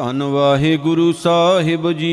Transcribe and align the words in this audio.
ਧੰਨ 0.00 0.22
ਵਾਹਿਗੁਰੂ 0.22 1.12
ਸਾਹਿਬ 1.12 1.92
ਜੀ। 1.92 2.08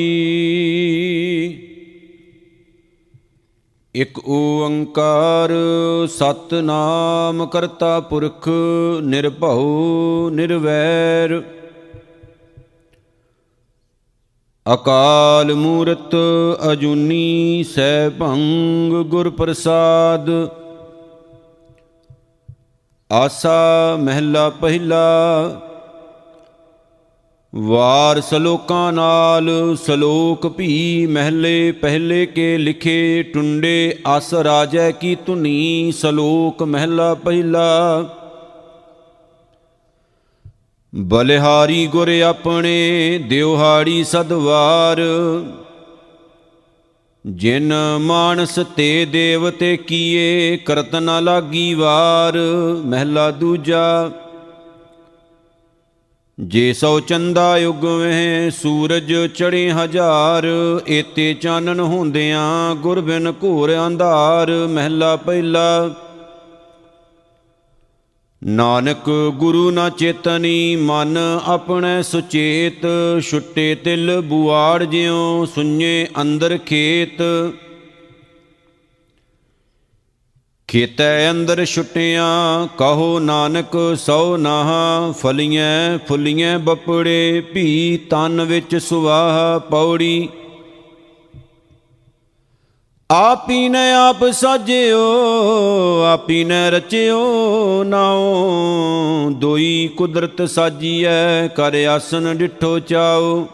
ਇਕ 3.96 4.30
ਓੰਕਾਰ 4.30 5.52
ਸਤਨਾਮ 6.08 7.46
ਕਰਤਾ 7.46 8.00
ਪੁਰਖ 8.00 8.50
ਨਿਰਭਉ 9.02 10.30
ਨਿਰਵੈਰ। 10.30 11.44
ਅਕਾਲ 14.74 15.54
ਮੂਰਤ 15.54 16.16
ਅਜੂਨੀ 16.72 17.66
ਸੈਭੰ 17.76 18.38
ਗੁਰ 19.08 19.30
ਪ੍ਰਸਾਦ। 19.30 20.30
ਆਸਾ 23.12 23.98
ਮਹਿਲਾ 24.00 24.50
ਪਹਿਲਾ 24.50 25.06
ਵਾਰ 27.58 28.20
ਸਲੋਕਾਂ 28.22 28.92
ਨਾਲ 28.94 29.50
ਸਲੋਕ 29.76 30.48
ਭੀ 30.48 31.06
ਮਹਿਲੇ 31.06 31.72
ਪਹਿਲੇ 31.72 32.26
ਕੇ 32.26 32.58
ਲਿਖੇ 32.58 33.24
ਟੁੰਡੇ 33.24 33.96
ਅਸ 34.18 34.34
ਰਾਜੈ 34.34 34.90
ਕੀ 34.92 35.16
ਧੁਨੀ 35.26 35.92
ਸਲੋਕ 35.92 36.62
ਮਹਿਲਾ 36.64 37.14
ਪਹਿਲਾ। 37.14 38.04
ਬਲਿਹਾਰੀ 40.94 41.86
ਗੁਰ 41.88 42.10
ਆਪਣੇ 42.22 43.18
ਦਿਵਹਾੜੀ 43.30 44.04
ਸਦਵਾਰ, 44.04 45.02
ਜਿਨ 47.26 47.74
ਮਾਨਸ 48.02 48.60
ਤੇ 48.76 49.06
ਦੇਵਤੇ 49.06 49.76
ਕੀਏ 49.78 50.58
ਕਰਤ 50.58 50.96
ਨ 50.96 51.24
ਲਾਗੀ 51.24 51.74
ਵਾਰ, 51.74 52.38
ਮਹਿਲਾ 52.86 53.30
ਦੂਜਾ 53.32 54.12
ਜੇ 56.40 56.74
ਸੋ 56.74 57.00
ਚੰਦਾ 57.00 57.58
ਯੁਗ 57.58 57.86
ਵੇ 57.86 58.50
ਸੂਰਜ 58.50 59.14
ਚੜੇ 59.36 59.72
ਹਜ਼ਾਰ, 59.72 60.46
ਏਤੇ 60.88 61.34
ਚਾਨਣ 61.34 61.80
ਹੁੰਦਿਆਂ 61.80 62.76
ਗੁਰ 62.76 63.02
ਬਿਨ 63.02 63.34
ਘੂਰ 63.44 63.74
ਅੰਧਾਰ, 63.88 64.52
ਮਹਿਲਾ 64.70 65.16
ਪਹਿਲਾ। 65.16 65.94
ਨਾਨਕ 68.44 69.32
ਗੁਰੂ 69.36 69.72
ਨਾ 69.72 69.90
ਚੇਤਨੀ, 69.90 70.76
ਮਨ 70.76 71.18
ਆਪਣੇ 71.46 72.04
ਸੁਚੇਤ, 72.04 72.86
ਛੁੱਟੇ 73.22 73.76
ਤਿਲ 73.76 74.22
ਬੁਆੜ 74.22 74.84
ਜਿਉ 74.84 75.46
ਸੁඤੇ 75.46 76.08
ਅੰਦਰ 76.22 76.58
ਖੇਤ। 76.58 77.22
ਖੇਤੈ 80.70 81.32
ਅੰਦਰ 81.32 81.66
ਛੁੱਟਿਆਂ, 81.66 82.68
ਕਹੋ 82.78 83.20
ਨਾਨਕ 83.20 83.96
ਸੋ 83.98 84.38
ਨਾਹ 84.38 85.14
ਫਲੀਆਂ 85.14 86.00
ਫੁੱਲੀਆਂ 86.08 86.60
ਬਪੜੇ, 86.60 87.42
ਭੀ 87.54 87.98
ਤਨ 88.10 88.42
ਵਿੱਚ 88.42 88.76
ਸੁਵਾਹ 88.76 89.60
ਪੌੜੀ। 89.60 90.30
ਆਪੀ 93.12 93.70
ਨੇ 93.70 93.92
ਆਪ 93.92 94.26
ਸਾਜਿਓ, 94.32 95.00
ਆਪੀ 96.04 96.44
ਨੇ 96.44 96.72
ਰਚਿਓ 96.72 97.84
ਨਾਉ, 97.84 99.30
ਦੋਈ 99.30 99.90
ਕੁਦਰਤ 99.98 100.50
ਸਾਜੀਐ, 100.50 101.48
ਕਰ 101.48 101.86
ਆਸਨ 101.86 102.38
ਡਿਠੋ 102.38 102.80
ਚਾਓ 102.80 103.48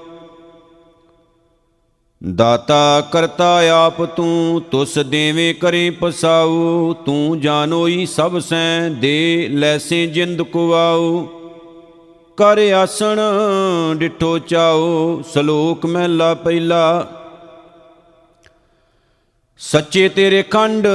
ਦਾਤਾ 2.25 3.01
ਕਰਤਾ 3.11 3.61
ਆਪ 3.73 4.03
ਤੂੰ, 4.05 4.61
ਤੁਸ 4.61 4.97
ਦੇਵੇਂ 4.97 5.53
ਕਰੇ 5.55 5.89
ਪਸਾਉ 5.89 6.93
ਤੂੰ 7.05 7.39
ਜਾਣੋਈ 7.39 8.05
ਸਭ 8.05 8.39
ਸੈ, 8.39 8.89
ਦੇ 8.89 9.47
ਲੈਸੇ 9.51 10.07
ਜਿੰਦ 10.07 10.41
ਕੁਵਾਉ 10.41 11.27
ਕਰ 12.37 12.71
ਆਸਣ 12.73 13.19
ਡਿਠੋ 13.95 14.37
ਚਾਓ 14.39 15.21
ਸ਼ਲੋਕ 15.33 15.85
ਮਹਿਲਾ 15.85 16.33
ਪਹਿਲਾ 16.33 17.07
ਸੱਚੇ 19.57 20.09
ਤੇਰੇ 20.09 20.43
ਖੰਡ, 20.43 20.87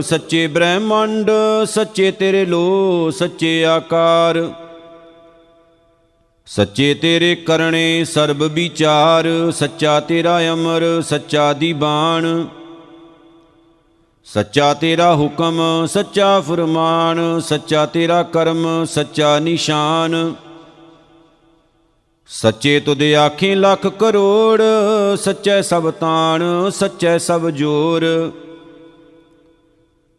ਸੱਚੇ 0.00 0.46
ਬ੍ਰਹਮੰਡ, 0.46 1.30
ਸੱਚੇ 1.64 2.10
ਤੇਰੇ 2.10 2.44
ਲੋ 2.44 3.10
ਸੱਚੇ 3.10 3.64
ਆਕਾਰ। 3.64 4.50
ਸੱਚੇ 6.56 6.94
ਤੇਰੇ 6.94 7.34
ਕਰਨੇ 7.34 8.04
ਸਰਬ 8.04 8.42
ਵਿਚਾਰ, 8.42 9.50
ਸੱਚਾ 9.50 10.00
ਤੇਰਾ 10.00 10.52
ਅਮਰ, 10.52 11.02
ਸੱਚਾ 11.02 11.52
ਦੀ 11.52 11.72
ਬਾਣ। 11.72 12.46
ਸੱਚਾ 14.24 14.74
ਤੇਰਾ 14.74 15.14
ਹੁਕਮ, 15.14 15.86
ਸੱਚਾ 15.86 16.40
ਫਰਮਾਨ, 16.40 17.40
ਸੱਚਾ 17.40 17.86
ਤੇਰਾ 17.86 18.22
ਕਰਮ, 18.22 18.84
ਸੱਚਾ 18.84 19.38
ਨਿਸ਼ਾਨ। 19.38 20.34
ਸੱਚੇ 22.28 22.80
ਤੁਧ 22.80 23.02
ਆਖੇ 23.02 23.54
ਲੱਖ 23.54 23.86
ਕਰੋੜ, 23.86 24.62
ਸੱਚੇ 25.16 25.62
ਸਭ 25.62 25.90
ਤਾਣ, 25.90 26.42
ਸੱਚੇ 26.70 27.18
ਸਭ 27.18 27.48
ਜੋਰ। 27.48 28.32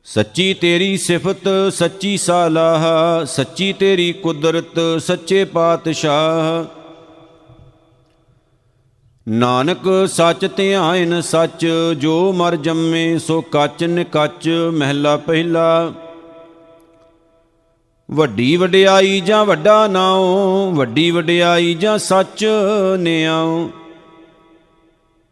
ਸੱਚੀ 0.05 0.53
ਤੇਰੀ 0.53 0.97
ਸਿਫਤ, 0.97 1.73
ਸੱਚੀ 1.73 2.17
ਸਾਲਾਹ, 2.17 3.25
ਸੱਚੀ 3.25 3.73
ਤੇਰੀ 3.73 4.13
ਕੁਦਰਤ, 4.13 5.01
ਸੱਚੇ 5.01 5.45
ਪਾਤਸ਼ਾਹ। 5.45 6.65
ਨਾਨਕ, 9.29 10.07
ਸੱਚ 10.07 10.49
ਧਿਆਇਨ 10.57 11.21
ਸੱਚ, 11.21 11.67
ਜੋ 11.97 12.33
ਮਰ 12.33 12.55
ਜੰਮੇ, 12.55 13.17
ਸੋ 13.17 13.41
ਕੱਚ 13.41 13.83
ਨਿਕੱਚ, 13.83 14.49
ਮਹਿਲਾ 14.73 15.17
ਪਹਿਲਾ। 15.17 15.93
ਵੱਡੀ 18.11 18.55
ਵਡਿਆਈ 18.55 19.21
ਜਾਂ 19.21 19.45
ਵੱਡਾ 19.45 19.87
ਨਾਉ, 19.87 20.71
ਵੱਡੀ 20.71 21.11
ਵਡਿਆਈ 21.11 21.73
ਜਾਂ 21.73 21.97
ਸੱਚ 21.97 22.45
ਨਿਆਉ। 22.99 23.69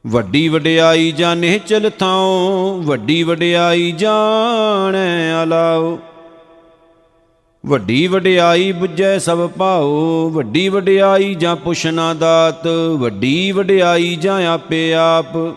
ਵੱਡੀ 0.07 0.47
ਵਡਿਆਈ 0.47 1.11
ਜਾਂ 1.11 1.35
ਨਿਹਚਲ 1.35 1.89
ਥਾਉ, 1.89 2.81
ਵੱਡੀ 2.81 3.23
ਵਡਿਆਈ 3.23 3.91
ਜਾਣੈ 3.91 5.43
ਅਲਾਉ। 5.43 5.97
ਵੱਡੀ 7.65 8.07
ਵਡਿਆਈ 8.07 8.73
부ਜੈ 8.81 9.17
ਸਭ 9.17 9.49
ਭਾਉ, 9.49 10.29
ਵੱਡੀ 10.29 10.69
ਵਡਿਆਈ 10.69 11.35
ਜਾਂ 11.35 11.55
ਪੁਛਨਾ 11.55 12.13
ਦਾਤ, 12.13 12.67
ਵੱਡੀ 12.97 13.51
ਵਡਿਆਈ 13.51 14.15
ਜਾਂ 14.15 14.47
ਆਪੇ 14.47 14.93
ਆਪ। 14.93 15.55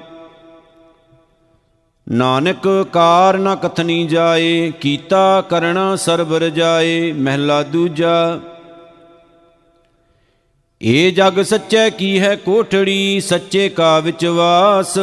ਨਾਨਕ 2.08 2.86
ਕਾਰ 2.92 3.38
ਨਾ 3.38 3.54
ਕਥਨੀ 3.54 4.06
ਜਾਏ, 4.06 4.72
ਕੀਤਾ 4.80 5.40
ਕਰਣਾ 5.40 5.96
ਸਰਬ 5.96 6.34
ਰਜਾਏ 6.34 7.12
ਮਹਿਲਾ 7.12 7.62
ਦੂਜਾ 7.62 8.40
ਏ 10.82 11.10
ਜਗ 11.10 11.42
ਸੱਚੈ 11.42 11.90
ਕੀ 11.90 12.18
ਹੈ 12.20 12.36
ਕੋਠੜੀ? 12.36 13.20
ਸੱਚੇ 13.20 13.68
ਕਾ 13.68 14.00
ਵਿੱਚ 14.00 14.24
ਵਾਸ। 14.26 14.98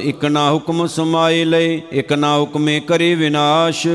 ਇਕ 0.00 0.24
ਨਾ 0.24 0.52
ਹੁਕਮ 0.52 0.86
ਸਮਾਏ 0.86 1.44
ਲਏ, 1.44 1.82
ਇਕ 1.92 2.12
ਨਾ 2.12 2.38
ਹੁਕਮੇ 2.38 2.80
ਕਰੇ 2.80 3.14
ਵਿਨਾਸ਼। 3.14 3.86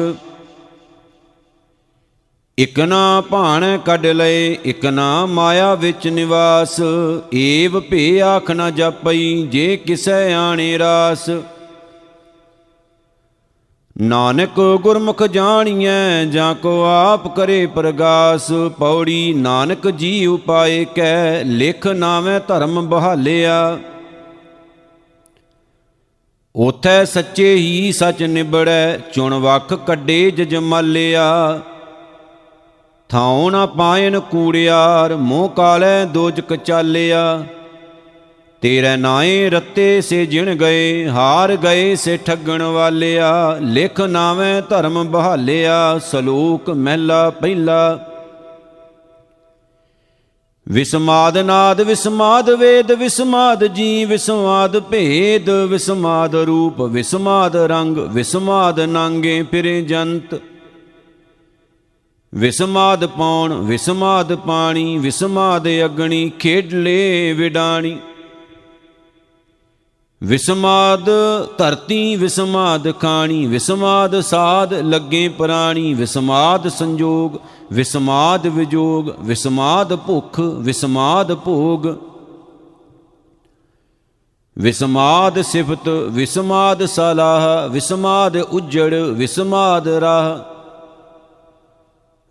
ਇਕ 2.58 2.80
ਨਾ 2.80 3.22
ਭਾਣ 3.22 3.78
ਕੱਢ 3.78 4.06
ਲਏ, 4.06 4.58
ਇਕ 4.66 4.86
ਨਾ 4.86 5.26
ਮਾਇਆ 5.26 5.76
ਵਿੱਚ 5.76 6.08
ਨਿਵਾਸ। 6.08 6.82
ਏਵ 7.34 7.80
ਭੇ 7.80 8.22
ਆਖ 8.22 8.52
ਨਾ 8.52 8.70
ਜਪਈ, 8.70 9.48
ਜੇ 9.52 9.78
ਕਿਸੈ 9.78 10.34
ਆਣੇ 10.34 10.78
ਰਾਸ। 10.78 11.30
ਨਾਨਕ 13.96 14.59
ਗੁਰਮੁਖ 14.81 15.24
ਜਾਣੀਐ, 15.24 16.26
ਜਾਂ 16.26 16.56
ਕੋ 16.56 16.84
ਆਪ 16.84 17.28
ਕਰੇ 17.36 17.66
ਪ੍ਰਗਾਸ, 17.66 18.52
ਪੌੜੀ 18.80 19.34
ਨਾਨਕ 19.34 19.88
ਜੀ 19.90 20.26
ਉਪਾਏ 20.26 20.86
ਕੈ, 20.86 21.44
ਲਿਖ 21.44 21.88
ਨਾਵੇਂ 21.88 22.40
ਧਰਮ 22.48 22.82
ਬਹਾਲਿਆ। 22.90 23.80
ਉਥੈ 26.56 27.03
ਸੱਚੇ 27.06 27.56
ਹੀ 27.56 27.92
ਸਚ 27.92 28.24
ਨਿਬੜੈ, 28.24 28.98
ਚੁਣ 29.14 29.34
ਵਖ 29.34 29.74
ਕੱਢੇ 29.74 30.32
ਜਜਮਾਲਿਆ 30.32 31.59
ਥਾਉ 33.09 33.50
ਨਾ 33.50 33.66
ਪਾਇਨ 33.66 34.20
ਕੂੜਿਆਰ, 34.20 35.16
ਮੋਹ 35.16 35.50
ਕਾਲੈ 35.50 36.06
ਦੋਜਕ 36.06 36.56
ਚਾਲਿਆ। 36.56 37.44
ਤੇਰੇ 38.64 38.98
ਨਾਏ 38.98 39.50
ਰੱਤੇ 39.50 40.02
ਸੇ 40.02 40.26
ਜਿਣ 40.26 40.56
ਗਏ, 40.56 41.10
ਹਾਰ 41.10 41.56
ਗਏ 41.56 41.96
ਸੇ 41.96 42.18
ਠੱਗਣ 42.18 42.62
ਵਾਲਿਆ, 42.62 43.58
ਲਿਖ 43.62 44.02
ਨਾਵੇਂ 44.02 44.62
ਧਰਮ 44.70 45.04
ਬਹਾਲਿਆ, 45.04 46.00
ਸਲੂਕ 46.00 46.70
ਮਹਿਲਾ 46.70 47.30
ਪਹਿਲਾ। 47.30 48.00
ਵਿਸਮਾਦ 50.70 51.38
ਨਾਦ, 51.38 51.82
ਵਿਸਮਾਦ 51.82 52.50
ਵੇਦ, 52.50 52.92
ਵਿਸਮਾਦ 52.92 53.66
ਜੀ 53.66 54.06
ਵਿਸਮਾਦ 54.06 54.80
ਭੇਦ, 54.80 55.50
ਵਿਸਮਾਦ 55.50 56.36
ਰੂਪ, 56.36 56.82
ਵਿਸਮਾਦ 56.82 57.56
ਰੰਗ, 57.56 57.98
ਵਿਸਮਾਦ 57.98 58.80
ਨਾਂਗੇ 58.80 59.46
ਫਿਰੇ 59.52 59.82
ਜੰਤ। 59.82 60.42
ਵਿਸਮਾਦ 62.36 63.06
ਪੌਣ, 63.06 63.54
ਵਿਸਮਾਦ 63.54 64.36
ਪਾਣੀ, 64.36 64.98
ਵਿਸਮਾਦ 64.98 65.68
ਅਗਣੀ 65.86 66.32
ਖੇਡਲੇ 66.40 67.34
ਵਿਡਾਣੀ। 67.34 68.00
ਵਿਸਮਾਦ 70.25 71.09
ਧਰਤੀ, 71.58 72.16
ਵਿਸਮਾਦ 72.16 72.99
ਖਾਣੀ, 72.99 73.46
ਵਿਸਮਾਦ 73.46 74.20
ਸਾਧ 74.20 74.73
ਲੱਗੇ 74.73 75.29
ਪ੍ਰਾਣੀ, 75.29 75.93
ਵਿਸਮਾਦ 75.93 76.67
ਸੰਜੋਗ, 76.67 77.31
ਵਿਸਮਾਦ 77.73 78.47
ਵਿਜੋਗ, 78.47 79.09
ਵਿਸਮਾਦ 79.20 79.96
ਭੁਖ, 79.96 80.40
ਵਿਸਮਾਦ 80.40 81.34
ਭੋਗ। 81.34 81.87
ਵਿਸਮਾਦ 84.58 85.41
ਸਿਫਤ, 85.41 85.87
ਵਿਸਮਾਦ 85.90 86.85
ਸਲਾਹ, 86.85 87.69
ਵਿਸਮਾਦ 87.69 88.37
ਉਜੜ, 88.37 88.93
ਵਿਸਮਾਦ 88.93 89.87
ਰਾਹ। 89.87 90.53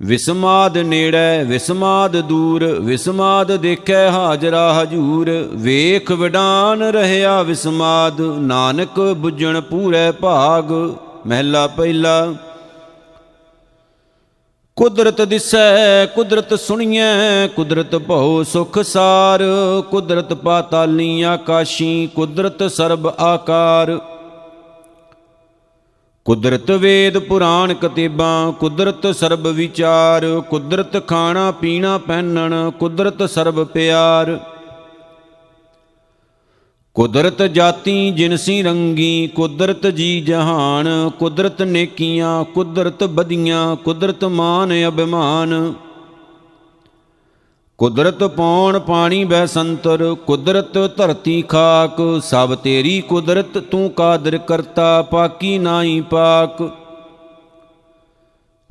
ਵਿਸਮਾਦ 0.05 0.79
ਨੇੜੇ, 0.79 1.45
ਵਿਸਮਾਦ 1.45 2.21
ਦੂਰ, 2.21 2.65
ਵਿਸਮਾਦ 2.65 3.57
ਦੇਖੈ 3.57 4.11
ਹਾਜ਼ਰਾ 4.11 4.83
ਹਜੂਰ। 4.83 5.49
ਵੇਖ 5.55 6.11
ਵਿਡਾਨ 6.13 6.83
ਰਹਿਆ 6.83 7.43
ਵਿਸਮਾਦ, 7.43 8.21
ਨਾਨਕ 8.21 9.17
부ਜਣ 9.23 9.61
ਪੂਰੇ 9.61 10.11
ਭਾਗ। 10.11 10.73
ਮਹਿਲਾ 11.27 11.67
ਪਹਿਲਾ, 11.67 12.35
ਕੁਦਰਤ 14.77 15.23
ਦਿਸੈ, 15.23 16.07
ਕੁਦਰਤ 16.07 16.55
ਸੁਣੀਐ, 16.55 17.47
ਕੁਦਰਤ 17.57 17.97
ਭਉ 17.97 18.43
ਸੁਖ 18.43 18.79
ਸਾਰ। 18.79 19.43
ਕੁਦਰਤ 19.91 20.35
ਪਾਤਾਲੀ 20.35 21.23
ਆਕਾਸ਼ੀ 21.23 22.09
ਕੁਦਰਤ 22.15 22.71
ਸਰਬ 22.71 23.07
ਆਕਾਰ। 23.07 23.99
ਕੁਦਰਤ 26.25 26.71
ਵੇਦ 26.71 27.19
ਪੁਰਾਣ 27.19 27.75
ਕਤੇਬਾਂ, 27.75 28.53
ਕੁਦਰਤ 28.53 29.07
ਸਰਬ 29.07 29.47
ਵਿਚਾਰ, 29.47 30.43
ਕੁਦਰਤ 30.51 31.07
ਖਾਣਾ 31.07 31.51
ਪੀਣਾ 31.51 31.99
ਪਹਿਨਣ, 31.99 32.71
ਕੁਦਰਤ 32.71 33.31
ਸਰਬ 33.31 33.65
ਪਿਆਰ। 33.65 34.39
ਕੁਦਰਤ 36.95 37.43
ਜਾਤੀ 37.43 38.11
ਜਿਨਸੀ 38.11 38.63
ਰੰਗੀ, 38.63 39.27
ਕੁਦਰਤ 39.27 39.87
ਜੀ 39.87 40.21
ਜਹਾਨ, 40.21 41.11
ਕੁਦਰਤ 41.19 41.63
ਨੇਕੀਆਂ, 41.63 42.45
ਕੁਦਰਤ 42.45 43.05
ਬਦੀਆਂ 43.05 43.77
ਕੁਦਰਤ 43.77 44.25
ਮਾਨ 44.25 44.73
ਅਭਿਮਾਨ। 44.89 45.75
ਕੁਦਰਤ 47.83 48.25
ਪੌਣ 48.25 48.79
ਪਾਣੀ 48.79 49.25
ਬੈ 49.25 49.47
ਸੰਤਰ, 49.47 50.17
ਕੁਦਰਤ 50.27 50.97
ਧਰਤੀ 50.97 51.43
ਖਾਕ, 51.43 52.21
ਸਭ 52.25 52.55
ਤੇਰੀ 52.55 53.01
ਕੁਦਰਤ 53.01 53.59
ਤੂੰ 53.59 53.91
ਕਾਦਰ 53.91 54.39
ਕਰਤਾ, 54.39 55.03
ਪਾਕੀ 55.03 55.59
ਨਾਹੀ 55.59 56.01
ਪਾਕ। 56.01 56.71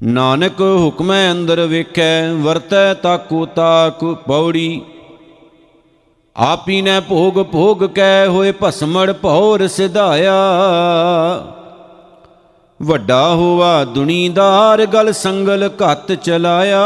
ਨਾਨਕ 0.03 0.61
ਹੁਕਮੈ 0.61 1.31
ਅੰਦਰ 1.31 1.65
ਵੇਖੈ, 1.65 2.33
ਵਰਤੈ 2.33 2.93
ਤਾਕੂ 2.93 3.45
ਤਾਕ, 3.45 4.05
ਪੌੜੀ। 4.27 4.81
ਆਪੀ 6.37 6.81
ਨੇ 6.81 6.99
ਭੋਗ 6.99 7.43
ਭੋਗ 7.43 7.83
ਕੈ, 7.83 8.27
ਹੋਏ 8.27 8.53
ਭਸਮੜ 8.63 9.11
ਭੌਰ 9.11 9.67
ਸਿਧਾਇਆ। 9.67 10.33
ਵੱਡਾ 12.81 13.29
ਹੋਵਾ 13.29 13.83
ਦੁਨੀਦਾਰ, 13.83 14.85
ਗਲ 14.85 15.13
ਸੰਗਲ 15.13 15.69
ਘੱਤ 15.83 16.11
ਚਲਾਇਆ। 16.11 16.81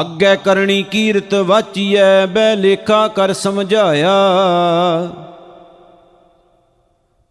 ਅੱਗੇ 0.00 0.34
ਕਰਨੀ 0.36 0.82
ਕੀਰਤ 0.82 1.34
ਵਾਚੀਐ 1.34 2.26
ਬੈ 2.26 2.54
ਲੇਖਾ 2.56 3.06
ਕਰ 3.08 3.32
ਸਮਝਾਇਆ। 3.32 4.14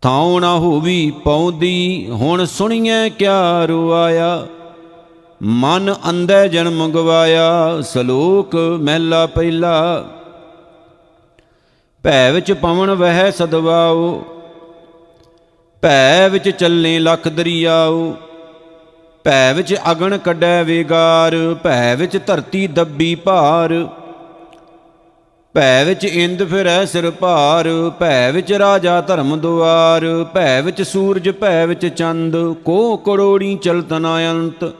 ਥਾਉ 0.04 0.40
ਨਾ 0.40 0.54
ਹੋਵੀ 0.54 1.12
ਪੌਂਦੀ, 1.24 2.08
ਹੁਣ 2.12 2.46
ਸੁਣੀਐ 2.46 3.08
ਕਿਆ 3.10 3.66
ਰੁਆਇਆ 3.66 4.48
ਮਨ 5.42 5.96
ਅੰਧੈ 6.10 6.48
ਜਨਮ 6.48 6.88
ਗਵਾਇਆ 6.92 7.82
ਸਲੋਕ 7.82 8.56
ਮਹਿਲਾ 8.56 9.26
ਪਹਿਲਾ। 9.26 10.06
ਭੈ 12.04 12.32
ਵਿੱਚ 12.32 12.52
ਪਵਨ 12.52 12.92
ਵਹਿ 12.92 13.32
ਸਦਵਾਓ, 13.32 14.22
ਭੈ 15.84 16.30
ਵਿੱਚ 16.30 16.50
ਚੱਲੇ 16.50 17.00
ਲਖ 17.00 17.28
ਦਰਿਆਓ। 17.28 18.14
ਭੈ 19.26 19.54
ਵਿੱਚ 19.54 19.76
ਅਗਣ 19.92 20.18
ਕੱਢੈ 20.18 20.64
ਵੇਗਾਰ 20.64 21.36
ਭੈ 21.64 21.96
ਵਿੱਚ 21.96 22.18
ਧਰਤੀ 22.18 22.66
ਦੱਬੀ 22.70 23.14
ਭਾਰ 23.16 23.74
ਭੈ 25.56 25.84
ਵਿੱਚ 25.84 26.04
ਇੰਦ 26.06 26.44
ਫਿਰੈ 26.44 26.84
ਸਿਰ 26.86 27.10
ਭਾਰ 27.12 27.68
ਭੈ 28.00 28.32
ਵਿੱਚ 28.32 28.52
ਰਾਜਾ 28.54 29.00
ਧਰਮ 29.02 29.36
ਦੁਆਰ 29.40 30.06
ਭੈ 30.34 30.62
ਵਿੱਚ 30.62 30.82
ਸੂਰਜ 30.82 31.30
ਭੈ 31.32 31.66
ਵਿੱਚ 31.66 31.86
ਚੰਦ 31.88 32.38
ਕੋ 32.64 32.96
ਕਰੋੜੀ 32.98 33.56
ਚਲਤ 33.56 33.94
ਅੰਤ 33.94 34.72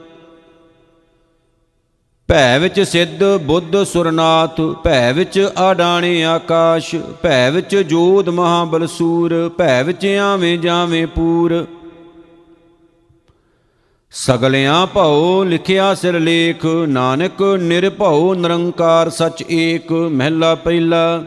ਭੈ 2.28 2.58
ਵਿੱਚ 2.58 2.80
ਸਿੱਧ 2.82 3.22
ਬੁੱਧ 3.46 3.82
ਸੁਰਨਾਥ 3.84 4.60
ਭੈ 4.84 5.12
ਵਿੱਚ 5.12 5.38
ਆਡਾਣੇ 5.58 6.22
ਆਕਾਸ਼ 6.24 6.94
ਭੈ 7.22 7.50
ਵਿੱਚ 7.50 7.76
ਜੋਧ 7.76 8.28
ਮਹਾਬਲ 8.30 8.86
ਸੂਰ 8.86 9.34
ਭੈ 9.58 9.82
ਵਿੱਚ 9.82 10.06
ਆਵੇਂ 10.22 10.56
ਜਾਵੇਂ 10.58 11.06
ਪੂਰ 11.06 11.64
ਸਗਲਿਆਂ 14.16 14.86
ਭਉ 14.86 15.44
ਲਿਖਿਆ 15.44 15.94
ਸਿਰ 15.94 16.20
ਲੇਖ, 16.20 16.66
ਨਾਨਕ 16.66 17.42
ਨਿਰਭਉ 17.42 18.34
ਨਿਰੰਕਾਰ 18.34 19.10
ਸਚ 19.10 19.44
ਏਕ, 19.50 19.92
ਮਹਿਲਾ 19.92 20.54
ਪਹਿਲਾ 20.54 21.24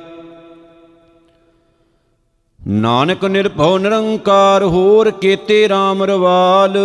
ਨਾਨਕ 2.68 3.26
ਨਿਰਭਉ 3.26 3.78
ਨਿਰੰਕਾਰ, 3.78 4.64
ਹੋਰ 4.64 5.12
ਕੇਤੇ 5.12 5.68
RAM 5.68 6.04
ਰਵਾਲ। 6.04 6.78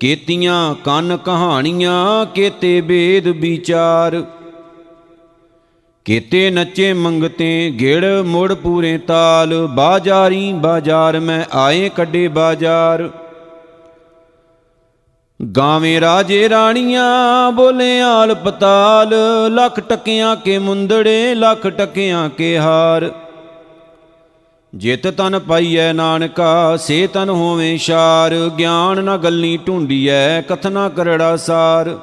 ਕੇਤੀਆਂ 0.00 0.74
ਕੰਨ 0.84 1.16
ਕਹਾਣੀਆਂ, 1.16 2.26
ਕੇਤੇ 2.26 2.80
ਵੇਦ 2.80 3.28
ਵਿਚਾਰ। 3.28 4.24
ਕੇਤੇ 6.04 6.50
ਨੱਚੇ 6.50 6.92
ਮੰਗਤੇ, 6.92 7.70
ਗਿੜ 7.80 8.04
ਮੁੜ 8.04 8.54
ਪੂਰੇ 8.54 8.98
ਤਾਲ। 8.98 9.66
ਬਾਜਾਰੀ 9.66 10.52
ਬਾਜ਼ਾਰ 10.52 11.20
ਮੈਂ 11.20 11.44
ਆਏ, 11.52 11.88
ਕੱਢੇ 11.88 12.28
ਬਾਜ਼ਾਰ। 12.28 13.10
ਗਾਵੇਂ 15.56 16.00
ਰਾਜੇ 16.00 16.48
ਰਾਣੀਆਂ 16.48 17.52
ਬੋਲੇ 17.52 18.00
ਆਲ 18.00 18.34
ਪਤਾਲ, 18.34 19.14
ਲੱਖ 19.48 19.80
ਟਕਿਆਂ 19.80 20.36
ਕੇ 20.36 20.58
ਮੁੰਦੜੇ, 20.58 21.34
ਲੱਖ 21.34 21.66
ਟਕਿਆਂ 21.66 22.28
ਕੇ 22.28 22.58
ਹਾਰ। 22.58 23.10
ਜਿਤ 24.74 25.06
ਤਨ 25.06 25.38
ਪਾਈਐ 25.38 25.92
ਨਾਨਕਾ, 25.92 26.76
ਸੇ 26.76 27.06
ਤਨ 27.06 27.30
ਹੋਵੇ 27.30 27.76
ਸ਼ਾਰ। 27.76 28.50
ਗਿਆਨ 28.58 29.04
ਨਾ 29.04 29.16
ਗੱਲੀ 29.16 29.56
ਢੂੰਡੀਐ 29.56 30.40
ਕਥਨਾ 30.40 30.88
ਕਰੜਾ 30.88 31.36
ਸਾਰ। 31.36 31.98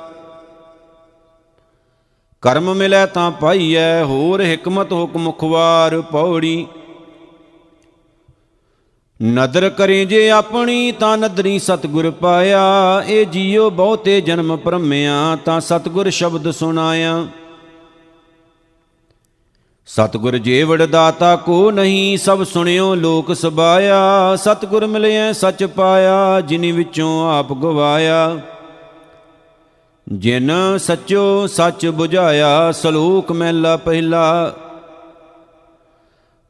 ਕਰਮ 2.42 2.74
ਮਿਲੈ 2.74 3.06
ਤਾਂ 3.06 3.32
ਪਾਈਐ, 3.32 4.04
ਹੋਰ 4.04 4.42
ਹਕਮਤ 4.42 4.94
ਹੁਕਮ 4.94 5.32
ਖਵਾਰ। 5.32 6.02
ਪੌੜੀ 6.02 6.68
ਨਦਰ 9.26 9.70
ਕਰੇ 9.70 10.06
ਜੇ 10.06 10.30
ਆਪਣੀ 10.30 10.92
ਤਾਂ 10.92 11.18
ਨਦਰੀ 11.18 11.60
ਸਤਗੁਰ 11.60 12.12
ਪਾਇਆ। 12.12 12.64
ਇਹ 13.08 13.26
ਜੀਉ 13.26 13.70
ਬਹੁਤੇ 13.70 14.22
ਜਨਮ 14.22 14.58
ਪਰਮਿਆ 14.58 15.38
ਤਾਂ 15.46 15.62
ਸਤਗੁਰ 15.62 16.10
ਸ਼ਬਦ 16.10 16.52
ਸੁਨਾਇਆ 16.52 17.28
ਸਤਗੁਰ 19.88 20.38
ਜੀਵੜ 20.38 20.86
ਦਾਤਾ 20.86 21.36
ਕੋ 21.36 21.72
ਨਹੀਂ, 21.72 22.18
ਸਭ 22.18 22.44
ਸੁਣਿਓ 22.44 22.96
ਲੋਕ 22.96 23.36
ਸਬਾਇਆ। 23.36 24.36
ਸਤਗੁਰ 24.36 24.88
ਮਿਲਿਆ 24.88 25.34
ਸਚ 25.34 25.64
ਪਾਇਆ, 25.64 26.42
ਜਿਨੀ 26.42 26.72
ਵਿੱਚੋਂ 26.72 27.40
ਆਪ 27.40 27.54
ਗਵਾਇਆ। 27.54 28.40
ਜਿਨ 30.12 30.52
ਸਚੋ 30.78 31.48
ਸੱਚ 31.48 31.88
부ਝਾਇਆ 31.88 32.72
ਸਲੋਕ 32.72 33.32
ਮਹਿਲਾ 33.32 33.78
ਪਹਿਲਾ। 33.78 34.56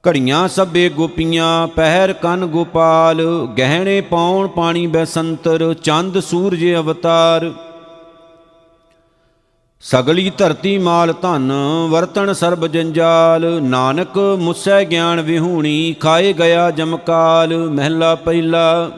ਘੜੀਆਂ 0.08 0.48
ਸਭੇ 0.48 0.90
ਗੋਪੀਆਂ, 0.90 1.68
ਪਹਿਰ 1.68 2.14
ਕਨ 2.14 2.46
ਗੋਪਾਲ, 2.46 3.22
ਗਹਿਣੇ 3.58 4.02
ਪਾਉਣ 4.02 4.48
ਪਾਣੀ 4.48 4.88
ਬੈਸੰਤਰ, 4.88 5.74
ਚੰਦ 5.74 6.20
ਸੂਰਜ 6.20 6.76
ਅਵਤਾਰ। 6.76 7.52
ਸਗਲੀ 9.82 10.32
ਧਰਤੀ 10.38 10.78
ਮਾਲ 10.78 11.14
ਧਨ 11.22 11.52
ਵਰਤਨ 11.90 12.34
ਸਰਬ 12.34 12.68
ਜੰਜਾਲ, 12.68 13.64
ਨਾਨਕ 13.64 14.18
ਮੁਸੈ 14.40 14.84
ਗਿਆਨ 14.84 15.22
ਵਿਹੂਣੀ, 15.22 15.96
ਖਾਏ 16.00 16.34
ਗਿਆ 16.34 16.72
ਜਮਕਾਲ, 16.72 17.58
ਮਹਿਲਾ 17.70 18.16
ਪਹਿਲਾ। 18.16 18.92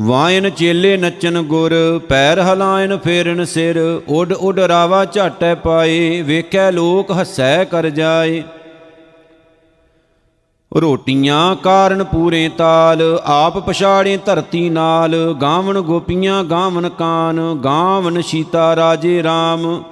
ਵਾਇਨ 0.00 0.50
ਚੇਲੇ 0.50 0.96
ਨੱਚਨ 0.96 1.42
ਗੁਰ, 1.42 2.00
ਪੈਰ 2.08 2.40
ਹਲਾਇਨ 2.40 2.98
ਫੇਰਨ 2.98 3.44
ਸਿਰ, 3.44 4.00
ਉੱਡ 4.08 4.32
ਉੱਡ 4.32 4.60
ਰਾਵਾ 4.60 5.04
ਝਾਟੈ 5.04 5.54
ਪਾਏ, 5.54 6.22
ਵੇਖੈ 6.22 6.70
ਲੋਕ 6.72 7.10
ਹੱਸੈ 7.12 7.64
ਕਰ 7.64 7.88
ਜਾਏ। 7.90 8.42
ਰੋਟੀਆਂ 10.76 11.56
ਕਾਰਨ 11.56 12.04
ਪੂਰੇ 12.04 12.50
ਤਾਲ, 12.58 13.20
ਆਪ 13.24 13.58
ਪਛਾੜੇ 13.58 14.18
ਧਰਤੀ 14.26 14.70
ਨਾਲ, 14.70 15.34
ਗਾਵਣ 15.42 15.80
ਗੋਪੀਆਂ 15.80 16.44
ਗਾਵਣ 16.44 16.88
ਕਾਨ, 16.88 17.60
ਗਾਵਣ 17.64 18.20
ਸੀਤਾ 18.20 18.76
ਰਾਜੇ 18.76 19.22
RAM 19.22 19.82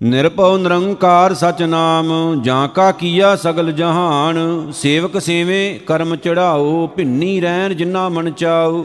ਨਿਰਭਉ 0.00 0.56
ਨਿਰੰਕਾਰ 0.58 1.32
ਸਚ 1.34 1.62
ਨਾਮ 1.62 2.10
ਜਾਂ 2.42 2.68
ਕਾ 2.68 2.90
ਕੀਆ 2.92 3.34
ਸਗਲ 3.36 3.72
ਜਹਾਨ, 3.72 4.70
ਸੇਵਕ 4.72 5.18
ਸੇਵੇਂ 5.18 5.78
ਕਰਮ 5.86 6.16
ਚੜਾਓ, 6.16 6.86
ਭਿੰਨੀ 6.86 7.40
ਰਹਿਣ 7.40 7.74
ਜਿਨਾ 7.74 8.08
ਮਨ 8.08 8.30
ਚਾਓ 8.32 8.84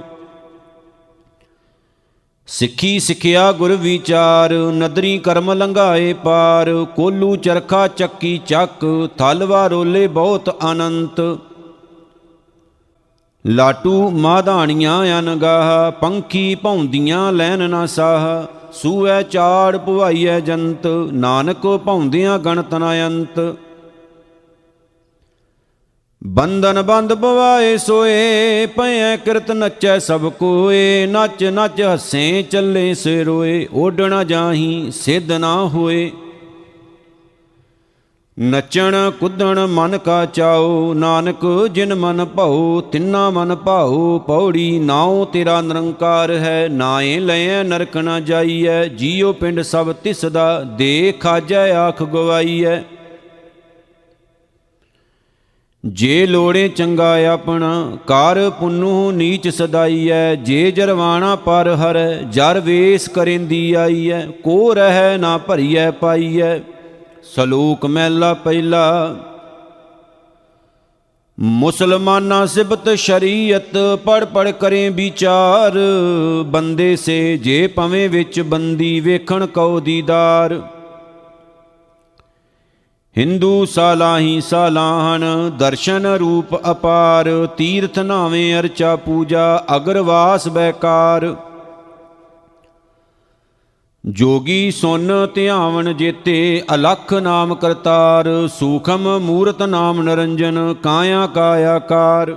ਸਿੱਖੀ 2.48 3.00
ਸਿਖਿਆ 3.00 3.52
ਗੁਰ 3.52 3.76
ਵਿਚਾਰ, 3.76 4.54
ਨਦਰੀ 4.74 5.18
ਕਰਮ 5.18 5.52
ਲੰਘਾਏ 5.54 6.14
ਪਾਰ, 6.14 6.74
ਕੋਲੂ 6.96 7.36
ਚਰਖਾ 7.36 7.88
ਚੱਕੀ 7.88 8.38
ਚੱਕ 8.48 9.10
ਥਲਵਾ 9.18 9.68
ਰੋਲੇ 9.68 10.08
ਬਹੁਤ 10.08 10.50
ਅਨੰਤ 10.72 11.22
ਲਾਟੂ 13.46 14.10
ਮਾਧਾਣੀਆਂ 14.10 15.20
ਅਨਗਾਹ 15.20 15.92
ਪੰਖੀ 15.92 16.56
ਭੌਂਦੀਆਂ 16.56 17.32
ਲੈਨ 17.32 17.70
ਨਾ 17.70 17.86
ਸਾਹ। 17.86 18.63
ਸੂਐ 18.74 19.22
ਚਾੜ 19.24 19.78
ਪੁਵਾਈਐ 19.78 20.40
ਜੰਤ, 20.40 20.88
ਨਾਨਕ 21.14 21.66
ਭੌਂਦਿਆਂ 21.86 22.38
ਗਣਤ 22.40 22.74
ਨਾ 22.74 22.94
ਅੰਤ। 23.08 23.40
ਬੰਧਨ 26.22 26.82
ਬੰਦ 26.82 27.14
ਬਵਾਏ 27.14 27.78
ਸੋਏ 27.78 28.66
ਪਏ 28.76 29.18
ਕਿਰਤ 29.18 29.52
ਨੱਚੈ 29.52 29.98
ਸਭ 30.00 30.30
ਕੋਏ 30.30 31.06
ਨੱਚ 31.06 31.44
ਨੱਚ 31.44 31.82
ਹੱਸੇ 31.84 32.42
ਚੱਲੇ 32.52 32.94
ਸੇ 32.94 33.24
ਰੋਏ 33.24 33.68
ਓਡਣਾ 33.74 34.24
ਜਾਹੀ 34.24 34.92
ਸਿੱਧ 34.94 35.32
ਨਾ 35.32 35.56
ਹੋਏ। 35.66 36.12
ਨਚਣ 38.40 39.12
ਕੁੱਦਣ 39.20 39.68
ਮਨ 39.68 39.98
ਕਾ 39.98 40.26
ਚਾਓ 40.26 40.94
ਨਾਨਕ 40.94 41.68
ਜਿਨ 41.72 41.96
ਮਨ 41.96 42.26
ਭਾਉ, 42.26 42.82
ਤਿੰਨਾ 42.82 43.30
ਮਨ 43.30 43.56
ਭਾਉ, 43.56 44.20
ਪੌੜੀ 44.20 44.80
ਨਾਉ, 44.80 45.26
ਤੇਰਾ 45.26 45.62
ਨਿਰੰਕਾਰ 45.62 46.32
ਹੈ, 46.32 46.68
ਨਾਏ 46.72 47.20
ਲੈ 47.20 47.64
ਨਰਕ 47.64 47.98
ਨਾ 47.98 48.20
ਜਾਈਐ, 48.20 48.86
ਜੀਉ 48.86 49.34
ਪਿੰਡ 49.34 49.62
ਸਭ 49.62 49.94
ਤਿਸ 49.94 50.26
ਦਾ 50.26 50.64
ਦੇ 50.64 51.14
ਖਾਜੈ 51.20 51.76
ਆਖ 51.76 52.04
ਗਵਾਈਐ। 52.04 52.80
ਜੇ 55.86 56.26
ਲੋੜੇ 56.26 56.68
ਚੰਗਾ 56.68 57.34
ਆਪਣਾ, 57.34 57.98
ਕਰ 58.08 58.50
ਪੁੰਨੂ 58.50 59.12
ਨੀਚ 59.12 59.48
ਸਦਾਈਐ, 59.48 60.36
ਜੇ 60.36 60.72
ਜਰਵਾਣਾ 60.72 61.36
ਪਰ 61.36 61.76
ਹਰ, 61.76 62.24
ਜਰ 62.30 62.60
ਵੇਸ 62.60 63.08
ਕਰਿੰਦੀ 63.08 63.74
ਆਈਐ, 63.74 64.26
ਕੋ 64.26 64.74
ਰਹਿ 64.74 65.18
ਨਾ 65.18 65.38
ਭਰੀਐ 65.38 65.92
ਪਾਈਐ। 65.92 66.60
ਸਲੂਕ 67.24 67.86
ਮਹਿਲਾ 67.86 68.34
ਪਹਿਲਾ। 68.34 69.16
ਮੁਸਲਮਾਨਾ 71.40 72.46
ਸਿਬਤ 72.46 72.90
ਸ਼ਰੀਅਤ 72.90 74.00
ਪੜ 74.06 74.26
ਪੜ 74.26 74.52
ਕਰੇ 74.52 74.90
ਵਿਚਾਰ। 74.90 75.78
ਬੰਦੇ 76.46 76.96
ਸੇ 76.96 77.38
ਜੇ 77.38 77.68
ਪਵੇਂ 77.68 78.10
ਵਿੱਚ 78.10 78.42
ਬੰਦੀ 78.42 79.00
ਵੇਖਣ 79.00 79.46
ਕਉ 79.46 79.80
ਦੀਦਾਰ। 79.80 80.62
ਹਿੰਦੂ 83.18 83.66
ਸਾਲਾਹੀ 83.66 84.42
ਸਾਲਾਹਨ 84.42 85.52
ਦਰਸ਼ਨ 85.58 86.06
ਰੂਪ 86.06 86.72
ਅਪਾਰ। 86.72 87.48
ਤੀਰਥ 87.58 88.00
ਨਾਵੇਂ 88.00 88.60
ਅਰਚਾ 88.60 88.96
ਪੂਜਾ 88.96 89.64
ਅਗਰਵਾਸ 89.76 90.48
ਬੈਕਾਰ। 90.48 91.36
ਜੋਗੀ 94.06 94.72
ਸੁਨ 94.72 95.12
ਧਿਆਵਨ 95.36 95.98
ਜੇਤੇ, 95.98 96.64
ਅਲਖ 96.74 97.14
ਨਾਮ 97.14 97.56
ਕਰਤਾਰ, 97.56 98.48
ਸੂਖਮ 98.60 99.20
ਮੂਰਤ 99.20 99.62
ਨਾਮ 99.62 100.02
ਨਰੰਜਨ, 100.02 100.76
ਕਾਇਆ 100.84 101.28
ਕਾਇਆਕਾਰ 101.28 102.36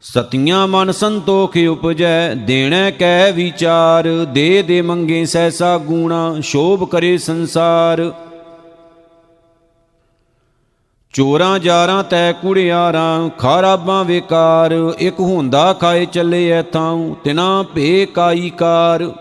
ਸਤੀਆਂ 0.00 0.66
ਮਨ 0.66 0.92
ਸੰਤੋਖ 0.92 1.56
ਉਪਜੈ, 1.68 2.34
ਦੇਣੈ 2.34 2.90
ਕੈ 2.90 3.32
ਵਿਚਾਰ, 3.32 4.08
ਦੇ 4.24 4.62
ਦੇ 4.62 4.82
ਮੰਗੇ 4.82 5.24
ਸੈਸਾ 5.24 5.78
ਗੂਣਾ, 5.78 6.36
ਸ਼ੋਭ 6.40 6.84
ਕਰੇ 6.88 7.18
ਸੰਸਾਰ। 7.18 8.12
ਚੋਰਾਂ 11.14 11.58
ਜਾਰਾਂ 11.58 12.04
ਤੈ 12.04 12.32
ਕੁੜਿਆਰਾਂ, 12.32 13.30
ਖਰਾਬਾਂ 13.38 14.04
ਵੇਕਾਰ, 14.04 14.72
ਇਕ 14.98 15.20
ਹੁੰਦਾ 15.20 15.72
ਖਾਏ 15.72 16.06
ਚੱਲੇ 16.06 16.50
ਐ 16.50 16.62
ਥਾਉ, 16.62 17.14
ਤਿਨਾ 17.24 17.64
ਭੇ 17.74 18.06
ਕਾਈ 18.06 18.50
ਕਾਰ। 18.50 19.12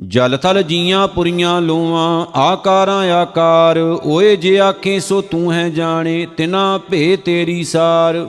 ਜਲ 0.00 0.36
ਥਲ 0.36 0.62
ਜੀਆਂ 0.62 1.08
ਪੁਰੀਆਂ 1.08 1.60
ਲੋਆਂ 1.60 2.26
ਆਕਾਰਾਂ 2.36 3.10
ਆਕਾਰ, 3.10 3.78
ਓਏ 4.04 4.36
ਜੇ 4.36 4.58
ਆਖੇ 4.60 5.00
ਸੋ 5.00 5.20
ਤੂੰ 5.20 5.52
ਹੈ 5.52 5.68
ਜਾਣੇ, 5.68 6.26
ਤਿਨਾ 6.36 6.78
ਭੇ 6.90 7.16
ਤੇਰੀ 7.16 7.64
ਸਾਰ। 7.64 8.26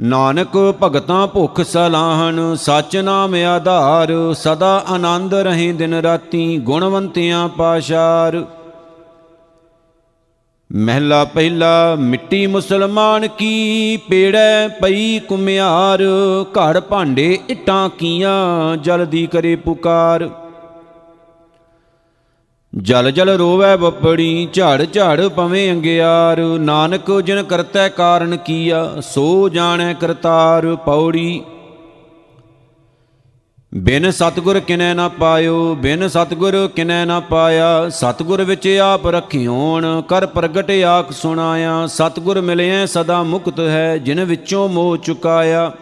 ਨਾਨਕ 0.00 0.56
ਭਗਤਾਂ 0.82 1.26
ਭੁਖ 1.26 1.60
ਸਲਾਹਣ, 1.60 2.54
ਸਚ 2.54 2.96
ਨਾਮ 2.96 3.34
ਆਧਾਰ, 3.34 4.12
ਸਦਾ 4.32 4.84
ਆਨੰਦ 4.88 5.34
ਰਹੇ 5.34 5.72
ਦਿਨ 5.72 5.94
ਰਾਤੀ, 5.94 6.58
ਗੁਣਵੰਤਿਆਂ 6.58 7.48
ਪਾਸ਼ਾਰ। 7.48 8.44
ਮਹਿਲਾ 10.70 11.24
ਪਹਿਲਾ, 11.24 11.96
ਮਿੱਟੀ 11.98 12.46
ਮੁਸਲਮਾਨ 12.46 13.26
ਕੀ 13.28 13.96
ਪੇੜੈ 14.08 14.68
ਪਈ 14.68 15.18
ਕੁਮਿਆਰ 15.18 16.02
ਘੜ 16.58 16.80
ਭਾਂਡੇ 16.80 17.38
ਇਟਾਂ 17.50 17.88
ਕੀਆਂ, 17.88 18.76
ਜਲਦੀ 18.76 19.26
ਕਰੇ 19.26 19.56
ਪੁਕਾਰ। 19.56 20.28
ਜਲ 22.72 23.10
ਜਲ 23.10 23.28
ਰੋਵੈ 23.28 23.76
ਬੱਪੜੀ 23.76 24.48
ਝੜ 24.52 24.84
ਝੜ 24.84 25.28
ਪਵੇਂ 25.28 25.70
ਅੰਗਿਆਰ, 25.72 26.40
ਨਾਨਕ 26.58 27.10
ਜਿਨ 27.20 27.42
ਕਰਤੈ 27.42 27.88
ਕਾਰਨ 27.88 28.36
ਕੀਆ, 28.36 29.00
ਸੋ 29.02 29.48
ਜਾਣੈ 29.48 29.92
ਕਰਤਾਰ 29.94 30.74
ਪੌੜੀ। 30.76 31.42
ਬਿਨ 33.74 34.10
ਸਤਗੁਰ 34.10 34.60
ਕਿਨੈ 34.60 34.94
ਨਾ 34.94 35.08
ਪਾਇਓ, 35.08 35.74
ਬਿਨ 35.74 36.08
ਸਤਗੁਰ 36.08 36.68
ਕਿਨੈ 36.76 37.04
ਨਾ 37.04 37.20
ਪਾਇਆ, 37.20 37.88
ਸਤਗੁਰ 37.88 38.42
ਵਿੱਚ 38.42 38.68
ਆਪ 38.68 39.06
ਰਖਿਓਣ, 39.06 40.02
ਕਰ 40.02 40.26
ਪ੍ਰਗਟ 40.26 40.70
ਆਖ 40.70 41.12
ਸੁਣਾਇਆ, 41.12 41.86
ਸਤਗੁਰ 41.86 42.40
ਮਿਲਿਆ 42.40 42.86
ਸਦਾ 42.86 43.22
ਮੁਕਤ 43.22 43.60
ਹੈ, 43.60 43.98
ਜਿਨ 43.98 44.24
ਵਿੱਚੋਂ 44.24 44.68
ਮੋਹ 44.68 44.96
ਚੁਕਾਇਆ। 44.96 45.72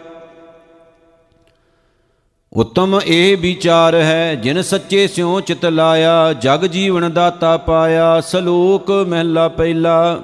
ਉਤਮ 2.53 2.99
ਇਹ 3.05 3.37
ਵਿਚਾਰ 3.37 3.95
ਹੈ, 3.95 4.35
ਜਿਨ 4.35 4.61
ਸੱਚੇ 4.61 5.07
ਸਿਉ 5.07 5.39
ਚਿਤ 5.39 5.65
ਲਾਇਆ, 5.65 6.33
ਜਗ 6.33 6.65
ਜੀਵਨ 6.65 7.13
ਦਾਤਾ 7.13 7.57
ਪਾਇਆ, 7.57 8.21
ਸਲੋਕ 8.21 8.91
ਮਹਿਲਾ 8.91 9.47
ਪਹਿਲਾ। 9.47 10.21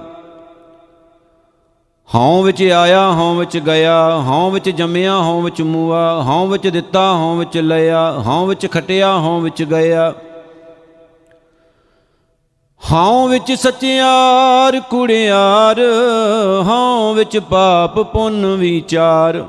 ਹਉ 2.09 2.41
ਵਿੱਚ 2.43 2.61
ਆਇਆ 2.63 3.01
ਹਉ 3.11 3.33
ਵਿੱਚ 3.35 3.57
ਗਿਆ 3.57 3.95
ਹਉ 4.27 4.49
ਵਿੱਚ 4.51 4.69
ਜੰਮਿਆ 4.69 5.15
ਹਉ 5.17 5.41
ਵਿੱਚ 5.41 5.61
ਮੂਆ 5.61 6.01
ਹਉ 6.23 6.47
ਵਿੱਚ 6.47 6.67
ਦਿੱਤਾ 6.67 7.11
ਹਉ 7.13 7.35
ਵਿੱਚ 7.35 7.57
ਲਿਆ 7.57 8.01
ਹਉ 8.27 8.45
ਵਿੱਚ 8.45 8.65
ਖਟਿਆ 8.71 9.13
ਹਉ 9.17 9.39
ਵਿੱਚ 9.39 9.63
ਗਿਆ 9.63 10.13
ਹਉ 12.81 13.27
ਵਿੱਚ 13.27 13.51
ਸਚਿਆਰ 13.53 14.79
ਕੁੜਿਆਰ 14.89 15.79
ਹਉ 16.67 17.13
ਵਿੱਚ 17.13 17.37
ਪਾਪ 17.49 17.99
ਪੁੰਨ 18.03 18.45
ਵਿਚਾਰ 18.55 19.43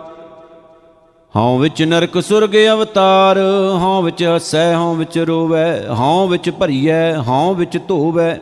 ਹਉ 1.34 1.58
ਵਿੱਚ 1.58 1.82
ਨਰਕ 1.82 2.20
ਸੁਰਗ 2.20 2.56
ਅਵਤਾਰ 2.72 3.38
ਹਉ 3.80 4.02
ਵਿੱਚ 4.02 4.22
ਹਸੈ 4.26 4.74
ਹਉ 4.74 4.94
ਵਿੱਚ 4.94 5.18
ਰੋਵੈ 5.18 5.68
ਹਉ 5.90 6.26
ਵਿੱਚ 6.28 6.50
ਭਰੀਐ 6.50 7.14
ਹਉ 7.18 7.54
ਵਿੱਚ 7.54 7.78
ਧੋਵੈ 7.88 8.36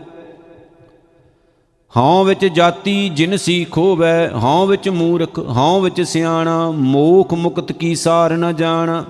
ਹਉ 1.97 2.25
ਵਿੱਚ 2.25 2.47
ਜਾਤੀ 2.47 3.09
ਜਿਨਸੀ 3.09 3.65
ਖੋਵੈ, 3.65 4.29
ਹਉ 4.29 4.67
ਵਿੱਚ 4.67 4.89
ਮੂਰਖ, 4.89 5.39
ਹਉ 5.39 5.81
ਵਿੱਚ 5.81 6.01
ਸਿਆਣਾ, 6.01 6.71
ਮੋਖ 6.71 7.35
ਮੁਕਤ 7.35 7.73
ਕੀ 7.73 7.95
ਸਾਰ 7.95 8.33
ਨ 8.33 8.57
ਜਾਣਾ। 8.57 9.05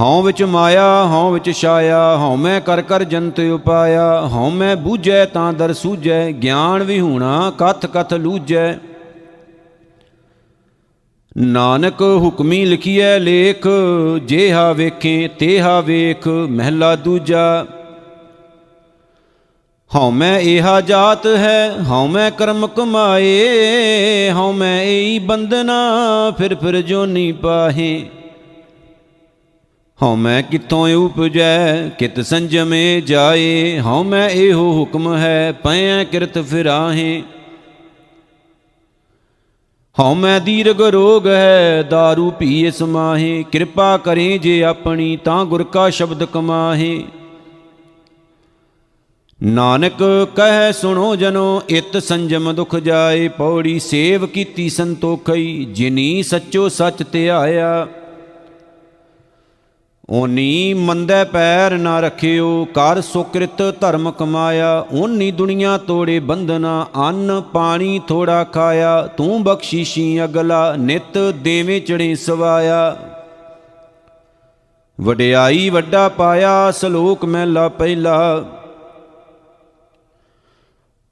ਹਉ 0.00 0.22
ਵਿੱਚ 0.22 0.42
ਮਾਇਆ, 0.42 1.04
ਹਉ 1.04 1.30
ਵਿੱਚ 1.30 1.50
ਛਾਇਆ, 1.50 2.16
ਹਉ 2.16 2.36
ਮੈਂ 2.36 2.60
ਕਰ 2.60 2.82
ਕਰ 2.82 3.04
ਜੰਤ 3.04 3.40
ਉਪਾਇਆ, 3.40 4.20
ਹਉ 4.20 4.50
ਮੈਂ 4.50 4.76
ਬੂਝੈ 4.76 5.24
ਤਾਂ 5.24 5.52
ਦਰ 5.52 5.72
ਸੂਝੈ, 5.72 6.32
ਗਿਆਨ 6.32 6.82
ਵਿਹੂਣਾ 6.82 7.52
ਕਥ 7.58 7.86
ਕਥ 7.86 8.14
ਲੂਝੈ। 8.14 8.78
ਨਾਨਕ 11.36 12.02
ਹੁਕਮੀ 12.02 12.64
ਲਿਖੀਐ 12.64 13.18
ਲੇਖ, 13.18 13.66
ਜੇਹਾ 14.26 14.72
ਵੇਖੇ 14.72 15.28
ਤੇਹਾ 15.38 15.80
ਵੇਖ, 15.80 16.28
ਮਹਿਲਾ 16.28 16.96
ਦੂਜਾ। 16.96 17.66
ਹਉ 19.94 20.10
ਮੈਂ 20.10 20.40
ਇਹਾ 20.40 20.80
ਜਾਤ 20.80 21.26
ਹੈ 21.26 21.76
ਹਉ 21.90 22.06
ਮੈਂ 22.06 22.30
ਕਰਮ 22.30 22.66
ਕਮਾਏ 22.66 24.30
ਹਉ 24.30 24.52
ਮੈਂ 24.52 24.82
ਏਈ 24.82 25.18
ਬੰਦਨਾ 25.18 25.78
ਫਿਰ 26.38 26.54
ਫਿਰ 26.54 26.80
ਜੋਨੀ 26.80 27.32
ਪਾਹੇ। 27.32 28.10
ਹਉ 30.02 30.14
ਮੈਂ 30.14 30.42
ਕਿਥੋਂ 30.42 30.88
ਉਪਜੈ, 30.94 31.88
ਕਿਤ 31.88 32.20
ਸੰਜਮੇ 32.20 33.00
ਜਾਏ 33.00 33.80
ਹਉ 33.80 34.02
ਮੈਂ 34.02 34.30
ਇਹੋ 34.30 34.70
ਹੁਕਮ 34.72 35.16
ਹੈ 35.16 35.52
ਪੈ 35.52 36.04
ਕਿਰਤ 36.04 36.38
ਫਿਰਾਹੇ। 36.38 37.22
ਹਉ 40.00 40.14
ਮੈਂ 40.14 40.40
ਦੀਰਗ 40.40 40.82
ਰੋਗ 40.82 41.26
ਹੈ 41.26 41.84
दारू 41.90 42.30
ਪੀਏ 42.30 42.70
ਸਮਾਹੇ, 42.70 43.44
ਕਿਰਪਾ 43.52 43.96
ਕਰੇ 43.96 44.38
ਜੇ 44.38 44.64
ਆਪਣੀ 44.64 45.16
ਤਾਂ 45.16 45.44
ਗੁਰ 45.44 45.64
ਕਾ 45.64 45.90
ਸ਼ਬਦ 45.90 46.24
ਕਮਾਹੇ। 46.24 47.04
ਨਾਨਕ 49.42 50.28
ਕਹਿ 50.36 50.72
ਸੁਣੋ 50.72 51.16
ਜਨੋ, 51.16 51.62
ਇਤ 51.68 51.96
ਸੰਜਮ 51.96 52.54
ਦੁਖ 52.54 52.76
ਜਾਏ, 52.76 53.28
ਪੌੜੀ 53.28 53.78
ਸੇਵ 53.78 54.26
ਕੀਤੀ 54.26 54.68
ਸੰਤੋਖਈ, 54.68 55.64
ਜਿਨੀ 55.64 56.22
ਸੱਚੋ 56.22 56.68
ਸੱਚ 56.68 57.02
ਧਿਆਇਆ 57.12 57.86
ਓਨੀ 60.10 60.74
ਮੰਦੇ 60.74 61.24
ਪੈਰ 61.24 61.78
ਨਾ 61.78 62.00
ਰੱਖਿਓ, 62.00 62.64
ਕਰ 62.64 63.00
ਸੁਕ੍ਰਿਤ 63.00 63.62
ਧਰਮ 63.80 64.10
ਕਮਾਇਆ, 64.10 64.86
ਓਨੀ 64.92 65.30
ਦੁਨੀਆ 65.30 65.78
ਤੋੜੇ 65.78 66.18
ਬੰਧਨਾ, 66.18 66.86
ਅੰਨ 67.08 67.40
ਪਾਣੀ 67.40 68.00
ਥੋੜਾ 68.08 68.44
ਖਾਇਆ, 68.44 69.02
ਤੂੰ 69.16 69.44
ਬਖਸ਼ੀਸ਼ੀ 69.44 70.24
ਅਗਲਾ, 70.24 70.74
ਨਿਤ 70.78 71.18
ਦੇਵੇਂ 71.18 71.80
ਚੜੇ 71.80 72.14
ਸਵਾਇਆ। 72.14 72.96
ਵਡਿਆਈ 75.00 75.70
ਵੱਡਾ 75.70 76.08
ਪਾਇਆ, 76.08 76.70
ਸਲੋਕ 76.70 77.24
ਮਹਿਲਾ 77.24 77.68
ਪਹਿਲਾ। 77.68 78.44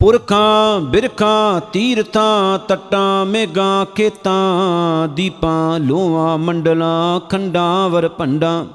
ਪੁਰਖਾਂ, 0.01 0.81
ਬਿਰਖਾਂ, 0.81 1.61
ਤੀਰਥਾਂ, 1.73 2.59
ਤਟਾਂ 2.59 3.27
ਮੇਗਾਂ 3.27 3.85
ਖੇਤਾਂ, 3.87 5.09
ਦੀਪਾਂ, 5.09 5.81
ਲੋਹਾਂ, 5.81 6.39
ਮੰਡਲਾਂ 6.39 7.21
ਖੰਡਾਂ 7.21 7.89
ਵਰ 7.89 8.09
ਭੰਡਾਂ। 8.09 8.67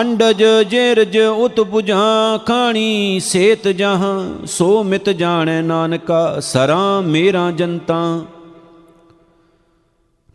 ਅੰਡਜ, 0.00 0.44
ਜੇਰਜ 0.44 1.18
ਉਤ 1.18 1.60
부ਝਾਂ 1.60 2.38
ਖਾਣੀ, 2.38 3.20
ਸੇਤ 3.20 3.68
ਜਹਾਂ 3.68 4.46
ਸੋ 4.46 4.82
ਮਿਤ 4.82 5.10
ਜਾਣੈ 5.10 5.62
ਨਾਨਕਾ, 5.62 6.40
ਸਰਾਂ, 6.40 7.02
ਮੇਰਾ 7.02 7.50
ਜਨਤਾ। 7.50 8.20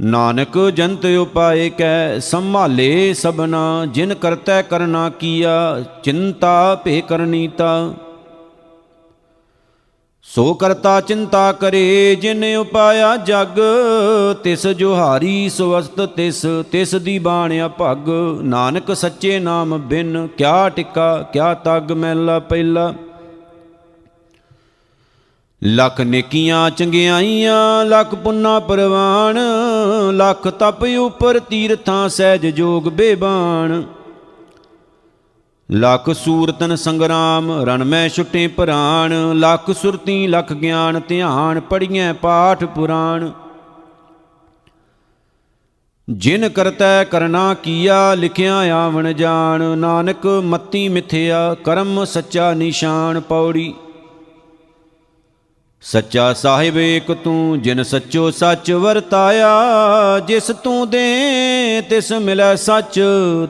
ਨਾਨਕ 0.02 0.58
ਜੰਤ 0.70 1.06
ਉਪਾਏ 1.06 1.70
ਕੈ, 1.70 2.20
ਸੰਭਾਲੇ 2.20 3.14
ਸਬਨਾ 3.14 3.86
ਜਿਨ 3.86 4.14
ਕਰਤੈ 4.14 4.62
ਕਰਨਾ 4.62 5.10
ਕੀਆ, 5.10 5.84
ਚਿੰਤਾ 6.04 6.76
ਭੇ 6.76 7.02
ਕਰਨੀਤਾ 7.02 7.94
ਸੋ 10.28 10.54
ਕਰਤਾ 10.54 11.00
ਚਿੰਤਾ 11.02 11.52
ਕਰੇ 11.52 12.16
ਜਿਨ 12.16 12.44
ਉਪਾਇਆ 12.58 13.16
ਜਗ, 13.18 13.60
ਤਿਸ 14.44 14.66
ਜੁਹਾਰੀ 14.68 15.50
ਸੁਵਸਤ 15.50 16.02
ਤਿਸ 16.06 16.42
ਤਿਸ 16.72 16.96
ਦੀ 16.96 17.18
ਬਾਣਿਆ 17.20 17.70
ਭਗ। 17.82 18.10
ਨਾਨਕ 18.44 18.94
ਸੱਚੇ 18.96 19.40
ਨਾਮ 19.40 19.78
ਬਿਨ 19.80 20.28
ਕਿਆ 20.38 20.70
ਟਿਕਾ, 20.70 21.18
ਕਿਆ 21.34 21.54
ਤਗ 21.54 21.92
ਮੈਲਾ 21.92 22.40
ਪਹਿਲਾ। 22.40 22.94
ਲੱਖ 25.62 26.02
ਨੇਕੀਆਂ 26.02 26.70
ਚੰਗਿਆਈਆਂ, 26.70 27.86
ਲੱਖ 27.86 28.16
ਪੁੰਨਾ 28.16 28.60
ਪਰਵਾਨ 28.60 29.40
ਲੱਖ 30.14 30.48
ਤਪ 30.60 30.84
ਉਪਰ 30.98 31.40
ਤੀਰਥਾਂ 31.40 32.08
ਸਹਿਜ 32.10 32.48
ਜੋਗ 32.48 32.90
ਬੇਬਾਨ 32.90 33.84
ਲੱਖ 35.72 36.10
ਸੂਰਤਨ 36.10 36.76
ਸੰਗਰਾਮ, 36.76 37.52
ਰਣ 37.66 37.84
ਮੈਂ 37.84 38.10
ਛੁੱਟੇ 38.10 38.48
ਪ੍ਰਾਣ 38.48 39.14
ਲੱਖ 39.40 39.72
ਸੁਰਤੀ, 39.72 40.28
ਲੱਖ 40.28 40.54
ਗਿਆਨ, 40.54 41.02
ਧਿਆਨ 41.08 41.60
ਪੜੀਐ 41.60 42.14
ਪਾਠ 42.14 42.64
ਪੁਰਾਣ। 42.64 43.32
ਜਿਨ 46.10 46.50
ਕਰਤੈ 46.50 47.04
ਕਰਨਾ 47.04 47.54
ਕੀਆ, 47.54 48.14
ਲਿਖਿਆ 48.14 48.56
ਆਵਣ 48.56 49.14
ਜਾਣ, 49.14 49.64
ਨਾਨਕ 49.78 50.26
ਮਤੀ 50.26 50.90
ਮਿਥਿਆ, 50.90 51.56
ਕਰਮ 51.64 52.06
ਸੱਚਾ 52.06 52.54
ਨਿਸ਼ਾਨ 52.54 53.20
ਪੌੜੀ। 53.20 53.74
ਸੱਚਾ 55.88 56.34
ਸਾਹਿਬ, 56.34 56.78
ਏਕ 56.78 57.12
ਤੂੰ 57.12 57.62
ਜਿਨ 57.62 57.84
ਸੱਚੋ 57.84 58.32
ਸੱਚ 58.32 58.72
ਵਰਤਾਇਆ, 58.72 59.50
ਜਿਸ 60.28 60.44
ਤੂੰ 60.44 60.90
ਦੇ 60.90 61.82
ਤਿਸ 61.90 62.12
ਮਿਲੈ 62.12 62.56
ਸੱਚ, 62.56 63.02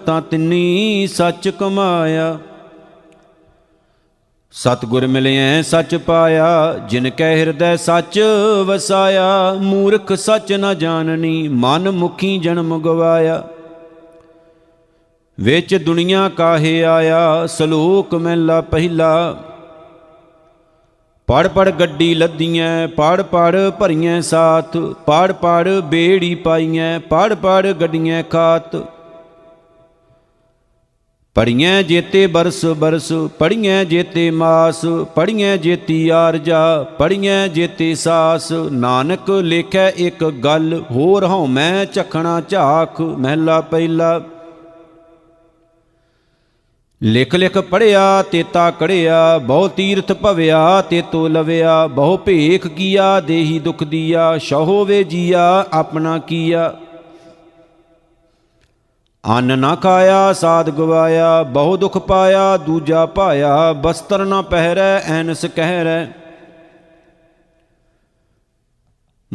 ਤਾਂ 0.05 0.21
ਤਿੰਨੀ 0.21 1.07
ਸੱਚ 1.07 1.49
ਕਮਾਇਆ। 1.49 2.37
ਸਤਗੁਰ 4.51 5.07
ਮਿਲਿਐ 5.07 5.61
ਸੱਚ 5.61 5.95
ਪਾਇਆ, 5.95 6.79
ਜਿਨ 6.89 7.09
ਕੈ 7.09 7.35
ਹਿਰਦੈ 7.35 7.75
ਸੱਚ 7.75 8.19
ਵਸਾਇਆ, 8.65 9.53
ਮੂਰਖ 9.53 10.13
ਸੱਚ 10.13 10.53
ਨ 10.53 10.77
ਜਾਣਨੀ, 10.77 11.47
ਮਨ 11.47 11.91
ਮੁਖੀ 11.91 12.37
ਜਨਮ 12.37 12.81
ਗਵਾਇਆ। 12.81 13.43
ਵਿੱਚ 15.39 15.75
ਦੁਨੀਆ 15.75 16.29
ਕਾਹੇ 16.29 16.83
ਆਇਆ, 16.83 17.47
ਸਲੋਕ 17.47 18.15
ਮਹਿਲਾ 18.15 18.61
ਪਹਿਲਾ 18.61 19.43
ਪੜ 21.27 21.47
ਪੜ 21.47 21.69
ਗੱਡੀ 21.69 22.13
ਲੱਦੀਆਂ 22.15 22.87
ਪੜ 22.87 23.21
ਪੜ 23.21 23.69
ਭਰੀਆਂ 23.69 24.21
ਸਾਥ, 24.21 24.77
ਪੜ 25.05 25.31
ਪੜ 25.31 25.69
ਬੇੜੀ 25.83 26.35
ਪਾਈਆਂ 26.35 26.99
ਪੜ 26.99 27.33
ਪੜ 27.33 27.71
ਗੱਡੀਆਂ 27.71 28.23
ਖਾਤ। 28.23 28.75
ਪੜੀਆਂ 31.35 31.81
ਜੇਤੇ 31.83 32.27
ਬਰਸ 32.27 32.65
ਬਰਸ 32.65 33.11
ਪੜੀਆਂ 33.39 33.83
ਜੇਤੇ 33.85 34.29
ਮਾਸ 34.31 34.85
ਪੜੀਆਂ 35.15 35.57
ਜੇਤੀ 35.57 36.09
ਆਰਜਾ 36.09 36.61
ਪੜੀਆਂ 36.97 37.47
ਜੇਤੇ 37.47 37.93
ਸਾਸ। 37.95 38.51
ਨਾਨਕ 38.51 39.29
ਲੇਖੈ 39.29 39.89
ਇੱਕ 39.89 40.23
ਗੱਲ, 40.23 40.83
ਹੋਰ 40.91 41.25
ਹਉ 41.25 41.45
ਮੈਂ 41.45 41.85
ਝਖਣਾ 41.85 42.41
ਝਾਖ, 42.49 43.01
ਮਹਿਲਾ 43.01 43.59
ਪਹਿਲਾ। 43.61 44.21
ਲਿਖ 47.05 47.35
ਲਿਖ 47.35 47.57
ਪੜਿਆ 47.57 48.21
ਤੇਤਾ 48.21 48.71
ਕੜਿਆ, 48.71 49.37
ਬਹੁ 49.37 49.67
ਤੀਰਥ 49.67 50.11
ਭਵਿਆ, 50.11 50.81
ਤੇਤੋ 50.81 51.27
ਲਵਿਆ, 51.27 51.87
ਬਹੁ 51.87 52.17
ਭੇਖ 52.17 52.67
ਕੀਆ, 52.67 53.19
ਦੇਹੀ 53.19 53.59
ਦੁਖ 53.59 53.83
ਦੀਆ, 53.83 54.37
ਸ਼ਹੋ 54.37 54.85
ਵੇ 54.85 55.03
ਜੀਆ, 55.03 55.65
ਆਪਣਾ 55.73 56.17
ਕੀਆ। 56.17 56.75
ਅੰਨ 59.37 59.59
ਨਾ 59.59 59.75
ਖਾਇਆ, 59.75 60.33
ਸਾਧ 60.33 60.69
ਗਵਾਇਆ, 60.69 61.43
ਬਹੁ 61.43 61.77
ਦੁਖ 61.77 61.97
ਪਾਇਆ, 61.97 62.57
ਦੂਜਾ 62.57 63.05
ਪਾਇਆ 63.05 63.73
ਬਸਤਰ 63.73 64.25
ਨਾ 64.25 64.41
ਪਹਿਰੈ, 64.41 64.99
ਐਨਸ 65.05 65.45
ਕਹਿਰੈ। 65.45 66.05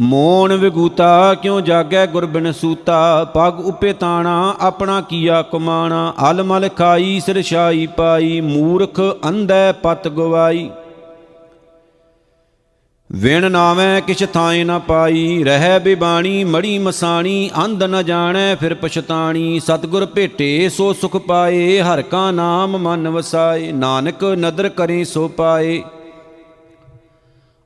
ਮੋਣ 0.00 0.56
ਵਿਗੂਤਾ, 0.56 1.34
ਕਿਉ 1.34 1.60
ਜਾਗੈ 1.60 2.06
ਗੁਰਬਿਨ 2.06 2.52
ਸੂਤਾ? 2.52 3.24
ਪਗ 3.24 3.60
ਉਪੇ 3.60 3.92
ਤਾਣਾ, 3.92 4.54
ਆਪਣਾ 4.60 5.00
ਕੀਆ 5.00 5.42
ਕਮਾਣਾ? 5.42 6.14
ਅਲ 6.30 6.42
ਮਲ 6.42 6.68
ਖਾਈ, 6.68 7.20
ਸਿਰ 7.26 7.42
ਛਾਈ 7.42 7.86
ਪਾਈ, 7.86 8.40
ਮੂਰਖ 8.40 9.00
ਅੰਧੈ 9.28 9.72
ਪਤ 9.72 10.08
ਗਵਾਈ। 10.08 10.70
ਵਿਣ 13.12 13.50
ਨਾਵੇਂ, 13.50 14.02
ਕਿਛ 14.02 14.24
ਥਾਏ 14.34 14.64
ਨਾ 14.64 14.78
ਪਾਈ। 14.78 15.44
ਰਹਿ 15.44 15.80
ਬਿਬਾਣੀ, 15.80 16.44
ਮੜੀ 16.44 16.78
ਮਸਾਣੀ, 16.78 17.50
ਅੰਧ 17.64 17.82
ਨ 17.82 18.04
ਜਾਣੈ, 18.04 18.54
ਫਿਰ 18.54 18.74
ਪਛਤਾਣੀ। 18.74 19.60
ਸਤਗੁਰ 19.60 20.06
ਭੇਟੇ, 20.06 20.68
ਸੋ 20.68 20.92
ਸੁਖ 20.92 21.16
ਪਾਏ, 21.16 21.80
ਹਰ 21.80 22.02
ਕਾ 22.02 22.30
ਨਾਮ 22.30 22.78
ਮਨ 22.78 23.08
ਵਸਾਏ। 23.08 23.72
ਨਾਨਕ 23.72 24.24
ਨਦਰ 24.24 24.68
ਕਰੇ, 24.68 25.04
ਸੋ 25.04 25.28
ਪਾਏ। 25.28 25.82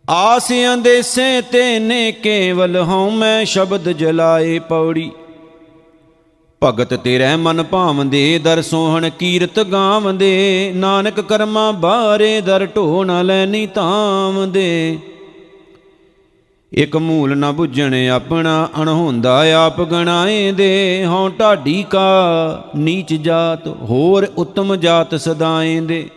ਆਸ 0.08 0.50
ਅੰਦੇਸੇ 0.74 1.40
ਤੇ 1.42 1.78
ਨੇ 1.78 2.12
ਕੇਵਲ 2.12 2.76
ਹਉ 2.76 3.10
ਮੈਂ 3.10 3.44
ਸ਼ਬਦ 3.44 3.88
ਜਲਾਏ 3.90 4.58
ਪੌੜੀ। 4.58 5.10
ਭਗਤ 6.62 6.94
ਤੇਰੇ 6.94 7.36
ਮਨ 7.36 7.62
ਭਾਵੰਦੇ, 7.62 8.38
ਦਰ 8.38 8.62
ਸੋਹਣ 8.62 9.08
ਕੀਰਤ 9.10 9.60
ਗਾਵੰਦੇ, 9.60 10.72
ਨਾਨਕ 10.76 11.20
ਕਰਮਾ 11.20 11.70
ਬਾਰੇ 11.72 12.40
ਦਰ 12.40 12.66
ਢੋ 12.66 13.04
ਨ 13.04 13.24
ਲੈਨੀ 13.26 13.66
ਤਾਵੰਦੇ 13.66 14.98
ਇਕ 16.72 16.96
ਮੂਲ 16.96 17.36
ਨ 17.36 17.44
부ਝਣ 17.50 17.94
ਆਪਣਾ 18.08 18.68
ਅਣਹੋਂਦਾ 18.82 19.64
ਆਪ 19.64 19.80
ਗਣਾਏ 19.80 20.52
ਦੇ, 20.52 21.04
ਹਉ 21.06 21.28
ਢਾਡੀ 21.28 21.84
ਕਾ 21.90 22.64
ਨੀਚ 22.76 23.14
ਜਾਤ 23.14 23.66
ਹੋਰ 23.68 24.26
ਉਤਮ 24.36 24.76
ਜਾਤ 24.76 25.14
ਸਦਾਏ 25.14 25.80
ਦੇ। 25.80 26.08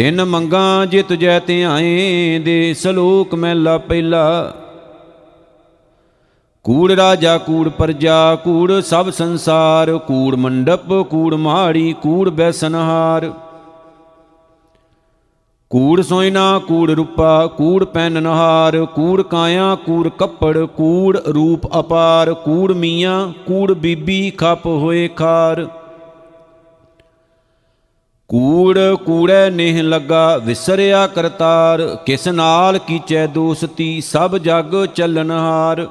ਤਿੰਨ 0.00 0.24
ਮੰਗਾ 0.24 0.84
ਜੇ 0.84 1.02
ਤੁਜੈ 1.02 1.40
ਧਿਆਏ 1.40 2.38
ਦੇ 2.38 2.74
ਸਲੋਕ 2.74 3.34
ਮਹਿਲਾ 3.34 3.78
ਪਹਿਲਾ। 3.78 4.54
ਕੂੜ 6.62 6.92
ਰਾਜਾ, 6.92 7.38
ਕੂੜ 7.38 7.68
ਪਰਜਾ, 7.68 8.34
ਕੂੜ 8.34 8.72
ਸਭ 8.80 9.10
ਸੰਸਾਰ, 9.10 9.98
ਕੂੜ 9.98 10.34
ਮੰਡਪ, 10.34 10.92
ਕੂੜ 11.10 11.34
ਮਾੜੀ, 11.34 11.94
ਕੂੜ 12.02 12.28
ਬੈਸਨਹਾਰ। 12.28 13.32
ਕੂੜ 15.70 16.00
ਸੋਇਨਾ, 16.00 16.58
ਕੂੜ 16.58 16.90
ਰੂਪਾ, 16.90 17.46
ਕੂੜ 17.46 17.84
ਪੈਨ 17.84 18.22
ਨਹਾਰ 18.22 18.84
ਕੂੜ 18.84 19.22
ਕਾਇਆ, 19.22 19.74
ਕੂੜ 19.74 20.08
ਕੱਪੜ, 20.08 20.58
ਕੂੜ 20.58 21.18
ਰੂਪ 21.18 21.78
ਅਪਾਰ, 21.78 22.34
ਕੂੜ 22.34 22.72
ਮੀਆਂ, 22.72 23.32
ਕੂੜ 23.46 23.72
ਬੀਬੀ 23.72 24.30
ਖੱਪ 24.30 24.66
ਹੋਏ 24.66 25.08
ਖਾਰ। 25.08 25.68
ਕੂੜ 28.30 28.78
ਕੂੜੈ 28.94 29.50
ਨੇਹ 29.50 29.82
ਲੱਗਾ, 29.82 30.36
ਵਿਸਰਿਆ 30.36 31.06
ਕਰਤਾਰ, 31.06 31.98
ਕਿਸ 32.06 32.28
ਨਾਲ 32.28 32.78
ਕੀਚੈ 32.78 33.26
ਦੋਸਤੀ, 33.26 34.00
ਸਭ 34.00 34.36
ਜਗ 34.36 34.86
ਚੱਲਨਹਾਰ 34.94 35.86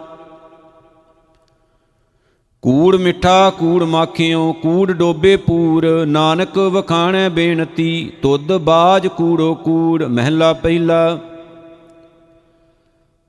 ਕੂੜ 2.62 2.96
ਮਿੱਠਾ, 2.96 3.50
ਕੂੜ 3.50 3.84
ਮਾਖਿਓ, 3.84 4.54
ਕੂੜ 4.54 4.92
ਡੋਬੇ 4.92 5.36
ਪੂਰ, 5.36 6.06
ਨਾਨਕ 6.06 6.58
ਵਖਾਣੈ 6.58 7.30
ਬੇਨਤੀ, 7.30 8.12
ਤੁਧ 8.22 8.52
ਬਾਜ 8.52 9.08
ਕੂੜੋ 9.08 9.54
ਕੂੜ, 9.56 10.04
ਮਹਿਲਾ 10.04 10.54
ਪਹਿਲਾ। 10.54 11.20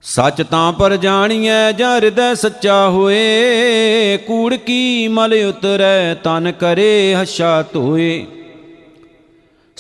ਸੱਚ 0.02 0.42
ਤਾਂ 0.42 0.72
ਪਰ 0.72 0.96
ਜਾਣੀਐ, 0.96 1.72
ਜਾਂ 1.72 1.94
ਹਿਰਦੈ 1.96 2.34
ਸੱਚਾ 2.34 2.88
ਹੋਏ, 2.88 4.18
ਕੂੜ 4.26 4.54
ਕੀ 4.54 5.08
ਮਲ 5.08 5.34
ਉਤਰੈ, 5.48 6.14
ਤਨ 6.14 6.52
ਕਰੇ 6.52 7.14
ਹੱਛਾ 7.14 7.62
ਧੋਏ। 7.62 8.26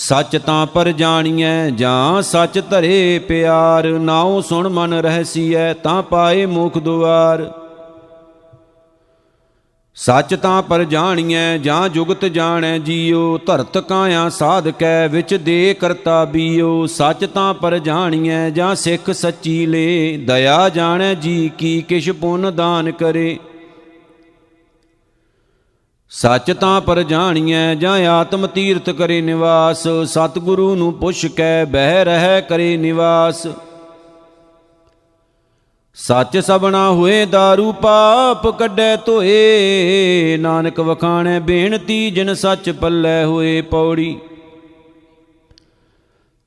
ਸੱਚ 0.02 0.36
ਤਾਂ 0.36 0.66
ਪਰ 0.66 0.88
ਜਾਣੀਐ, 0.88 1.70
ਜਾਂ 1.70 2.22
ਸੱਚ 2.22 2.62
ਧਰੇ 2.70 3.18
ਪਿਆਰ। 3.18 3.86
ਨਾਉ 3.86 4.40
ਸੁਣ 4.40 4.68
ਮਨ 4.68 4.94
ਰਹਸੀਐ, 4.94 5.72
ਤਾਂ 5.72 6.02
ਪਾਏ 6.02 6.46
ਮੁਖ 6.46 6.78
ਦੁਆਰ। 6.78 7.52
ਸੱਚ 9.94 10.34
ਤਾਂ 10.34 10.62
ਪਰ 10.62 10.84
ਜਾਣੀਐ, 10.84 11.58
ਜਾਂ 11.58 11.88
ਜੁਗਤ 11.88 12.24
ਜਾਣੈ 12.24 12.78
ਜੀਉ 12.78 13.38
ਧਰਤ 13.38 13.78
ਕਾਇਆ 13.78 14.28
ਸਾਧਕੈ, 14.28 15.08
ਵਿੱਚ 15.08 15.34
ਦੇ 15.34 15.74
ਕਰਤਾ 15.80 16.24
ਬੀਉ 16.24 16.86
ਸੱਚ 16.86 17.24
ਤਾਂ 17.24 17.54
ਪਰ 17.54 17.78
ਜਾਣੀਐ, 17.78 18.50
ਜਾਂ 18.50 18.74
ਸਿੱਖ 18.74 19.10
ਸੱਚੀ 19.10 19.66
ਲੇ। 19.66 20.16
ਦਇਆ 20.26 20.68
ਜਾਣੈ 20.68 21.14
ਜੀ 21.14 21.50
ਕੀ, 21.58 21.82
ਕਿਛ 21.82 22.10
ਪੁੰਨ 22.10 22.54
ਦਾਨ 22.56 22.90
ਕਰੇ। 22.90 23.38
ਸੱਚ 26.12 26.50
ਤਾਂ 26.52 26.80
ਪਰ 26.80 27.02
ਜਾਣੀਐ 27.02 27.74
ਜਾਂ 27.74 27.98
ਆਤਮ 28.10 28.46
ਤੀਰਥ 28.46 28.90
ਕਰੇ 28.90 29.20
ਨਿਵਾਸ, 29.20 29.86
ਸਤਿਗੁਰੂ 30.04 30.74
ਨੂੰ 30.74 30.92
ਪੁੱਛ 30.92 31.26
ਕੇ 31.26 31.64
ਬਹਿ 31.64 32.04
ਰਹਿ 32.04 32.40
ਕਰੇ 32.42 32.76
ਨਿਵਾਸ। 32.76 33.46
ਸੱਚ 35.96 36.36
ਸਬਣਾ 36.38 36.88
ਹੋਏ 36.90 37.24
दारू 37.24 37.72
ਪਾਪ 37.72 38.48
ਕੱਢੈ 38.58 38.96
ਧੋਏ, 38.96 40.36
ਨਾਨਕ 40.40 40.80
ਵਖਾਣੈ 40.80 41.38
ਬੇਨਤੀ 41.40 42.10
ਜਿਨ 42.10 42.34
ਸੱਚ 42.34 42.70
ਪੱਲੇ 42.70 43.24
ਹੋਏ 43.24 43.60
ਪੌੜੀ। 43.60 44.16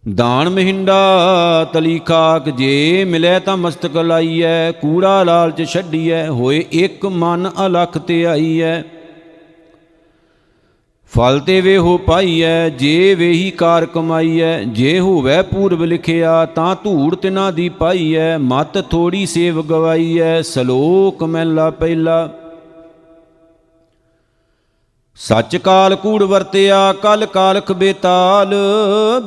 ਦਾਨ 0.04 0.50
ਮਹਿੰਡਾ 0.50 1.70
ਤਲੀ 1.74 2.00
ਖਾਕ 2.00 2.50
ਜੇ 2.50 3.04
ਮਿਲੇ 3.04 3.40
ਤਾਂ 3.40 3.58
ਮਸਤਕ 3.58 3.96
ਲਾਈਐ, 3.98 4.72
ਕੂੜਾ 4.72 5.24
ਲਾਲਚ 5.24 5.64
ਛੱਡੀਐ, 5.64 6.28
ਹੋਏ 6.28 6.66
ਇੱਕ 6.72 7.06
ਮਨ 7.06 7.50
ਅਲਖ 7.66 7.98
ਤੇ 7.98 8.26
ਆਈਐ। 8.26 8.82
ਫਲ 11.18 11.40
ਤੇ 11.40 11.62
ਵੇ 11.62 11.78
ਹੋ 11.78 11.98
ਪਾਈਐ, 11.98 12.70
ਜੇ 12.70 13.16
ਵੇਹੀ 13.16 13.52
ਕਾਰ 13.52 13.86
ਕਮਾਈਐ, 13.86 14.64
ਜੇ 14.64 15.00
ਹੋਵੇ 15.00 15.42
ਪੂਰਬ 15.42 15.84
ਲਿਖਿਆ, 15.84 16.46
ਤਾਂ 16.46 16.76
ਧੂੜ 16.84 17.16
ਤਿਨਾ 17.16 17.52
ਦੀ 17.52 17.70
ਪਾਈਐ, 17.70 18.38
ਮਤ 18.38 18.78
ਥੋੜੀ 18.90 19.26
ਸੇਵ 19.26 19.62
ਗਵਾਈਐ, 19.62 20.42
ਸਲੋਕ 20.42 21.24
ਮਹਿਲਾ 21.24 21.70
ਪਹਿਲਾ। 21.70 22.30
ਸੱਚ 25.16 25.56
ਕਾਲ 25.58 25.96
ਕੂੜ 25.96 26.24
ਵਰਤਿਆ, 26.24 26.94
ਕਲ 26.94 27.26
ਕਾਲਖ 27.26 27.72
ਬੇਤਾਲ, 27.72 28.56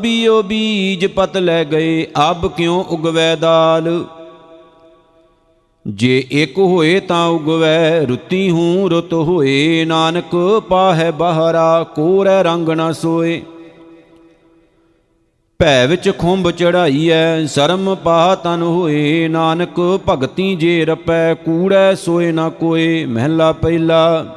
ਬੀਓ 0.01 0.43
ਬੀਜ 0.43 1.07
ਪਤ 1.07 1.37
ਲੈ 1.37 1.65
ਗਏ, 1.65 2.07
ਅਬ 2.31 2.47
ਕਿਉ 2.49 2.85
ਉਗਵੈ 2.91 3.37
ਦਾਲ? 3.37 4.05
ਜੇ 5.87 6.27
ਇੱਕ 6.31 6.59
ਹੋਏ 6.59 7.01
ਤਾਂ 7.01 7.29
ਉਗਵੈ, 7.29 8.07
ਰੁੱਤੀ 8.07 8.51
ਹੂੰ 8.51 8.91
ਰੁੱਤ 8.91 9.13
ਹੋਏ। 9.13 9.85
ਨਾਨਕ 9.85 10.63
ਪਾਹੈ 10.69 11.11
ਬਹਰਾ, 11.11 11.85
ਕੋਰੈ 11.95 12.43
ਰੰਗ 12.43 12.69
ਨਾ 12.69 12.93
ਸੋਏ। 12.93 13.43
ਭੈ 15.59 15.87
ਵਿੱਚ 15.87 16.13
ਖੁੰਭ 16.19 16.51
ਚੜਾਈਐ, 16.51 17.47
ਸ਼ਰਮ 17.47 17.95
ਪਾ 17.95 18.35
ਤਨ 18.35 18.63
ਹੋਏ। 18.63 19.29
ਨਾਨਕ 19.29 20.01
ਭਗਤੀ 20.09 20.57
ਜੇ 20.57 20.85
ਰਪੈ, 20.85 21.35
ਕੂੜੈ 21.35 21.95
ਸੋਏ 21.95 22.33
ਨਾ 22.33 22.49
ਕੋਏ। 22.49 23.05
ਮਹਿਲਾ 23.05 23.53
ਪਹਿਲਾ 23.53 24.37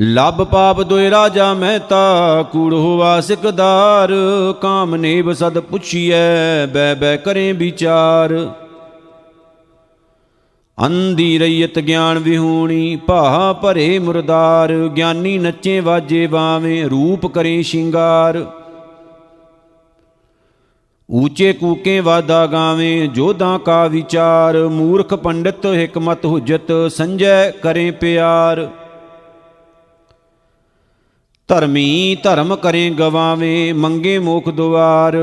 ਲਬ 0.00 0.44
ਪਾਪ 0.44 0.82
ਦੋਇ 0.82 1.10
ਰਾਜਾ 1.10 1.54
ਮਹਿਤਾ। 1.54 2.42
ਕੂੜ 2.52 2.74
ਹੋਵਾ 2.74 3.20
ਸਿਕਦਾਰ 3.20 4.12
ਕਾਮ 4.60 4.96
ਨੇਬ 4.96 5.32
ਸਦ 5.32 5.58
ਪੁੱਛੀਐ। 5.58 6.66
ਬੈ 6.66 6.94
ਬੈ 6.94 7.16
ਕਰੇ 7.16 7.52
ਵਿਚਾਰ। 7.52 8.52
ਅੰਦੀ 10.84 11.38
ਰਈਤ 11.38 11.78
ਗਿਆਨ 11.78 12.18
ਵਿਹੂਣੀ, 12.18 12.96
ਭਾਹ 12.96 13.54
ਭਰੇ 13.54 13.98
ਮੁਰਦਾਰ, 13.98 14.72
ਗਿਆਨੀ 14.96 15.38
ਨੱਚੇ 15.38 15.80
ਵਾਜੇ 15.80 16.26
ਬਾਵੇਂ, 16.26 16.84
ਰੂਪ 16.90 17.26
ਕਰੇ 17.26 17.62
ਸ਼ਿੰਗਾਰ। 17.62 18.44
ਊਚੇ 21.10 21.52
ਕੂਕੇ 21.52 22.00
ਵਾਦਾ 22.00 22.46
ਗਾਵੇਂ, 22.46 23.08
ਜੋਧਾਂ 23.08 23.58
ਕਾ 23.58 23.86
ਵਿਚਾਰ, 23.86 24.58
ਮੂਰਖ 24.68 25.14
ਪੰਡਿਤ 25.14 25.66
ਹਕਮਤ 25.66 26.26
ਹੁਜਤ, 26.26 26.72
ਸੰਜੈ 26.90 27.50
ਕਰੇ 27.50 27.90
ਪਿਆਰ। 27.90 28.68
ਧਰਮੀ 31.48 32.16
ਧਰਮ 32.22 32.56
ਕਰੇ 32.56 32.90
ਗਵਾਵੇਂ, 32.90 33.74
ਮੰਗੇ 33.74 34.18
ਮੋਖ 34.18 34.48
ਦੁਆਰ। 34.48 35.16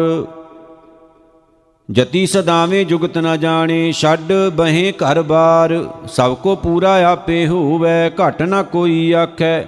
ਜਤੀ 1.91 2.28
ਸਦਾਵੇਂ 2.28 2.86
ਜੁਗਤ 2.86 3.17
ਨਾ 3.17 3.38
ਜਾਣੇ, 3.38 3.91
ਛੱਡ 3.91 4.34
ਬਹੇ 4.54 4.91
ਘਰ 4.91 5.22
ਬਾਰ। 5.22 5.89
ਸਭ 6.08 6.36
ਕੋ 6.36 6.56
ਪੂਰਾ 6.56 7.12
ਆਪੇ 7.12 7.48
ਹੋਵੇ, 7.48 8.10
ਘਟ 8.10 8.41
ਨਾ 8.41 8.63
ਕੋਈ 8.63 9.12
ਆਖੈ। 9.12 9.62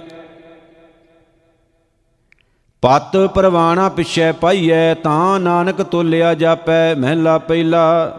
ਪਤ 2.82 3.16
ਪਰਵਾਣਾ 3.34 3.88
ਪਿਛੈ 3.88 4.32
ਪਾਈਐ, 4.32 4.94
ਤਾਂ 4.94 5.40
ਨਾਨਕ 5.40 5.82
ਤੋਲਿਆ 5.82 6.34
ਜਾਪੈ, 6.34 6.94
ਮਹਿਲਾ 6.94 7.38
ਪਹਿਲਾ। 7.38 8.18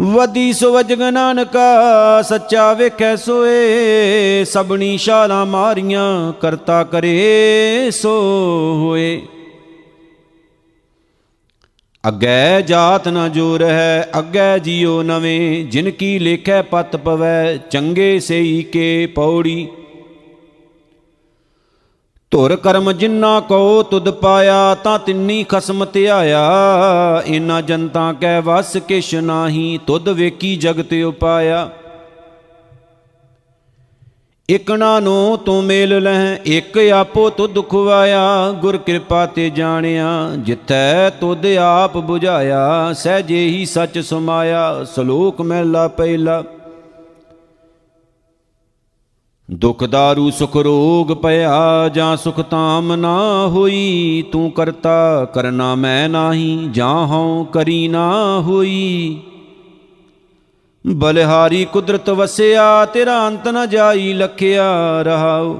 ਵਦੀ 0.00 0.52
ਸੁਵਜਗ 0.52 1.02
ਨਾਨਕਾ, 1.02 2.22
ਸੱਚਾ 2.22 2.72
ਵੇਖੈ 2.72 3.16
ਸੋਏ 3.16 4.44
ਸਬਣੀ 4.44 4.98
ਸ਼ਾਲਾ 4.98 5.44
ਮਾਰੀਆਂ, 5.44 6.32
ਕਰਤਾ 6.32 6.84
ਕਰੇ 6.84 7.90
ਸੋ 7.92 8.10
ਹੋਏ। 8.80 9.22
ਅੱਗੇ 12.08 12.62
ਜਾਤ 12.62 13.08
ਨ 13.08 13.32
ਜੋਰ 13.32 13.62
ਹੈ, 13.62 14.10
ਅੱਗੇ 14.18 14.58
ਜਿਉ 14.58 15.02
ਨਵੇਂ, 15.02 15.64
ਜਿਨ 15.64 15.90
ਕੀ 15.90 16.18
ਲੇਖੈ 16.18 16.62
ਪਤ 16.62 16.96
ਪਵੈ, 16.96 17.56
ਚੰਗੇ 17.56 18.20
ਸਈ 18.20 18.62
ਕੇ 18.62 19.06
ਪੌੜੀ। 19.06 19.68
ਧੁਰ 22.30 22.56
ਕਰਮ 22.56 22.92
ਜਿਨ੍ਹਾਂ 22.92 23.40
ਕੋ 23.40 23.82
ਤੁਧ 23.82 24.10
ਪਾਇਆ, 24.10 24.74
ਤਾਂ 24.74 24.98
ਤਿੰਨੀ 24.98 25.44
ਖਸਮ 25.44 25.84
ਧਿਆਇਆ। 25.84 26.42
ਇਨਾ 27.26 27.60
ਜਨਤਾ 27.60 28.12
ਕੈ 28.12 28.40
ਵਸ 28.40 28.76
ਕਿਛ 28.76 29.14
ਨਾਹੀ, 29.14 29.80
ਤੁਧ 29.86 30.08
ਵੇਖੀ 30.08 30.56
ਜਗਤ 30.56 30.94
ਉਪਾਇਆ। 31.06 31.70
ਇਕਣਾ 34.50 35.00
ਨੂੰ 35.00 35.38
ਤੂੰ 35.38 35.64
ਮੇਲ 35.64 36.02
ਲਹਿ, 36.02 36.36
ਇੱਕ 36.44 36.78
ਆਪੋ 36.78 37.30
ਤੁਧ 37.30 37.60
ਖੁਆਇਆ 37.68 38.50
ਗੁਰ 38.50 38.76
ਕਿਰਪਾ 38.76 39.26
ਤੇ 39.26 39.50
ਜਾਣਿਆ, 39.50 40.32
ਜਿੱਥੈ 40.38 41.10
ਤੁਧ 41.10 41.46
ਆਪ 41.46 41.96
부ਝਾਇਆ 41.96 42.92
ਸਹਜੇ 42.92 43.46
ਹੀ 43.46 43.66
ਸੱਚ 43.66 43.98
ਸਮਾਇਆ, 43.98 44.84
ਸ਼ਲੋਕ 44.94 45.40
ਮਹਿਲਾ 45.40 45.88
ਪਹਿਲਾ। 45.88 46.44
ਦੁਖ 49.50 49.84
ਦਾਰੂ, 49.84 50.30
ਸੁਖ 50.30 50.56
ਰੋਗ 50.56 51.12
ਪਿਆ, 51.12 51.88
ਜਾਂ 51.88 52.16
ਸੁਖ 52.16 52.40
ਤਾਮ 52.40 52.94
ਨਾ 52.94 53.46
ਹੋਈ, 53.46 54.24
ਤੂੰ 54.32 54.50
ਕਰਤਾ, 54.50 55.24
ਕਰਨਾ 55.24 55.74
ਮੈਂ 55.74 56.08
ਨਾਹੀ, 56.08 56.68
ਜਾਂ 56.72 57.06
ਹਉ 57.06 57.44
ਕਰੀ 57.44 57.88
ਨਾ 57.88 58.40
ਹੋਈ। 58.40 59.20
ਬਲਿਹਾਰੀ 60.86 61.64
ਕੁਦਰਤ 61.64 62.10
ਵਸਿਆ, 62.10 62.84
ਤੇਰਾ 62.84 63.26
ਅੰਤ 63.26 63.48
ਨ 63.48 63.68
ਜਾਈ 63.68 64.12
ਲਖਿਆ 64.12 65.02
ਰਹਾਉ। 65.02 65.58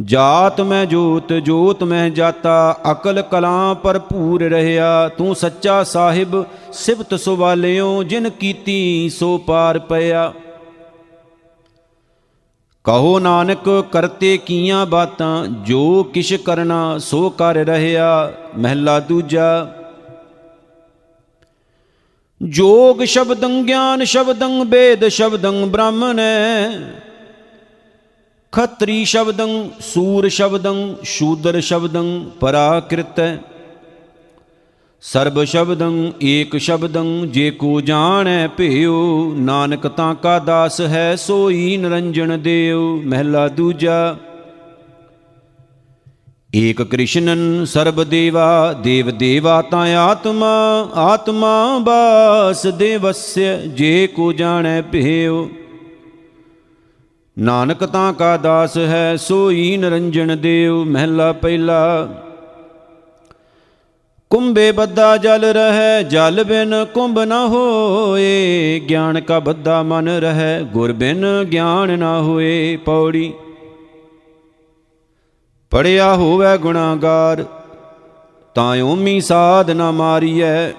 ਜਾਤ 0.00 0.60
ਮੈਂ 0.60 0.86
ਜੋਤ 0.86 1.32
ਜੋਤ 1.32 1.82
ਮੈਂ 1.82 2.10
ਜਾਤਾ, 2.10 2.76
ਅਕਲ 2.92 3.22
ਕਲਾਂ 3.22 3.74
ਭਰਪੂਰ 3.74 4.42
ਰਹਿਆ। 4.42 5.08
ਤੂੰ 5.08 5.34
ਸੱਚਾ 5.34 5.82
ਸਾਹਿਬ, 5.82 6.44
ਸਿਫਤ 6.72 7.14
ਸੁਵਾਲਿਓ, 7.14 8.02
ਜਿਨ 8.02 8.30
ਕੀਤੀ 8.30 9.10
ਸੋ 9.10 9.38
ਪਾਰ 9.38 9.78
ਪਿਆ। 9.78 10.32
ਕਹੋ 12.84 13.18
ਨਾਨਕ, 13.18 13.84
ਕਰਤੇ 13.92 14.38
ਕੀਆਂ 14.38 14.86
ਬਾਤਾਂ, 14.86 15.46
ਜੋ 15.46 16.02
ਕਿਛ 16.02 16.34
ਕਰਨਾ 16.34 16.98
ਸੋ 16.98 17.30
ਕਰ 17.30 17.54
ਰਹਿਆ, 17.54 18.32
ਮਹਿਲਾ 18.58 19.00
ਦੂਜਾ। 19.00 19.74
ਜੋਗ 22.42 23.04
ਸ਼ਬਦੰ 23.04 23.62
ਗਿਆਨ 23.66 24.04
ਸ਼ਬਦੰ 24.04 24.64
ਵੇਦ 24.64 25.08
ਸ਼ਬਦੰ 25.08 25.66
ਬ੍ਰਾਹਮਣੈ 25.66 26.68
ਖਤਰੀ 28.52 29.04
ਸ਼ਬਦੰ, 29.04 29.68
ਸੂਰ 29.80 30.28
ਸ਼ਬਦੰ, 30.28 30.94
ਸ਼ੂਦਰ 31.02 31.60
ਸ਼ਬਦੰ 31.60 32.30
ਪਰਾਕ੍ਰਿਤੈ 32.40 33.36
ਸਰਬ 35.00 35.44
ਸ਼ਬਦੰ, 35.44 36.12
ਏਕ 36.22 36.56
ਸ਼ਬਦੰ, 36.56 37.30
ਜੇ 37.30 37.50
ਕੋ 37.50 37.80
ਜਾਣੈ 37.80 38.48
ਭਿਓ 38.48 39.34
ਨਾਨਕ 39.36 39.86
ਤਾਂ 39.86 40.14
ਕਾ 40.14 40.38
ਦਾਸ 40.38 40.80
ਹੈ, 40.80 41.16
ਸੋਈ 41.16 41.76
ਨਿਰੰਜਨ 41.76 42.42
ਦੇਉ, 42.42 43.02
ਮਹਿਲਾ 43.04 43.48
ਦੂਜਾ 43.48 44.16
ਏਕ 46.54 46.82
ਕ੍ਰਿਸ਼ਨਨ 46.82 47.64
ਸਰਬ 47.64 48.04
ਦੇਵਾ, 48.04 48.72
ਦੇਵ 48.72 49.10
ਦੇਵਾ 49.10 49.62
ਤਾਂ 49.62 49.96
ਆਤਮਾ 49.96 50.50
ਆਤਮਾ 50.94 51.78
ਬਾਸ 51.78 52.66
ਦੇਵਸਯ, 52.66 53.56
ਜੇ 53.66 54.06
ਕੋ 54.06 54.32
ਜਾਣੈ 54.32 54.82
ਭਿਓ 54.82 55.50
ਨਾਨਕ 57.38 57.84
ਤਾਂ 57.84 58.12
ਕਾ 58.12 58.36
ਦਾਸ 58.36 58.76
ਹੈ, 58.76 59.16
ਸੋਈ 59.16 59.76
ਨਿਰੰਜਨ 59.76 60.38
ਦੇਵ 60.40 60.84
ਮਹਿਲਾ 60.84 61.32
ਪਹਿਲਾ। 61.32 62.08
ਕੁੰਭੇ 64.30 64.72
ਬੱਦਾ 64.72 65.16
ਜਲ 65.16 65.44
ਰਹੈ, 65.44 66.02
ਜਲ 66.02 66.44
ਬਿਨ 66.44 66.84
ਕੁੰਭ 66.94 67.18
ਨ 67.18 67.32
ਹੋਏ। 67.32 68.80
ਗਿਆਨ 68.90 69.20
ਕਾ 69.20 69.38
ਬੱਦਾ 69.38 69.82
ਮਨ 69.82 70.08
ਰਹੈ, 70.08 70.60
ਗੁਰ 70.62 70.92
ਬਿਨ 70.92 71.26
ਗਿਆਨ 71.52 71.98
ਨ 71.98 72.02
ਹੋਏ, 72.02 72.76
ਪੌੜੀ। 72.76 73.32
ਪੜਿਆ 75.72 76.14
ਹੋਵੇ 76.14 76.58
ਗੁਨਾਹਗਾਰ, 76.58 77.44
ਤਾਂ 78.54 78.82
ਓਮੀ 78.82 79.20
ਸਾਧ 79.20 79.70
ਨ 79.70 79.90
ਮਾਰੀਐ। 79.90 80.72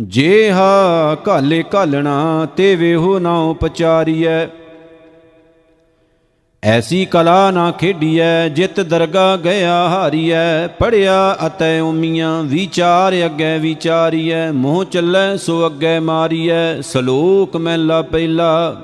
ਜੇ 0.00 0.52
ਹਾ 0.52 1.16
ਘਾਲੇ 1.28 1.64
ਘਾਲਣਾ, 1.74 2.46
ਤੇ 2.56 2.76
ਵੇਹੋ 2.76 3.18
ਨਾ 3.18 3.38
ਉਪਚਾਰੀਐ। 3.38 4.46
ਐਸੀ 6.62 7.04
ਕਲਾ 7.04 7.50
ਨਾ 7.50 7.70
ਖੇਡੀਐ, 7.70 8.48
ਜਿਤ 8.48 8.80
ਦਰਗਾ 8.80 9.36
ਗਿਆ 9.36 9.88
ਹਾਰੀਐ। 9.88 10.66
ਪੜਿਆ 10.66 11.36
ਅਤੈ 11.46 11.80
ਉਮੀਆਂ 11.80 12.42
ਵਿਚਾਰ 12.42 13.14
ਅੱਗੇ 13.24 13.58
ਵਿਚਾਰੀਐ। 13.58 14.50
ਮੋਹ 14.52 14.84
ਚੱਲੈ, 14.84 15.36
ਸੋ 15.36 15.66
ਅੱਗੇ 15.66 15.98
ਮਾਰੀਐ। 15.98 16.80
ਸ਼ਲੋਕ 16.80 17.56
ਮਹਿਲਾ 17.56 18.02
ਪਹਿਲਾ 18.02 18.76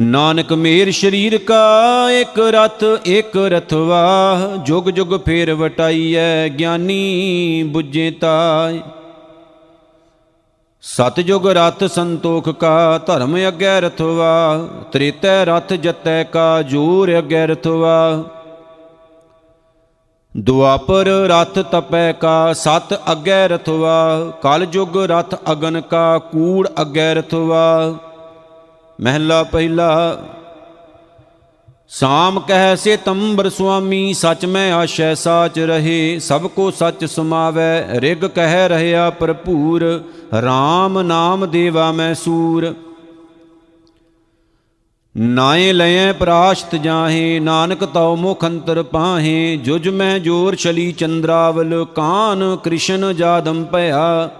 ਨਾਨਕ 0.00 0.52
ਮੇਰ 0.52 0.90
ਸ਼ਰੀਰ 0.90 1.38
ਕਾ 1.38 2.10
ਇੱਕ 2.10 2.38
ਰਥ, 2.38 2.84
ਇੱਕ 3.04 3.36
ਰਥਵਾ, 3.36 4.40
ਜੁਗ 4.62 4.84
ਜੁਗ 4.84 5.20
ਫੇਰ 5.26 5.54
ਵਟਾਈਐ 5.54 6.48
ਗਿਆਨੀ 6.48 7.70
부ਜੇ 7.76 8.10
ਤਾਇ 8.10 8.80
ਸਤਜੁਗ 10.82 11.48
ਰਥ 11.48 11.84
ਸੰਤੋਖ 11.84 12.48
ਕਾ, 12.48 12.98
ਧਰਮ 12.98 13.48
ਅੱਗੇ 13.48 13.80
ਰਥਵਾ, 13.80 14.68
ਤ੍ਰੇਤੈ 14.92 15.44
ਰਥ 15.44 15.72
ਜਤੈ 15.72 16.24
ਕਾ, 16.24 16.62
ਜੂਰ 16.62 17.18
ਅੱਗੇ 17.18 17.46
ਰਥਵਾ। 17.46 18.24
ਦੁਆਪਰ 20.36 21.06
ਰਥ 21.06 21.58
ਤਪੈ 21.58 22.12
ਕਾ, 22.12 22.52
ਸਤ 22.52 23.12
ਅੱਗੇ 23.12 23.48
ਰਥਵਾ 23.48 24.30
ਕਲ 24.42 24.64
ਜੁਗ 24.64 24.98
ਰਥ 24.98 25.34
ਅਗਨ 25.52 25.80
ਕਾ, 25.80 26.18
ਕੂੜ 26.18 26.68
ਅੱਗੇ 26.80 27.14
ਰਥਵਾ। 27.14 27.94
ਮਹਿਲਾ 29.00 29.42
ਪਹਿਲਾ, 29.42 30.22
ਸਾਮ 31.88 32.40
ਕਹਿ 32.40 32.76
ਸੇ 32.76 32.96
ਤੰਬਰ 32.96 33.48
ਸੁਆਮੀ, 33.50 34.12
ਸਚ 34.14 34.44
ਮੈਂ 34.46 34.72
ਆਸ਼ੈ 34.72 35.14
ਸਾਚ 35.14 35.58
ਰਹੇ, 35.58 36.18
ਸਭ 36.18 36.46
ਕੋ 36.46 36.70
ਸਚ 36.70 37.04
ਸਮਾਵੈ, 37.04 37.88
ਰਿਗ 37.94 38.24
ਕਹਿ 38.24 38.68
ਰਹਿਆ 38.68 39.10
ਭਰਪੂਰ 39.10 39.84
RAM 40.34 41.02
ਨਾਮ 41.02 41.46
ਦੇਵਾ 41.50 41.92
ਮੈਂ 41.92 42.14
ਸੂਰ। 42.14 42.74
ਨਾਏ 45.16 45.72
ਲਏ 45.72 46.12
ਪ੍ਰਾਸ਼ਤ 46.12 46.76
ਜਾਹੇ, 46.76 47.40
ਨਾਨਕ 47.40 47.84
ਤਉ 47.84 48.16
ਮੁਖ 48.16 48.44
ਅੰਤਰ 48.44 48.82
ਪਾਹੇ, 48.82 49.56
ਜੁਜ 49.56 49.88
ਮੈਂ 49.88 50.18
ਜੋਰ 50.18 50.54
ਛਲੀ 50.54 50.92
ਚੰਦਰਾਵਲ, 50.92 51.84
ਕਾਨ 51.94 52.56
ਕ੍ਰਿਸ਼ਨ 52.56 53.14
ਜਾਦਮ 53.16 53.64
ਭਇਆ 53.64 54.30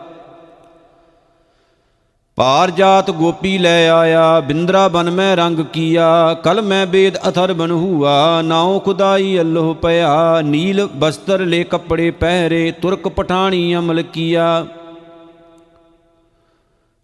ਪਾਰ 2.41 2.71
ਜਾਤ 2.71 3.11
ਗੋਪੀ 3.11 3.59
ਲੈ 3.59 3.89
ਆਇਆ, 3.91 4.41
ਬਿੰਦਰਾ 4.41 4.87
ਬਨ 4.89 5.11
ਮੈਂ 5.11 5.37
ਰੰਗ 5.37 5.59
ਕੀਆ, 5.73 6.35
ਕਲ 6.35 6.63
ਮੈਂ 6.63 6.87
ਬੇਦ 6.87 7.17
ਅਥਰ 7.29 7.53
ਬਨ 7.53 7.71
ਹੁਆ, 7.71 8.43
ਨਾਉ 8.43 8.79
ਖੁਦਾਈ 8.79 9.41
ਅੱਲੋਹ 9.41 9.75
ਪਿਆ, 9.75 10.41
ਨੀਲ 10.41 10.87
ਬਸਤਰ 10.97 11.41
ਲੈ 11.41 11.63
ਕੱਪੜੇ 11.63 12.11
ਪਹਿਰੇ, 12.11 12.73
ਤੁਰਕ 12.83 13.09
ਪਠਾਣੀ 13.09 13.75
ਅਮਲ 13.77 14.03
ਕੀਆ। 14.03 14.67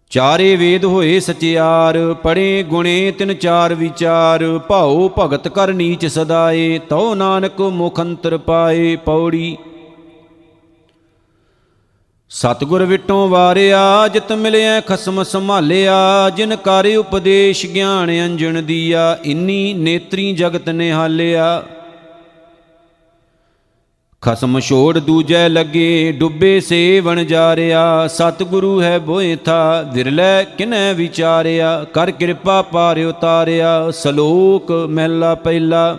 ਚਾਰੇ 0.09 0.55
ਵੇਦ 0.55 0.85
ਹੋਏ 0.85 1.19
ਸਚਿਆਰ, 1.19 2.15
ਪੜੇ 2.23 2.63
ਗੁਣੇ 2.63 3.11
ਤਿਨ 3.11 3.33
ਚਾਰ 3.33 3.73
ਵਿਚਾਰ, 3.73 4.59
ਭਾਉ 4.67 5.09
ਭਗਤ 5.19 5.47
ਕਰ 5.47 5.73
ਨੀਚ 5.73 6.05
ਸਦਾਏ, 6.05 6.79
ਤਉ 6.89 7.15
ਨਾਨਕ 7.15 7.61
ਮੁਖ 7.61 8.01
ਅੰਤਰ 8.01 8.37
ਪਾਏ, 8.37 8.95
ਪੌੜੀ 8.95 9.57
ਸਤਗੁਰ 12.29 12.85
ਵਿਟੋਂ 12.85 13.27
ਵਾਰਿਆ, 13.29 14.07
ਜਿਤ 14.07 14.31
ਮਿਲਿਆ 14.31 14.81
ਖਸਮ 14.81 15.23
ਸੰਭਾਲਿਆ, 15.23 16.29
ਜਿਨ 16.29 16.55
ਕਾਰੇ 16.55 16.95
ਉਪਦੇਸ਼ 16.95 17.65
ਗਿਆਨ 17.65 18.09
ਅੰਜਣ 18.25 18.61
ਦੀਆ, 18.61 19.17
ਇੰਨੀ 19.23 19.73
ਨੇਤਰੀ 19.73 20.33
ਜਗਤ 20.33 20.69
ਨਿਹਾਲਿਆ। 20.69 21.63
ਖਸਮ 24.21 24.59
ਛੋੜ 24.59 24.99
ਦੂਜੈ 24.99 25.49
ਲੱਗੇ, 25.49 26.11
ਡੁੱਬੇ 26.11 26.59
ਸੇਵਣ 26.59 27.23
ਜਾਰਿਆ, 27.23 28.07
ਸਤਿਗੁਰੂ 28.07 28.81
ਹੈ 28.81 28.99
ਬੋਏ 28.99 29.35
ਥਾ, 29.35 29.85
ਵਿਰਲੇ 29.93 30.45
ਕਿਨੈ 30.57 30.93
ਵਿਚਾਰਿਆ, 30.93 31.85
ਕਰ 31.93 32.11
ਕਿਰਪਾ 32.11 32.61
ਪਾਰ 32.61 32.99
ਉਤਾਰਿਆ, 32.99 33.91
ਸ਼ਲੋਕ 33.91 34.71
ਮਹਿਲਾ 34.71 35.35
ਪਹਿਲਾ। 35.35 35.97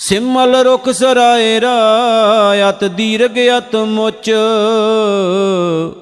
ਸਿਮਲ 0.00 0.56
ਰੁਖ 0.56 0.88
ਸਰਾਏ 0.88 1.60
ਰਾਇਤ 1.60 2.84
ਦੀਰਗ 2.84 3.38
ਅਤ 3.58 3.76
ਮੁਚ। 3.76 4.30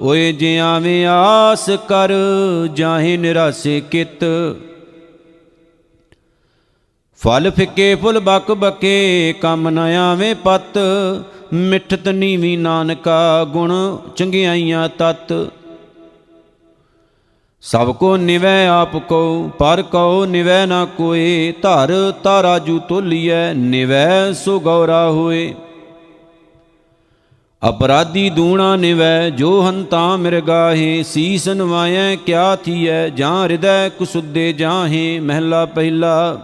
ਓਏ 0.01 0.31
ਜਿਆਵੇਂ 0.33 1.07
ਆਸ 1.07 1.69
ਕਰ, 1.69 2.09
ਜਾਹੇ 2.73 3.17
ਨਿਰਾਸੇ 3.17 3.81
ਕਿਤ। 3.91 4.23
ਫਲ 7.23 7.51
ਫਿੱਕੇ 7.51 7.95
ਫੁੱਲ 7.95 8.19
ਬਕ 8.19 8.51
ਬਕੇ, 8.51 9.35
ਕੰਮ 9.41 9.69
ਨ 9.69 9.79
ਆਵੇਂ 9.79 10.35
ਪਤ। 10.35 10.77
ਮਿੱਠਤ 11.53 12.07
ਨੀਵੀ 12.07 12.57
ਨਾਨਕਾ 12.57 13.43
ਗੁਣ, 13.43 13.97
ਚੰਗਿਆਈਆਂ 14.15 14.89
ਤਤ। 14.89 15.47
ਸਭ 17.71 17.91
ਕੋ 17.95 18.17
ਨਿਵੈ 18.17 18.67
ਆਪ 18.67 18.97
ਕੋ 18.97 19.51
ਪਰ 19.59 19.81
ਕੋ 19.81 20.25
ਨਿਵੈ 20.25 20.65
ਨਾ 20.65 20.85
ਕੋਏ 20.85 21.53
ਧਰ 21.61 22.13
ਤਾਰਾਜੂ 22.23 22.79
ਤੋਲੀਐ, 22.79 23.53
ਨਿਵੈ 23.53 24.33
ਸੋ 24.33 24.59
ਗੌਰਾ 24.59 25.09
ਹੋਏ। 25.09 25.55
ਅਪਰਾਧੀ 27.69 28.29
ਦੂਣਾ 28.29 28.75
ਨਿਵੈ, 28.75 29.29
ਜੋ 29.29 29.61
ਹੰਤਾ 29.61 30.17
ਮਿਰਗਾਹੇ 30.17 31.03
ਸੀਸ 31.03 31.47
ਨਵਾਇਐ 31.49 32.15
ਕਿਆ 32.15 32.55
ਥੀਐ, 32.55 33.09
ਜਾਂ 33.09 33.43
ਹਿਰਦੈ 33.43 33.89
ਕੁਸੁੱਦੇ 33.89 34.53
ਜਾਹੇ, 34.53 35.19
ਮਹਿਲਾ 35.19 35.65
ਪਹਿਲਾ। 35.65 36.39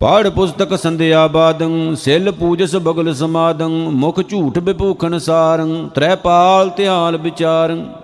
ਪੜ 0.00 0.28
ਪੁਸਤਕ 0.28 0.78
ਸੰਧਿਆ 0.78 1.26
ਬਾਦੰ, 1.26 1.94
ਸਿਲ 1.94 2.32
ਪੂਜਸ 2.32 2.76
ਬਗਲ 2.76 3.14
ਸਮਾਦੰ, 3.14 3.70
ਮੁਖ 3.70 4.22
ਝੂਠ 4.28 4.58
ਬਿਭੂਖਣ 4.58 5.18
ਸਾਰੰ, 5.18 5.88
ਤ੍ਰੈ 5.88 6.14
ਪਾਲ 6.14 6.70
ਧਿਆਲ 6.76 7.16
ਵਿਚਾਰੰ। 7.16 8.01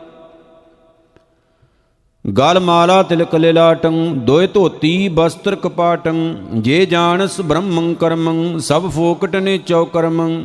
ਗਲ 2.27 2.61
ਮਾਲਾ 2.61 3.03
ਤਿਲਕ 3.03 3.35
ਲਿਲਾਟੰ 3.35 4.13
ਦੋਇ 4.15 4.47
ਧੋਤੀ 4.47 5.09
ਬਸਤਰ 5.09 5.57
ਕਪਾਟੰ, 5.57 6.37
ਜੇ 6.55 6.87
ਜਾਣਸ 6.87 7.41
ਬ੍ਰਹਮੰ 7.41 7.95
ਕਰਮੰ, 7.95 8.59
ਸਭ 8.59 8.89
ਫੋਕਟ 8.89 9.37
ਨੇ 9.37 9.59
ਚੌ 9.59 9.85
ਕਰਮੰ। 9.85 10.45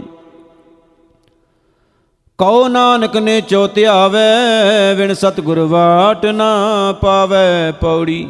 ਕਉ 2.37 2.67
ਨਾਨਕ 2.67 3.17
ਨੇ 3.17 3.41
ਚੋ 3.41 3.67
ਧਿਆਵੈ 3.67 4.37
ਵਿਣ 4.93 5.13
ਸਤਗੁਰ 5.13 5.59
ਵਾਟ 5.59 6.25
ਨਾ 6.25 6.55
ਪਾਵੈ 7.01 7.71
ਪੌੜੀ। 7.71 8.29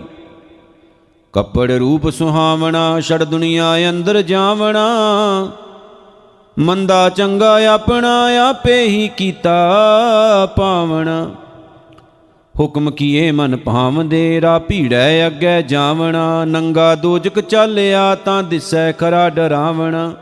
ਕੱਪੜ 1.33 1.71
ਰੂਪ 1.71 2.09
ਸੁਹਾਵਣਾ, 2.09 2.99
ਛੜ 2.99 3.23
ਦੁਨੀਆ 3.23 3.75
ਅੰਦਰ 3.89 4.21
ਜਾਵਣਾ। 4.21 4.87
ਮੰਦਾ 6.59 7.09
ਚੰਗਾ 7.09 7.73
ਆਪਣਾ, 7.73 8.27
ਆਪੇ 8.49 8.83
ਹੀ 8.83 9.07
ਕੀਤਾ 9.17 9.55
ਪਾਵਣਾ। 10.57 11.31
ਹੁਕਮ 12.59 12.91
ਕੀਏ 12.91 13.31
ਮਨ 13.31 13.57
ਭਾਵਦੇ, 13.57 14.41
ਰਾ 14.41 14.59
ਭੀੜੈ 14.59 15.27
ਅੱਗੇ 15.27 15.61
ਜਾਵਣਾ, 15.61 16.45
ਨੰਗਾ 16.45 16.95
ਦੋਜਕ 16.95 17.39
ਚਾਲਿਆ 17.39 18.15
ਤਾਂ 18.15 18.43
ਦਿਸੈ 18.43 18.91
ਖਰਾ 18.91 19.29
ਡਰਾਵਣਾ। 19.29 20.13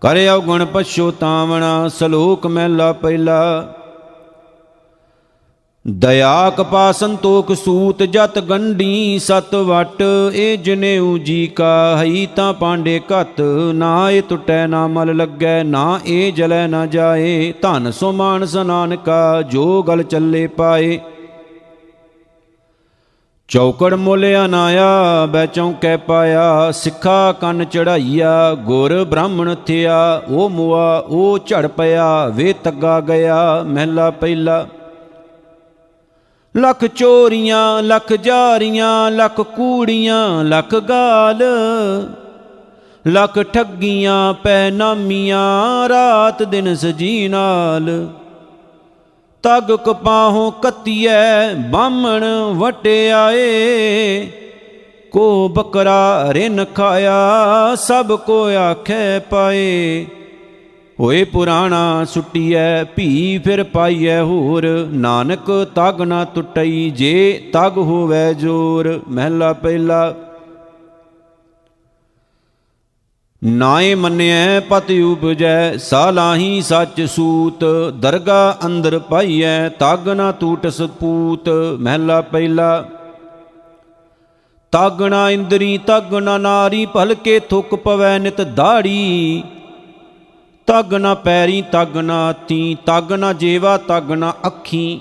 ਕਰਿਓ 0.00 0.40
ਗੁਣ 0.40 0.64
ਪਛੋਤਾਵਣਾ 0.64 1.88
ਸ਼ਲੋਕ 1.88 2.46
ਮਹਿਲਾ 2.46 2.92
ਪਹਿਲਾ 2.92 3.74
ਦਇਆ 5.88 6.50
ਕਪਾ 6.50 6.92
ਸੰਤੋਖ 6.92 7.52
ਸੂਤ 7.52 8.02
ਜਤ 8.02 8.38
ਗੰਢੀ 8.38 9.18
ਸਤ 9.18 9.54
ਵਟ 9.54 10.02
ਇਹ 10.32 10.58
ਜਨੇਊ 10.58 11.18
ਜੀ 11.18 11.46
ਕਾ 11.46 11.96
ਹਈ 12.00 12.26
ਤਾਂ 12.36 12.52
ਪਾਂਡੇ 12.52 13.00
ਘਤ, 13.12 13.40
ਨਾ 13.74 14.10
ਇਹ 14.10 14.22
ਟੁੱਟੈ 14.22 14.66
ਨਾ 14.66 14.86
ਮਲ 14.86 15.16
ਲੱਗੈ, 15.16 15.62
ਨਾ 15.62 16.00
ਇਹ 16.06 16.32
ਜਲੈ 16.32 16.66
ਨਾ 16.66 16.86
ਜਾਏ, 16.86 17.52
ਧਨ 17.62 17.90
ਸੋ 17.90 18.12
ਮਾਨਸ 18.12 18.56
ਨਾਨਕਾ, 18.56 19.42
ਜੋ 19.42 19.82
ਗਲ 19.82 20.02
ਚੱਲੇ 20.02 20.46
ਪਾਏ। 20.46 20.98
ਚੌਕੜ 23.48 23.94
ਮੁੱਲ 23.94 24.24
ਅਨਾਇਆ, 24.44 25.26
ਬੈ 25.26 25.46
ਚੌਂਕੈ 25.46 25.96
ਪਾਇਆ, 25.96 26.70
ਸਿੱਖਾ 26.70 27.32
ਕੰਨ 27.32 27.64
ਚੜਾਈਆ, 27.64 28.54
ਗੁਰ 28.54 29.04
ਬ੍ਰਾਹਮਣ 29.04 29.54
ਥਿਆ, 29.66 30.22
ਉਹ 30.28 30.48
ਮੁਆ, 30.50 31.04
ਉਹ 31.08 31.38
ਝੜ 31.46 31.66
ਪਿਆ, 31.66 32.26
ਵੇ 32.26 32.54
ਤੱਗਾ 32.64 33.00
ਗਿਆ, 33.00 33.62
ਮਹਿਲਾ 33.62 34.10
ਪਹਿਲਾ। 34.10 34.66
ਲੱਖ 36.56 36.84
ਚੋਰੀਆਂ, 36.84 37.82
ਲੱਖ 37.82 38.12
ਜਾਰੀਆਂ, 38.12 39.10
ਲੱਖ 39.10 39.40
ਕੂੜੀਆਂ, 39.40 40.44
ਲੱਖ 40.44 40.74
ਗਾਲ, 40.74 41.42
ਲੱਖ 43.06 43.38
ਠੱਗੀਆਂ 43.38 44.34
ਪੈ 44.34 44.70
ਨਾਮੀਆਂ 44.70 45.88
ਰਾਤ 45.88 46.42
ਦਿਨ 46.42 46.74
ਸਜੀ 46.74 47.28
ਨਾਲ। 47.28 48.08
ਤਗ 49.42 49.72
ਕਪਾਹੋਂ 49.72 50.52
ਕੱਤੀਐ, 50.52 51.54
ਬਾਹਮਣ 51.54 52.24
ਵਟਿਆਏ, 52.52 54.26
ਕੋ 55.12 55.48
ਬਕਰਾ 55.48 56.26
ਰਿਨ 56.28 56.64
ਖਾਇਆ, 56.64 57.14
ਸਭ 57.76 58.12
ਕੋ 58.12 58.46
ਆਖੇ 58.46 59.18
ਪਾਏ। 59.30 60.06
ਹੋਏ 60.98 61.22
ਪੁਰਾਣਾ 61.24 62.04
ਸੁਟੀਐ, 62.04 62.84
ਭੀ 62.96 63.38
ਫਿਰ 63.38 63.62
ਪਾਈਐ 63.62 64.20
ਹੋਰ। 64.20 64.64
ਨਾਨਕ 64.92 65.50
ਤਗ 65.74 66.02
ਨਾ 66.02 66.24
ਟੁੱਟਈ, 66.24 66.90
ਜੇ 66.90 67.50
ਤਗ 67.52 67.78
ਹੋਵੇ 67.78 68.34
ਜੋਰ। 68.34 69.00
ਮਹਿਲਾ 69.08 69.52
ਪਹਿਲਾ, 69.52 70.14
ਨਾਏ 73.42 73.94
ਮੰਨਿਐ 73.94 74.60
ਪਤ 74.60 74.90
ਉਪਜੈ, 75.04 75.76
ਸਾਲਾਹੀ 75.76 76.60
ਸੱਚ 76.60 77.00
ਸੂਤ। 77.06 77.64
ਦਰਗਾ 78.00 78.58
ਅੰਦਰ 78.66 78.98
ਪਾਈਐ, 78.98 79.68
ਤਗ 79.78 80.08
ਨਾ 80.08 80.30
ਟੂਟਸ 80.32 80.80
ਪੂਤ 81.00 81.48
ਮਹਿਲਾ 81.80 82.20
ਪਹਿਲਾ 82.20 82.84
ਤਾਗਣਾ 84.72 85.28
ਇੰਦਰੀ 85.30 85.76
ਤਾਗਣਾ 85.78 86.38
ਨਾਰੀ, 86.38 86.86
ਭਲਕੇ 86.86 87.38
ਥੁਕ 87.40 87.74
ਪਵੈ 87.74 88.18
ਨਿਤ 88.18 88.40
ਦਾੜੀ। 88.40 89.42
ਤਾਗਣਾ 90.66 91.14
ਪੈਰੀ 91.14 91.62
ਤਾਗਣਾ 91.62 92.32
ਤੀ 92.48 92.76
ਤਾਗਣਾ 92.86 93.32
ਜੇਵਾ 93.32 93.76
ਤਾਗਣਾ 93.78 94.32
ਅੱਖੀ। 94.46 95.00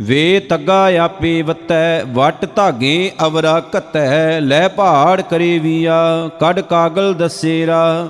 ਵੇ 0.00 0.40
ਤੱਗਾ 0.40 0.98
ਆਪੇ 0.98 1.42
ਵਤੈ, 1.42 2.04
ਵਟ 2.04 2.44
ਧਾਗੇ 2.56 3.12
ਅਵਰਾ 3.26 3.60
ਕਤੈ 3.60 4.40
ਲੈ 4.40 4.68
ਪਹਾੜ 4.68 5.20
ਕਰੇ 5.20 5.58
ਵੀਆ, 5.58 6.28
ਕੱਢ 6.40 6.60
ਕਾਗਲ 6.60 7.14
ਦਸੇਰਾ। 7.14 8.08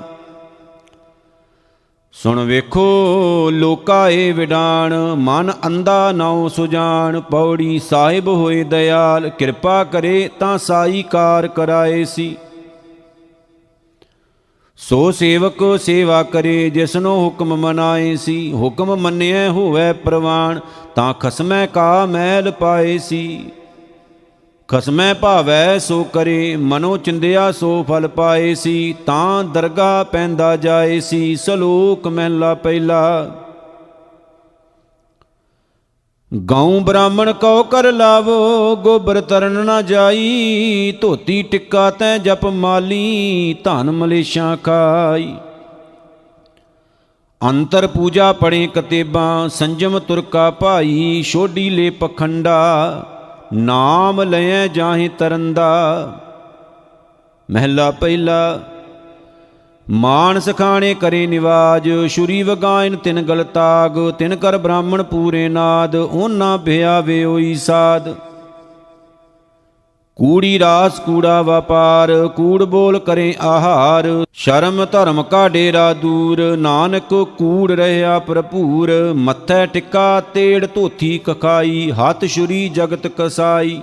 ਸੁਣ 2.13 2.39
ਵੇਖੋ 2.39 3.49
ਲੋਕਾ 3.53 4.09
ਏ 4.09 4.31
ਵਿਡਾਣ, 4.31 4.93
ਮਨ 5.15 5.53
ਅੰਦਾ 5.65 6.11
ਨਾਉ 6.11 6.47
ਸੁਜਾਨ 6.47 7.19
ਪੌੜੀ 7.21 7.79
ਸਾਹਿਬ 7.79 8.27
ਹੋਏ 8.27 8.63
ਦਇਆਲ 8.63 9.29
ਕਿਰਪਾ 9.29 9.83
ਕਰੇ 9.83 10.29
ਤਾਂ 10.39 10.57
ਸਾਈ 10.57 11.03
ਕਾਰ 11.03 11.47
ਕਰਾਏ 11.47 12.03
ਸੀ। 12.05 12.35
ਸੋ 14.89 15.11
ਸੇਵਕ 15.11 15.79
ਸੇਵਾ 15.79 16.23
ਕਰੇ, 16.23 16.69
ਜਿਸਨੋ 16.69 17.25
ਹੁਕਮ 17.25 17.55
ਮਨਾਏ 17.55 18.15
ਸੀ। 18.15 18.53
ਹੁਕਮ 18.53 18.95
ਮੰਨਿਐ 18.95 19.49
ਹੋਵੇ 19.49 19.93
ਪ੍ਰਵਾਨ, 19.93 20.59
ਤਾਂ 20.95 21.13
ਖਸਮੈ 21.13 21.65
ਕਾ 21.65 22.05
ਮੈਲ 22.05 22.51
ਪਾਏ 22.51 22.97
ਸੀ। 22.97 23.45
ਖਸਮੈ 24.67 25.13
ਭਾਵੈ 25.13 25.77
ਸੋ 25.79 26.03
ਕਰੇ, 26.03 26.55
ਮਨੋ 26.55 26.97
ਚਿੰਦਿਆ 26.97 27.51
ਸੋ 27.51 27.85
ਫਲ 27.89 28.07
ਪਾਏ 28.07 28.53
ਸੀ। 28.55 28.95
ਤਾਂ 29.05 29.43
ਦਰਗਾ 29.43 30.03
ਪੈਂਦਾ 30.03 30.55
ਜਾਏ 30.55 30.99
ਸੀ, 30.99 31.35
ਸਲੋਕ 31.35 32.07
ਮਹਿਲਾ 32.07 32.53
ਪਹਿਲਾ। 32.53 33.31
ਗਾਉ 36.39 36.79
ਬ੍ਰਾਹਮਣ 36.79 37.33
ਕਉ 37.33 37.63
ਕਰ 37.63 37.91
ਲਾਵੋ, 37.91 38.75
ਗੋਬਰ 38.75 39.21
ਤਰਨ 39.21 39.51
ਨਾ 39.51 39.81
ਜਾਈ, 39.81 40.93
ਧੋਤੀ 41.01 41.43
ਟਿੱਕਾ 41.43 41.89
ਤੈ 41.89 42.17
ਜਪ 42.17 42.45
ਮਾਲੀ, 42.45 43.55
ਧਨ 43.63 43.91
ਮਲੇਸ਼ਾਂ 43.91 44.57
ਖਾਈ। 44.57 45.35
ਅੰਤਰ 47.49 47.87
ਪੂਜਾ 47.87 48.31
ਪੜੇ 48.33 48.67
ਕਤੇਬਾਂ, 48.67 49.49
ਸੰਜਮ 49.49 49.99
ਤੁਰਕਾ 49.99 50.51
ਭਾਈ, 50.51 51.23
ਛੋਡੀ 51.23 51.69
ਲੈ 51.69 51.91
ਪਖੰਡਾ, 51.91 53.05
ਨਾਮ 53.53 54.21
ਲਿਐ 54.21 54.67
ਜਾਹੇ 54.67 55.07
ਤਰੰਦਾ। 55.07 55.71
ਮਹਿਲਾ 57.51 57.91
ਪਹਿਲਾ 57.91 58.59
ਮਾਨ 59.87 60.39
ਸਖਾਣੇ 60.39 60.93
ਕਰੇ 60.93 61.25
ਨਿਵਾਜ 61.27 61.89
ਸ਼ੁਰੀ 62.07 62.41
ਵਗਾਇਨ 62.43 62.95
ਤਿਨ 62.95 63.21
ਗਲਤਾਗ 63.21 63.97
ਤਿਨ 64.09 64.35
ਕਰ 64.35 64.57
ਬ੍ਰਾਹਮਣ 64.57 65.03
ਪੂਰੇ 65.03 65.47
ਨਾਦ 65.49 65.95
ਉਹਨਾਂ 65.95 66.57
ਭਿਆ 66.57 66.99
ਵੇ 66.99 67.23
ਹੋਈ 67.23 67.53
ਸਾਧ 67.55 68.13
ਕੂੜੀ 70.19 70.57
ਰਾਸ 70.59 70.99
ਕੂੜਾ 70.99 71.41
ਵਪਾਰ, 71.41 72.11
ਕੂੜ 72.27 72.63
ਬੋਲ 72.63 72.97
ਕਰੇ 72.99 73.33
ਆਹਾਰ, 73.41 74.07
ਸ਼ਰਮ 74.33 74.85
ਧਰਮ 74.85 75.21
ਕਾ 75.23 75.47
ਡੇਰਾ 75.47 75.93
ਦੂਰ, 75.93 76.41
ਨਾਨਕ 76.57 77.13
ਕੂੜ 77.37 77.71
ਰਹਿਆ 77.71 78.17
ਭਰਪੂਰ, 78.19 78.91
ਮੱਥੇ 79.15 79.65
ਟਿੱਕਾ 79.65 80.21
ਤੇੜ 80.33 80.65
ਧੋਥੀ 80.65 81.17
ਕਖਾਈ, 81.17 81.91
ਹੱਥ 81.91 82.25
ਛੁਰੀ 82.25 82.67
ਜਗਤ 82.69 83.07
ਕਸਾਈ। 83.17 83.79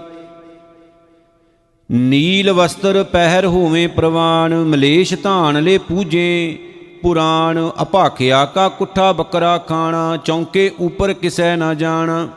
ਨੀਲ 1.90 2.52
ਵਸਤਰ 2.52 3.04
ਪਹਿਰ 3.04 3.46
ਹੋਵੇਂ 3.46 3.88
ਪ੍ਰਵਾਨ, 3.88 4.54
ਮਲੇਸ਼ 4.54 5.14
ਧਾਨ 5.14 5.62
ਲੈ 5.62 5.78
ਪੂਜੇ, 5.78 6.58
ਪੁਰਾਣ 7.02 7.70
ਅਭਾਖਿਆ 7.82 8.44
ਕਾ 8.44 8.68
ਕੁੱਠਾ 8.68 9.12
ਬੱਕਰਾ 9.12 9.58
ਖਾਣਾ, 9.58 10.16
ਚੌਂਕੇ 10.16 10.70
ਉਪਰ 10.80 11.12
ਕਿਸੈ 11.12 11.56
ਨਾ 11.56 11.74
ਜਾਣਾ। 11.74 12.28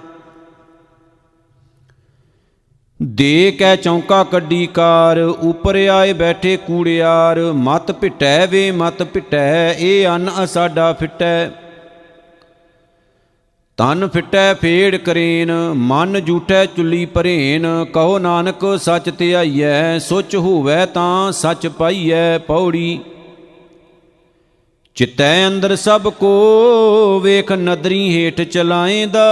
ਦੇ 3.02 3.52
ਕੈ 3.52 3.76
ਚੌਂਕਾ 3.76 4.24
ਕੱਢੀ 4.24 4.66
ਕਾਰ, 4.66 5.20
ਉਪਰ 5.20 5.76
ਆਏ 5.76 6.14
ਬੈਠੇ 6.14 6.58
ਕੂੜਿਆਰ, 6.58 7.40
ਮਤ 7.40 7.92
ਪਿਟੈ 7.92 8.48
ਵੇ 8.48 8.72
ਮਤ 8.72 9.04
ਪਿਟੈ, 9.04 9.74
ਇਹ 9.74 10.08
ਅੰਨ 10.08 10.30
ਅਸਾਡਾ 10.44 10.94
ਫਿਟੈ। 10.94 11.63
ਤਨ 13.78 14.08
ਫਿਟੈ 14.08 14.54
ਫੇੜ 14.54 14.96
ਕਰੇਨ, 14.96 15.52
ਮਨ 15.76 16.22
ਝੂਠੈ 16.26 16.66
ਚੁੱਲੀ 16.66 17.06
ਭਰੇਨ, 17.06 17.86
ਕਹੋ 17.94 18.20
ਨਾਨਕ 18.20 18.80
ਸੱਚ 18.80 19.10
ਧਿਆਈਐ 19.18 20.00
ਸੁਚ 20.00 20.36
ਹੋਵੈ 20.36 20.86
ਤਾਂ 20.86 21.32
ਸੱਚ 21.32 21.68
ਪਾਈਐ 21.68 22.38
ਪੌੜੀ। 22.38 23.00
ਚਿਤੈ 24.96 25.48
ਅੰਦਰ 25.48 25.76
ਸਭ 25.76 26.02
ਕੋ, 26.02 27.20
ਵੇਖ 27.24 27.52
ਨਦਰੀ 27.52 28.18
ਹੇਠ 28.18 28.42
ਚਲਾਏਂਦਾ। 28.42 29.26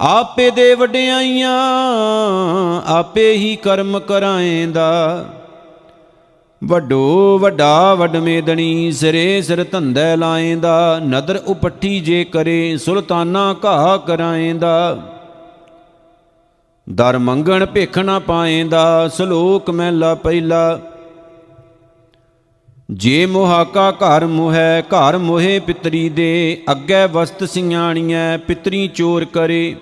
ਆਪੇ 0.00 0.50
ਦੇ 0.50 0.74
ਵਡਿਆਈਆਂ, 0.74 1.58
ਆਪੇ 2.86 3.32
ਹੀ 3.32 3.56
ਕਰਮ 3.56 4.00
ਕਰਾਏਂਦਾ। 4.00 5.24
ਵੱਡੋ 6.64 7.38
ਵੱਡਾ 7.38 7.94
ਵਡਮੇਦਣੀ 7.94 8.92
ਸਿਰੇ 8.92 9.42
ਸਿਰ 9.42 9.64
ਧੰਦੈ 9.64 10.16
ਲਾਏਂਦਾ, 10.16 11.00
ਨਦਰ 11.08 11.42
ਉਪੱਠੀ 11.46 12.00
ਜੇ 12.00 12.24
ਕਰੇ 12.24 12.76
ਸੁਲਤਾਨਾ 12.76 13.56
ਘਾ 13.64 13.96
ਕਰਾਏਂਦਾ। 13.96 15.02
ਦਰ 16.90 17.18
ਮੰਗਣ 17.18 17.66
ਭਿਖ 17.66 17.98
ਨਾ 17.98 18.18
ਪਾਏਂਦਾ, 18.18 19.08
ਸ਼ਲੋਕ 19.08 19.70
ਮਹਿਲਾ 19.70 20.14
ਪਹਿਲਾ। 20.14 20.80
ਜੇ 22.90 23.26
ਮੋਹਾਕਾ 23.26 23.90
ਘਰ 23.90 24.26
ਮੋਹੈ, 24.26 24.82
ਘਰ 24.82 25.18
ਮੋਹੇ 25.18 25.58
ਪਿਤਰੀ 25.58 26.08
ਦੇ, 26.08 26.62
ਅੱਗੇ 26.70 27.06
ਵਸਤ 27.12 27.44
ਸਿਆਣੀਐ, 27.44 28.36
ਪਿਤਰੀ 28.36 28.88
ਚੋਰ 28.88 29.24
ਕਰੇ। 29.24 29.76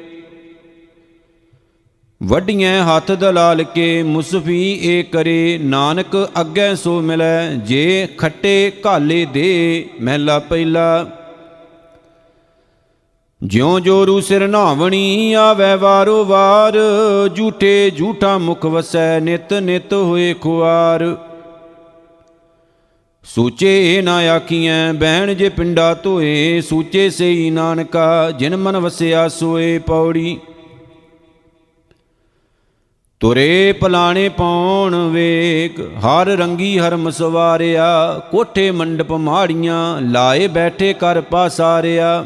ਵੱਡੀਆਂ 2.23 2.85
ਹੱਥ 2.85 3.13
ਦਲਾਲ 3.13 3.63
ਕੇ 3.63 4.03
ਮੁਸਫੀ 4.03 4.79
ਏ 4.83 5.03
ਕਰੇ, 5.03 5.59
ਨਾਨਕ 5.63 6.17
ਅੱਗੇ 6.41 6.75
ਸੋ 6.77 7.01
ਮਿਲੈ, 7.01 7.53
ਜੇ 7.55 8.09
ਖੱਟੇ 8.19 8.73
ਘਾਲੇ 8.87 9.25
ਦੇ 9.25 9.89
ਮਹਿਲਾ 10.03 10.39
ਪਹਿਲਾ। 10.39 11.07
ਜਿਉ 13.45 13.79
ਜੋਰੂ 13.79 14.21
ਸਿਰ 14.21 14.49
ਨਾਵਣੀ 14.49 15.33
ਆਵੇ 15.33 15.75
ਵਾਰੋ 15.75 16.25
ਵਾਰ, 16.25 16.73
ਝੂਠੇ 17.37 17.91
ਝੂਠਾ 17.91 18.39
ਮੁਖ 18.39 18.67
ਵਸੈ, 18.67 19.21
ਨਿਤ 19.21 19.53
ਨਿਤ 19.53 19.93
ਹੋਏ 19.93 20.35
ਖੁਆਰ। 20.35 21.17
ਸੂਚੇ 23.25 24.01
ਨਾ 24.03 24.17
ਆਖੀਐ, 24.17 24.93
ਬਹਿਣ 24.93 25.35
ਜੇ 25.35 25.49
ਪਿੰਡਾ 25.49 25.95
ਧੋਏ, 25.95 26.61
ਸੂਚੇ 26.61 27.11
ਸਈ 27.11 27.51
ਨਾਨਕਾ, 27.51 28.31
ਜਿਨ 28.31 28.57
ਮਨ 28.57 28.77
ਵਸਿਆ 28.77 29.29
ਸੋਏ 29.29 29.79
ਪੌੜੀ। 29.79 30.39
ਤੁਰੇ 33.21 33.73
ਪਲਾਣੇ 33.73 34.29
ਪਾਉਣ 34.29 34.95
ਵੇਖ, 35.09 35.81
ਹਰ 35.81 36.27
ਰੰਗੀ 36.27 36.79
ਹਰਮ 36.79 37.11
ਸਵਾਰਿਆ, 37.11 38.21
ਕੋਠੇ 38.31 38.71
ਮੰਡਪ 38.71 39.13
ਮਾੜੀਆਂ, 39.13 40.01
ਲਾਏ 40.01 40.47
ਬੈਠੇ 40.47 40.93
ਕਰ 40.93 41.21
ਪਾਸਾਰਿਆ। 41.21 42.25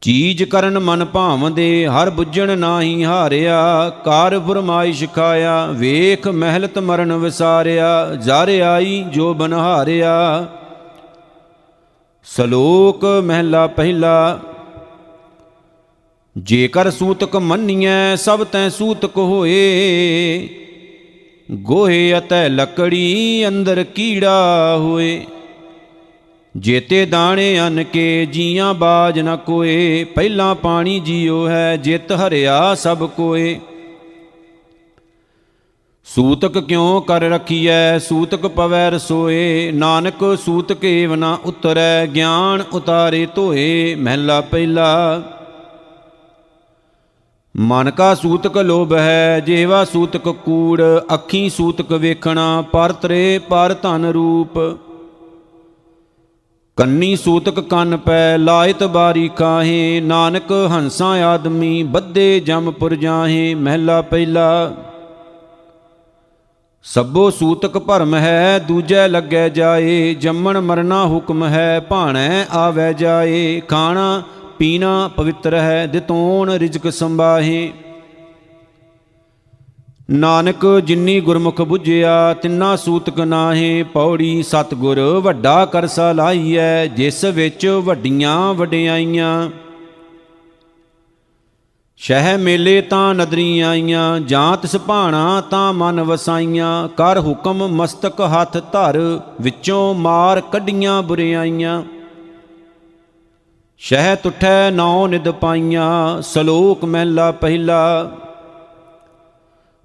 ਚੀਜ 0.00 0.42
ਕਰਨ 0.42 0.78
ਮਨ 0.78 1.04
ਭਾਵਦੇ, 1.04 1.86
ਹਰ 1.86 2.10
ਬੁੱਝਣ 2.10 2.58
ਨਾਹੀ 2.58 3.04
ਹਾਰਿਆ 3.04 3.90
ਕਾਰ 4.04 4.38
ਫਰਮਾਇਸ਼ 4.40 5.04
ਖਾਇਆ, 5.14 5.66
ਵੇਖ 5.66 6.28
ਮਹਿਲਤ 6.28 6.78
ਮਰਨ 6.78 7.12
ਵਿਸਾਰਿਆ, 7.12 8.14
ਜਰ 8.14 8.60
ਆਈ 8.60 9.04
ਜੋ 9.12 9.34
ਬਨਹਾਰਿਆ। 9.34 10.46
ਸ਼ਲੋਕ 12.24 13.04
ਮਹਿਲਾ 13.24 13.66
ਪਹਿਲਾ 13.66 14.38
ਜੇਕਰ 16.38 16.90
ਸੂਤਕ 16.90 17.36
ਮੰਨੀਐ, 17.36 18.16
ਸਭ 18.16 18.44
ਤੈ 18.44 18.68
ਸੂਤਕ 18.68 19.16
ਹੋਏ। 19.16 20.48
ਗੋਹੇ 21.52 22.18
ਅਤੈ 22.18 22.48
ਲੱਕੜੀ 22.48 23.44
ਅੰਦਰ 23.48 23.84
ਕੀੜਾ 23.94 24.76
ਹੋਏ। 24.78 25.26
ਜੇਤੇ 26.56 27.06
ਦਾਣੇ 27.06 27.60
ਅਨ 27.60 27.84
ਕੇ 27.84 28.26
ਜੀਆਂ 28.26 28.74
ਬਾਜ 28.74 29.20
ਨ 29.20 29.36
ਕੋਏ। 29.36 30.04
ਪਹਿਲਾ 30.04 30.54
ਪਾਣੀ 30.54 31.00
ਜੀਉ 31.00 31.48
ਹੈ, 31.48 31.76
ਜਿਤ 31.76 32.12
ਹਰਿਆ 32.12 32.74
ਸਭ 32.74 33.08
ਕੋਏ। 33.08 33.60
ਸੂਤਕ 36.04 36.58
ਕਿਉ 36.58 37.00
ਕਰ 37.00 37.20
ਰਖੀਐ, 37.20 37.98
ਸੂਤਕ 37.98 38.46
ਪਵੈ 38.46 38.90
ਰਸੋਏ। 38.90 39.70
ਨਾਨਕ 39.74 40.38
ਸੂਤਕ 40.44 40.84
ਏਵ 40.84 41.14
ਨਾ 41.14 41.38
ਉਤਰੈ, 41.44 42.06
ਗਿਆਨ 42.06 42.62
ਉਤਾਰੇ 42.72 43.26
ਧੋਏ। 43.34 43.94
ਮਹਿਲਾ 43.94 44.40
ਪਹਿਲਾ 44.40 45.22
ਮਨ 47.58 47.90
ਕਾ 47.90 48.14
ਸੂਤਕ 48.14 48.56
ਲੋਭ 48.58 48.92
ਹੈ, 48.92 49.40
ਜੇਵਾ 49.40 49.84
ਸੂਤਕ 49.84 50.28
ਕੂੜ, 50.28 50.82
ਅੱਖੀ 51.14 51.48
ਸੂਤਕ 51.50 51.92
ਵੇਖਣਾ, 51.92 52.64
ਪਰ 52.72 52.92
ਤਰੇ 52.92 53.40
ਪਰ 53.48 53.74
ਧਨ 53.82 54.04
ਰੂਪ। 54.04 54.58
ਕੰਨੀ 56.76 57.16
ਸੂਤਕ 57.16 57.60
ਕੰਨ 57.60 57.96
ਪੈ, 57.96 58.38
ਲਾਇਤ 58.38 58.84
ਬਾਰੀ 58.84 59.28
ਕਾਹੇ 59.28 60.00
ਨਾਨਕ 60.00 60.52
ਹੰਸਾਂ 60.52 61.22
ਆਦਮੀ 61.22 61.82
ਬੱਦੇ 61.82 62.40
ਜਮਪੁਰ 62.40 62.94
ਜਾਹੇ, 62.94 63.54
ਮਹਿਲਾ 63.54 64.00
ਪਹਿਲਾ। 64.02 64.74
ਸਭੋ 66.82 67.30
ਸੂਤਕ 67.30 67.78
ਭਰਮ 67.78 68.14
ਹੈ, 68.14 68.58
ਦੂਜੈ 68.58 69.08
ਲੱਗੈ 69.08 69.48
ਜਾਏ, 69.48 70.14
ਜੰਮਣ 70.14 70.60
ਮਰਨਾ 70.60 71.04
ਹੁਕਮ 71.06 71.44
ਹੈ, 71.44 71.80
ਭਾਣੈ 71.80 72.44
ਆਵੈ 72.50 72.92
ਜਾਏ, 72.92 73.60
ਖਾਣਾ 73.60 74.22
ਪੀਣਾ 74.58 75.10
ਪਵਿੱਤਰ 75.16 75.54
ਹੈ 75.54 75.86
ਦਿਤੋਣ 75.86 76.50
ਰਿਜਕ 76.50 76.92
ਸੰਬਾਹੇ 76.92 77.72
ਨਾਨਕ 80.10 80.66
ਜਿਨੀ 80.84 81.20
ਗੁਰਮੁਖ 81.20 81.60
부ਝਿਆ 81.60 82.34
ਤਿੰਨਾ 82.34 82.76
ਸੂਤਕ 82.76 83.20
ਨਾਹੇ। 83.20 83.82
ਪੌੜੀ 83.82 84.42
ਸਤਗੁਰ 84.42 85.00
ਵੱਡਾ 85.22 85.64
ਕਰਸਾ 85.64 86.12
ਲਾਈਐ, 86.12 86.86
ਜਿਸ 86.86 87.24
ਵਿੱਚ 87.24 87.66
ਵੱਡੀਆਂ 87.66 88.54
ਵਡਿਆਈਆਂ। 88.54 89.50
ਸ਼ਹਿ 91.96 92.36
ਮੇਲੇ 92.36 92.80
ਤਾਂ 92.80 93.14
ਨਦਰੀ 93.14 93.60
ਆਈਆਂ, 93.60 94.20
ਜਾਂ 94.20 94.56
ਤਿਸ 94.56 94.76
ਭਾਣਾ 94.76 95.40
ਤਾਂ 95.40 95.72
ਮਨ 95.72 96.00
ਵਸਾਈਆਂ। 96.00 96.88
ਕਰ 96.88 97.20
ਹੁਕਮ 97.20 97.68
ਮਸਤਕ 97.68 98.20
ਹੱਥ 98.20 98.56
ਧਰ, 98.72 99.20
ਵਿੱਚੋਂ 99.40 99.94
ਮਾਰ 99.94 100.40
ਕੱਢੀਆਂ 100.40 101.02
ਬੁਰਿਆਈਆਂ। 101.02 101.82
ਸ਼ਹਿ 103.80 104.16
ਤੁਠੈ 104.16 104.70
ਨੌ 104.70 105.06
ਨਿਦ 105.06 105.30
ਪਾਈਆਂ, 105.30 106.22
ਸਲੋਕ 106.22 106.84
ਮਹਿਲਾ 106.84 107.30
ਪਹਿਲਾ। 107.30 108.10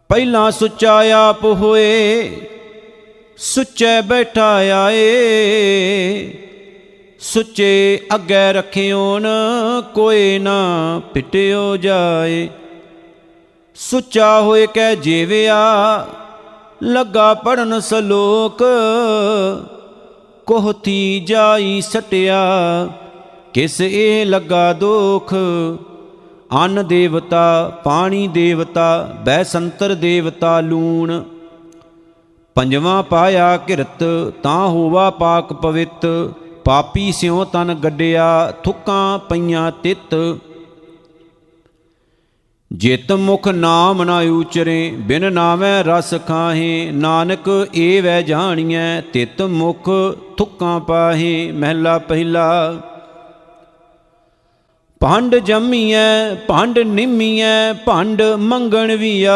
ਪਹਿਲਾ 0.10 0.52
ਸੁੱਚਾ 0.52 0.94
ਆਪ 1.30 1.44
ਹੋਏ, 1.44 2.32
ਸੁੱਚੇ 3.38 4.02
ਬੈਠਾ 4.02 4.50
ਆਏ 4.56 5.04
ਸੁੱਚੇ 7.20 8.00
ਅੱਗੇ 8.16 8.54
ਰਖਿਓਨ, 8.54 9.28
ਕੋਈ 9.94 10.39
ਨਾ 10.39 11.02
ਪਿਟਿਓ 11.14 11.78
ਜਾਏ। 11.78 12.50
ਸੁੱਚਾ 13.76 14.41
ਹੋਏ 14.41 14.68
ਕਹਿ 14.68 14.96
ਜੀਵਿਆ, 14.96 15.62
ਲੱਗਾ 16.84 17.34
ਪੜਨ 17.34 17.80
ਸਲੋਕ 17.80 18.64
ਕੋਹਤੀ 20.46 21.20
ਜਾਈ 21.20 21.82
ਸਟਿਆ। 21.82 22.44
ਕਿਸ 23.54 23.82
ਇਹ 23.82 24.26
ਲੱਗਾ 24.26 24.74
ਦੋਖ? 24.74 25.34
ਅੰਨ 26.56 26.88
ਦੇਵਤਾ, 26.88 27.72
ਪਾਣੀ 27.84 28.28
ਦੇਵਤਾ 28.28 29.18
ਬੈ 29.26 29.43
ਸੰਤਰ 29.43 29.93
ਦੇਵਤਾ 29.95 30.60
ਲੂਣ। 30.60 31.24
ਪੰਜਵਾਂ 32.56 33.04
ਪਾਇਆ 33.04 33.58
ਕਿਰਤ, 33.58 34.04
ਤਾਂ 34.43 34.68
ਹੋਵਾ 34.68 35.10
ਪਾਕ 35.10 35.54
ਪਵਿੱਤ। 35.54 36.32
ਪਾਪੀ 36.66 37.12
ਸਿਉ 37.12 37.43
ਤਨ 37.43 37.74
ਗੱਡਿਆ, 37.74 38.54
ਥੁੱਕਾਂ 38.64 39.20
ਪਈਆਂ 39.20 39.72
ਤਿਤ। 39.84 40.38
ਜਿਤ 42.72 43.12
ਮੁਖ 43.12 43.47
ਨਾਮ 43.47 44.04
ਨਾ 44.04 44.20
ਉਚਰੇ, 44.20 44.95
ਬਿਨ 44.99 45.34
ਨਾਵੇਂ 45.34 45.84
ਰਸ 45.84 46.14
ਖਾਹੇ। 46.28 46.91
ਨਾਨਕ 46.91 47.68
ਏ 47.76 48.01
ਵੈ 48.01 48.22
ਜਾਣੀਐ, 48.22 49.01
ਤਿਤ 49.01 49.41
ਮੁਖ 49.41 49.89
ਥੁੱਕਾਂ 50.38 50.80
ਪਾਹੇ। 50.80 51.51
ਮਹਿਲਾ 51.51 51.97
ਪਹਿਲਾ 51.97 52.82
ਭੰਡ 55.04 55.36
ਜੰਮੀਐ, 55.36 56.36
ਭੰਡ 56.47 56.80
ਨਿੰਮੀਐ, 56.80 57.74
ਭੰਡ 57.74 58.22
ਮੰਗਣ 58.22 58.95
ਵੀਆ। 58.95 59.34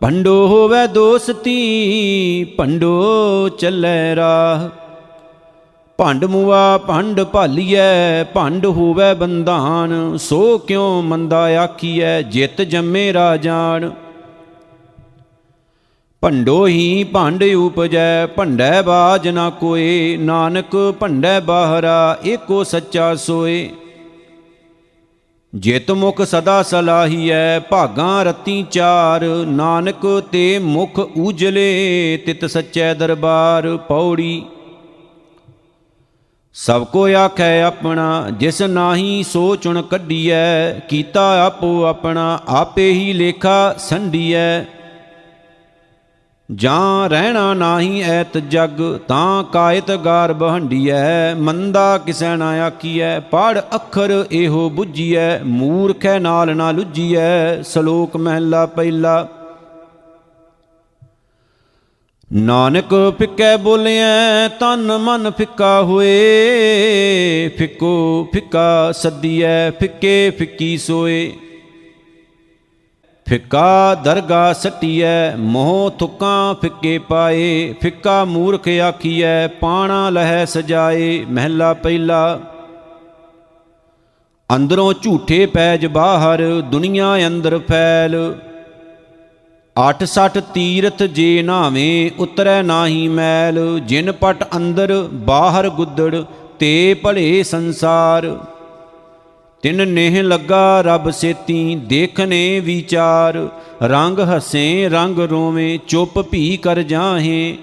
ਭੰਡੋ 0.00 0.46
ਹੋਵੇ 0.46 0.86
ਦੋਸਤੀ, 0.86 2.44
ਭੰਡੋ 2.44 3.48
ਚੱਲੇ 3.48 4.16
ਰਾਹ। 4.16 4.68
ਭੰਡ 5.98 6.24
ਮੂਆ, 6.24 6.78
ਭੰਡ 6.78 7.20
ਭਾਲੀਐ, 7.20 8.24
ਭੰਡ 8.24 8.66
ਹੋਵੇ 8.66 9.14
ਬੰਧਾਨ। 9.14 10.16
ਸੋ 10.16 10.58
ਕਿਉ 10.58 11.00
ਮੰਦਾ 11.00 11.44
ਆਖੀਐ, 11.64 12.22
ਜਿਤ 12.22 12.62
ਜੰਮੇ 12.62 13.12
ਰਾਜਾਨ 13.12 13.90
ਭੰਡੋ 16.22 16.66
ਹੀ 16.66 17.04
ਭੰਡ 17.04 17.42
ਉਪਜੈ, 17.42 18.26
ਭੰਡੈ 18.26 18.82
ਬਾਜ 18.82 19.28
ਨਾ 19.28 19.50
ਕੋਏ, 19.50 20.16
ਨਾਨਕ 20.16 20.96
ਭੰਡੈ 21.00 21.40
ਬਾਹਰਾ, 21.40 22.18
ਏਕੋ 22.26 22.64
ਸੱਚਾ 22.64 23.14
ਸੋਏ। 23.14 23.70
ਜਿਤ 25.54 25.90
ਮੁਖ 25.90 26.22
ਸਦਾ 26.22 26.62
ਸਲਾਹੀਐ, 26.62 27.58
ਭਾਗਾਂ 27.58 28.24
ਰਤੀ 28.24 28.62
ਚਾਰ, 28.70 29.24
ਨਾਨਕ 29.46 30.24
ਤੇ 30.32 30.58
ਮੁਖ 30.58 30.98
ਉਜਲੇ, 30.98 32.18
ਤਿਤ 32.26 32.44
ਸੱਚੈ 32.44 32.94
ਦਰਬਾਰ 32.94 33.76
ਪੌੜੀ। 33.76 34.44
ਸਭ 36.54 36.84
ਕੋ 36.84 37.06
ਆਖੈ 37.16 37.62
ਆਪਣਾ, 37.62 38.30
ਜਿਸ 38.30 38.62
ਨਾਹੀ 38.62 39.22
ਸੋ 39.22 39.56
ਚੁਣ 39.56 39.82
ਕੱਢੀਐ, 39.82 40.72
ਕੀਤਾ 40.72 41.46
ਆਪੋ 41.46 41.84
ਆਪਣਾ, 41.84 42.40
ਆਪੇ 42.48 42.90
ਹੀ 42.92 43.12
ਲੇਖਾ 43.12 43.74
ਸੰਢੀਐ 43.78 44.77
ਜਾਂ 46.52 47.08
ਰਹਿਣਾ 47.08 47.54
ਨਾਹੀ 47.54 48.02
ਐਤ 48.02 48.38
ਜਗ, 48.38 48.98
ਤਾਂ 49.08 49.44
ਕਾਇਤ 49.44 49.90
ਗਾਰ 49.90 50.32
ਬਹੰਡੀਐ, 50.32 51.34
ਮੰਦਾ 51.34 51.98
ਕਿਸੈ 51.98 52.36
ਨਾ 52.36 52.50
ਆਖੀਐ, 52.66 53.18
ਪੜ 53.20 53.58
ਅੱਖਰ 53.74 54.24
ਇਹੋ 54.30 54.72
부ਝੀਐ 54.78 55.38
ਮੂਰਖੈ 55.42 56.18
ਨਾਲ 56.18 56.56
ਨਾ 56.56 56.70
ਲੁੱਜੀਐ 56.70 57.62
ਸ਼ਲੋਕ 57.62 58.16
ਮਹਿਲਾ 58.16 58.66
ਪਹਿਲਾ। 58.66 59.28
ਨਾਨਕ 62.32 62.94
ਫਿੱਕੈ 63.18 63.56
ਬੋਲਿਐ, 63.56 64.48
ਤਨ 64.48 64.98
ਮਨ 64.98 65.30
ਫਿੱਕਾ 65.30 65.82
ਹੋਏ, 65.82 67.50
ਫਿੱਕੋ 67.58 68.28
ਫਿੱਕਾ 68.32 68.92
ਸੱਦੀਐ, 68.92 69.70
ਫਿੱਕੇ 69.70 70.30
ਫਿੱਕੀ 70.30 70.78
ਸੋਏ। 70.78 71.32
ਫਿੱਕਾ 73.28 73.94
ਦਰਗਾ 73.94 74.52
ਸਟੀਐ, 74.52 75.36
ਮੋਹ 75.36 75.90
ਥੁਕਾਂ 75.98 76.54
ਫਿੱਕੇ 76.54 76.98
ਪਾਏ, 76.98 77.74
ਫਿੱਕਾ 77.80 78.24
ਮੂਰਖ 78.24 78.68
ਆਖੀਐ, 78.68 79.46
ਪਾਣਾ 79.46 80.10
ਲਹਿ 80.10 80.46
ਸਜਾਏ, 80.46 81.24
ਮਹਿਲਾ 81.30 81.74
ਪਹਿਲਾ। 81.74 82.40
ਅੰਦਰੋਂ 84.54 84.94
ਝੂਠੇ 85.02 85.46
ਪੈਜ 85.46 85.86
ਬਾਹਰ, 85.86 86.62
ਦੁਨੀਆ 86.70 87.26
ਅੰਦਰ 87.26 87.58
ਫੈਲ। 87.58 88.34
86 89.78 90.38
ਤੀਰਥ 90.54 91.02
ਜੇ 91.02 91.42
ਨਾਵੇਂ, 91.42 92.10
ਉਤਰੈ 92.18 92.62
ਨਾਹੀ 92.62 93.08
ਮੈਲ। 93.08 93.80
ਜਿਨ 93.80 94.12
ਪਟ 94.12 94.44
ਅੰਦਰ, 94.56 95.08
ਬਾਹਰ 95.12 95.68
ਗੁੱਦੜ, 95.68 96.24
ਤੇ 96.58 96.94
ਭਲੇ 96.94 97.42
ਸੰਸਾਰ। 97.42 98.36
ਤਿਨ 99.62 99.88
ਨੇਹ 99.88 100.22
ਲੱਗਾ 100.22 100.80
ਰੱਬ 100.80 101.10
ਸੇਤੀ, 101.10 101.74
ਦੇਖਨੇ 101.74 102.60
ਵਿਚਾਰ। 102.60 103.48
ਰੰਗ 103.82 104.18
ਹਸੇ, 104.18 104.88
ਰੰਗ 104.88 105.18
ਰੋਵੇਂ, 105.18 105.78
ਚੁੱਪ 105.88 106.20
ਭੀ 106.20 106.56
ਕਰ 106.56 106.82
ਜਾਹੇ। 106.82 107.58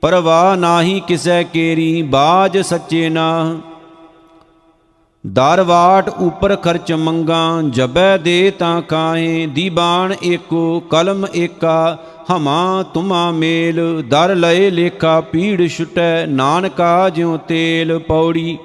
ਪਰਵਾਹ 0.00 0.56
ਨਾਹੀ 0.56 1.00
ਕਿਸੈ 1.00 1.42
ਕੇਰੀ, 1.42 2.02
ਬਾਜ 2.02 2.58
ਸੱਚੇ 2.58 3.08
ਨਾ। 3.08 3.60
ਦਰਵਾਟ 5.26 6.08
ਉਪਰ 6.08 6.56
ਖਰਚ 6.56 6.92
ਮੰਗਾ, 6.92 7.62
ਜਬੈ 7.70 8.16
ਦੇ 8.18 8.52
ਤਾਂ 8.58 8.82
ਕਾਹੇ। 8.82 9.46
ਦੀਬਾਨ 9.46 10.14
ਏਕੋ, 10.24 10.82
ਕਲਮ 10.90 11.26
ਏਕਾ, 11.36 11.98
ਹਮਾ 12.32 12.84
ਤੁਮਾ 12.94 13.30
ਮੇਲ। 13.30 14.02
ਦਰ 14.08 14.34
ਲਏ 14.34 14.70
ਲੇਖਾ 14.70 15.20
ਪੀੜ 15.20 15.68
ਛੁਟੈ, 15.68 16.26
ਨਾਨਕਾ 16.26 17.08
ਜਿਉ 17.08 17.36
ਤੇਲ। 17.36 17.98
ਪੌੜੀ 17.98 18.58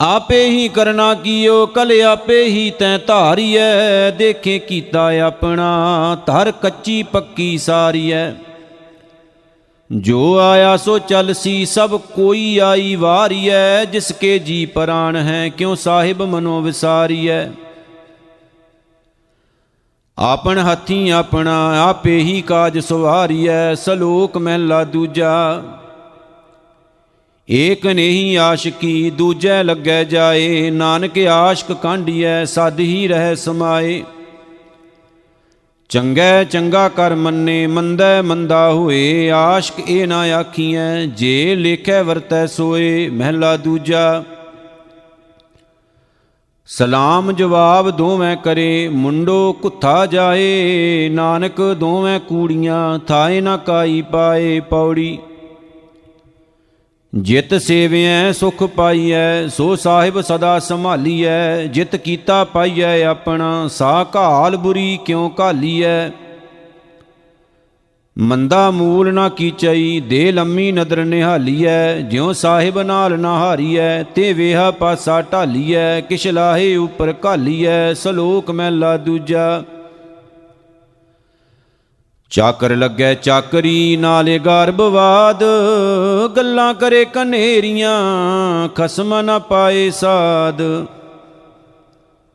ਆਪੇ 0.00 0.44
ਹੀ 0.44 0.68
ਕਰਨਾ 0.68 1.14
ਕੀਓ, 1.14 1.66
ਕਲ 1.66 2.00
ਆਪੇ 2.00 2.44
ਹੀ 2.44 2.70
ਤੈ 2.70 2.98
ਧਾਰੀਐ। 2.98 4.10
ਦੇਖੇ 4.10 4.58
ਕੀਤਾ 4.58 5.12
ਆਪਣਾ, 5.12 6.18
ਧਰ 6.26 6.52
ਕੱਚੀ 6.52 7.02
ਪੱਕੀ 7.02 7.58
ਸਾਰੀਐ। 7.58 8.30
ਜੋ 9.92 10.38
ਆਇਆ 10.38 10.76
ਸੋ 10.76 10.98
ਚੱਲ 10.98 11.34
ਸੀ, 11.34 11.66
ਸਭ 11.66 12.00
ਕੋਈ 12.00 12.58
ਆਈ 12.58 12.94
ਵਾਰੀਐ। 12.94 13.84
ਜਿਸ 13.84 14.12
ਕੇ 14.12 14.38
ਜੀ 14.38 14.66
ਪ੍ਰਾਨ 14.66 15.16
ਹੈ, 15.16 15.48
ਕਿਉ 15.48 15.74
ਸਾਹਿਬ 15.74 16.22
ਮਨੋ 16.22 16.60
ਵਿਸਾਰੀਐ। 16.60 17.48
ਆਪਣ 20.18 20.72
ਹੱਥੀ 20.72 21.10
ਆਪਣਾ, 21.10 21.88
ਆਪੇ 21.88 22.18
ਹੀ 22.18 22.42
ਕਾਜ 22.42 22.78
ਸਵਾਰੀਐ। 22.78 23.74
ਸਲੋਕ 23.74 24.38
ਮਹਿਲਾ 24.38 24.84
ਦੂਜਾ 24.84 25.62
ਏਕ 27.50 27.86
ਨਹੀਂ 27.86 28.38
ਆਸ਼ਕੀ 28.38 29.10
ਦੂਜੈ 29.10 29.62
ਲੱਗੈ 29.62 30.04
ਜਾਏ, 30.04 30.70
ਨਾਨਕ 30.70 31.18
ਆਸ਼ਕ 31.18 31.72
ਕਾਂਢੀਐ, 31.72 32.44
ਸਦ 32.44 32.80
ਹੀ 32.80 33.08
ਰਹਿ 33.08 33.36
ਸਮਾਏ। 33.36 34.04
ਚੰਗੈ 35.88 36.44
ਚੰਗਾ 36.44 36.88
ਕਰ 36.88 37.14
ਮੰਨੇ, 37.14 37.66
ਮੰਦੈ 37.66 38.22
ਮੰਦਾ 38.22 38.72
ਹੋਏ, 38.72 39.30
ਆਸ਼ਕ 39.30 39.74
ਇਹ 39.88 40.06
ਨਾ 40.06 40.20
ਆਖੀਐ, 40.20 41.06
ਜੇ 41.06 41.54
ਲੇਖੈ 41.54 42.02
ਵਰਤੈ 42.02 42.46
ਸੋਏ, 42.46 43.08
ਮਹਿਲਾ 43.08 43.56
ਦੂਜਾ। 43.56 44.24
ਸਲਾਮ 46.66 47.32
ਜਵਾਬ 47.32 47.90
ਦੋਵੇਂ 47.90 48.36
ਕਰੇ, 48.36 48.88
ਮੁੰਡੋ 48.88 49.52
ਕੁੱਥਾ 49.52 50.06
ਜਾਏ, 50.06 51.08
ਨਾਨਕ 51.08 51.60
ਦੋਵੇਂ 51.60 52.20
ਕੂੜੀਆਂ, 52.20 52.98
ਥਾਏ 52.98 53.40
ਨਾ 53.40 53.56
ਕਾਈ 53.56 54.02
ਪਾਏ 54.02 54.60
ਪੌੜੀ। 54.60 55.18
ਜਿਤ 57.14 57.54
ਸੇਵਿਐ, 57.54 58.32
ਸੁਖ 58.32 58.62
ਪਾਈਐ, 58.62 59.46
ਸੋ 59.48 59.76
ਸਾਹਿਬ 59.76 60.20
ਸਦਾ 60.20 60.58
ਸੰਭਾਲੀਐ, 60.58 61.66
ਜਿਤ 61.66 61.96
ਕੀਤਾ 61.96 62.44
ਪਾਈਐ 62.44 63.04
ਆਪਣਾ, 63.04 63.68
ਸਾ 63.68 64.06
ਘਾਲ 64.16 64.56
ਬੁਰੀ 64.56 64.98
ਕਿਉ 65.04 65.30
ਘਾਲੀਐ? 65.40 66.08
ਮੰਦਾ 68.18 68.70
ਮੂਲ 68.70 69.14
ਨਾ 69.14 69.28
ਕੀਚਈ, 69.28 70.00
ਦੇ 70.00 70.32
ਲੰਮੀ 70.32 70.72
ਨਦਰ 70.72 71.04
ਨਿਹਾਲੀਐ, 71.04 72.00
ਜਿਉ 72.00 72.32
ਸਾਹਿਬ 72.32 72.80
ਨਾਲ 72.80 73.18
ਨਾ 73.20 73.38
ਹਾਰੀਐ, 73.38 74.02
ਤੇ 74.02 74.32
ਵੇਹਾ 74.32 74.70
ਪਾਸਾ 74.70 75.22
ਢਾਲੀਐ, 75.22 76.00
ਕਿਛ 76.00 76.26
ਲਾਹੇ 76.26 76.76
ਉਪਰ 76.76 77.14
ਘਾਲੀਐ, 77.24 77.94
ਸਲੋਕ 77.94 78.50
ਮਹਿਲਾ 78.50 78.96
ਦੂਜਾ। 78.96 79.62
ਚਾਕਰ 82.30 82.76
ਲੱਗੈ 82.76 83.14
ਚਾਕਰੀ, 83.14 83.96
ਨਾਲੇ 83.96 84.38
ਗਰਭਵਾਦ 84.38 85.44
ਗੱਲਾਂ 86.36 86.74
ਕਰੇ 86.74 87.04
ਕਨੇਰੀਆਂ, 87.04 88.68
ਖਸਮ 88.68 89.20
ਨ 89.20 89.38
ਪਾਏ 89.38 89.90
ਸਾਧ 89.90 90.62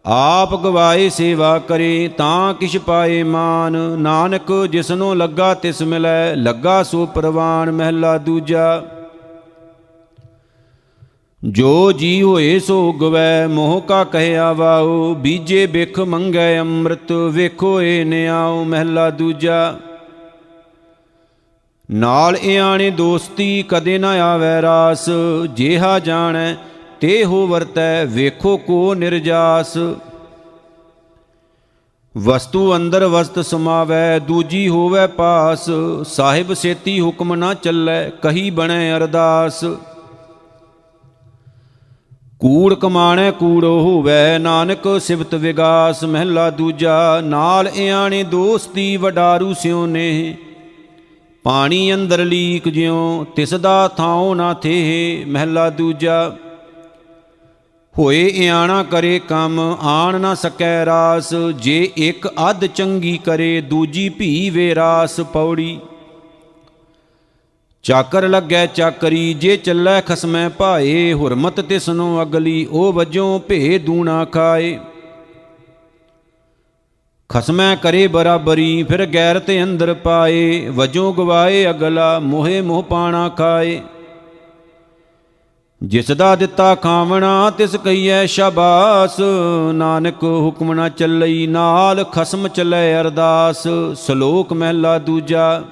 ਆਪ 0.05 0.55
ਗਵਾਏ 0.55 1.09
ਸੇਵਾ 1.09 1.59
ਕਰੇ, 1.59 2.09
ਤਾਂ 2.17 2.53
ਕਿਛ 2.53 2.77
ਪਾਏ 2.77 3.23
ਮਾਨ। 3.23 3.77
ਨਾਨਕ 3.99 4.51
ਜਿਸਨੂੰ 4.65 5.17
ਲੱਗਾ 5.17 5.53
ਤਿਸ 5.53 5.81
ਮਿਲੈ, 5.81 6.35
ਲੱਗਾ 6.35 6.83
ਸੋ 6.83 7.05
ਪ੍ਰਵਾਨ 7.05 7.71
ਮਹਿਲਾ 7.71 8.17
ਦੂਜਾ। 8.17 8.83
ਜੋ 11.43 11.91
ਜੀ 11.91 12.21
ਹੋਏ 12.21 12.59
ਸੋ 12.59 12.91
ਗਵੈ 12.91 13.47
ਮੋਹ 13.47 13.81
ਕਾ 13.81 14.03
ਕਹਿਆ 14.03 14.53
ਵਾਉ 14.53 15.13
ਬੀਜੇ 15.13 15.65
ਬਿਖ 15.65 15.99
ਮੰਗੈ 15.99 16.59
ਅੰਮ੍ਰਿਤ 16.59 17.11
ਵੇਖੋ 17.11 17.81
ਏ 17.81 18.03
ਨਿਆਉ 18.03 18.63
ਮਹਿਲਾ 18.63 19.09
ਦੂਜਾ। 19.09 19.77
ਨਾਲ 21.91 22.37
ਇਆਣੇ 22.37 22.89
ਦੋਸਤੀ 22.89 23.63
ਕਦੇ 23.69 23.97
ਨਾ 23.97 24.09
ਆਵੈ 24.09 24.61
ਰਾਸ, 24.61 25.09
ਜੇਹਾ 25.53 25.99
ਜਾਣੈ 25.99 26.55
ਤੇ 26.99 27.25
ਹੋ 27.25 27.47
ਵਰਤੈ, 27.47 28.05
ਵੇਖੋ 28.05 28.57
ਕੋ 28.57 28.93
ਨਿਰਜਾਸ। 28.93 29.77
ਵਸਤੂ 32.17 32.75
ਅੰਦਰ 32.75 33.05
ਵਸਤ 33.05 33.39
ਸਮਾਵੈ, 33.39 34.19
ਦੂਜੀ 34.19 34.69
ਹੋਵੈ 34.69 35.07
ਪਾਸ, 35.07 35.69
ਸਾਹਿਬ 36.05 36.53
ਸੇਤੀ 36.53 37.01
ਹੁਕਮ 37.01 37.35
ਨਾ 37.35 37.53
ਚੱਲੈ, 37.53 38.09
ਕਹੀ 38.09 38.49
ਬਣੈ 38.49 38.97
ਅਰਦਾਸ। 38.97 39.65
ਕੂੜ 42.41 42.73
ਕਮਾਣੈ, 42.73 43.31
ਕੂੜੋ 43.31 43.79
ਹੋਵੈ 43.79 44.37
ਨਾਨਕ 44.37 45.01
ਸਿਵਤ 45.01 45.35
ਵਿਗਾਸ 45.35 46.03
ਮਹਿਲਾ 46.03 46.49
ਦੂਜਾ, 46.49 47.21
ਨਾਲ 47.21 47.67
ਇਆਣੇ 47.75 48.23
ਦੋਸਤੀ 48.23 48.97
ਵਡਾਰੂ 48.97 49.53
ਸਿਉ 49.53 49.85
ਨੇ। 49.85 50.37
ਪਾਣੀ 51.43 51.93
ਅੰਦਰ 51.93 52.25
ਲੀਕ 52.25 52.69
ਜਿਉ 52.69 53.25
ਤਿਸ 53.35 53.53
ਦਾ 53.53 53.87
ਥਾਉ 53.87 54.33
ਨਾ 54.33 54.53
ਥੇ 54.53 55.23
ਮਹਿਲਾ 55.27 55.69
ਦੂਜਾ। 55.69 56.35
ਹੋਏ 57.97 58.25
ਇਆਣਾ 58.25 58.83
ਕਰੇ 58.83 59.19
ਕੰਮ, 59.19 59.77
ਆਣ 59.81 60.19
ਨਾ 60.21 60.33
ਸਕੈ 60.35 60.85
ਰਾਸ, 60.85 61.33
ਜੇ 61.33 61.91
ਇੱਕ 61.97 62.27
ਅੱਧ 62.49 62.65
ਚੰਗੀ 62.65 63.17
ਕਰੇ, 63.17 63.61
ਦੂਜੀ 63.61 64.09
ਭੀ 64.09 64.49
ਵੇ 64.49 64.75
ਰਾਸ 64.75 65.21
ਪੌੜੀ। 65.21 65.79
ਚਾਕਰ 67.83 68.27
ਲੱਗੈ 68.27 68.65
ਚਾਕਰੀ, 68.65 69.33
ਜੇ 69.33 69.57
ਚੱਲੈ 69.57 70.01
ਖਸਮੈ 70.01 70.49
ਭਾਏ, 70.49 71.13
ਹੁਰਮਤ 71.13 71.59
ਤਿਸਨੋ 71.59 72.21
ਅਗਲੀ, 72.21 72.67
ਉਹ 72.71 72.93
ਵਜੋਂ 72.93 73.39
ਭੇ 73.39 73.77
ਦੂਣਾ 73.77 74.25
ਖਾਏ। 74.25 74.79
ਖਸਮੈ 77.29 77.75
ਕਰੇ 77.75 78.07
ਬਰਾਬਰੀ, 78.07 78.83
ਫਿਰ 78.83 79.05
ਗੈਰ 79.05 79.39
ਤੇ 79.39 79.63
ਅੰਦਰ 79.63 79.93
ਪਾਏ, 79.93 80.69
ਵਜੋਂ 80.69 81.13
ਗਵਾਏ 81.13 81.69
ਅਗਲਾ, 81.69 82.19
ਮੋਹੇ 82.19 82.61
ਮੋਹ 82.61 82.83
ਪਾਣਾ 82.83 83.29
ਖਾਏ। 83.29 83.81
ਜਿਸ 85.83 86.11
ਦਾ 86.11 86.35
ਦਿੱਤਾ 86.35 86.75
ਖਾਵਣਾ, 86.75 87.49
ਤਿਸ 87.49 87.75
ਕਈਐ 87.75 88.25
ਸ਼ਾਬਾਸ। 88.25 89.19
ਨਾਨਕ 89.73 90.23
ਹੁਕਮ 90.23 90.73
ਨਾ 90.73 90.89
ਚੱਲਈ, 90.89 91.47
ਨਾਲ 91.47 92.03
ਖਸਮ 92.03 92.47
ਚੱਲੇ 92.47 92.95
ਅਰਦਾਸ। 93.01 93.67
ਸ਼ਲੋਕ 93.97 94.53
ਮਹਿਲਾ 94.53 94.97
ਦੂਜਾ 94.97 95.63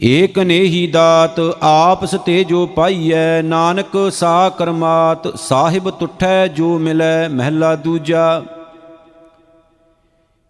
ਏਕ 0.00 0.38
ਨੇਹੀ 0.38 0.86
ਦਾਤ 0.86 1.40
ਆਪਸ 1.62 2.14
ਤੇ 2.26 2.44
ਜੋ 2.44 2.66
ਪਾਈਐ, 2.66 3.42
ਨਾਨਕ 3.42 3.96
ਸਾ 4.12 4.48
ਕਰਮਾਤ 4.48 5.26
ਸਾਹਿਬ 5.36 5.90
ਤੁਠੈ 5.90 6.46
ਜੋ 6.46 6.78
ਮਿਲੈ 6.78 7.28
ਮਹਿਲਾ 7.28 7.74
ਦੂਜਾ। 7.76 8.42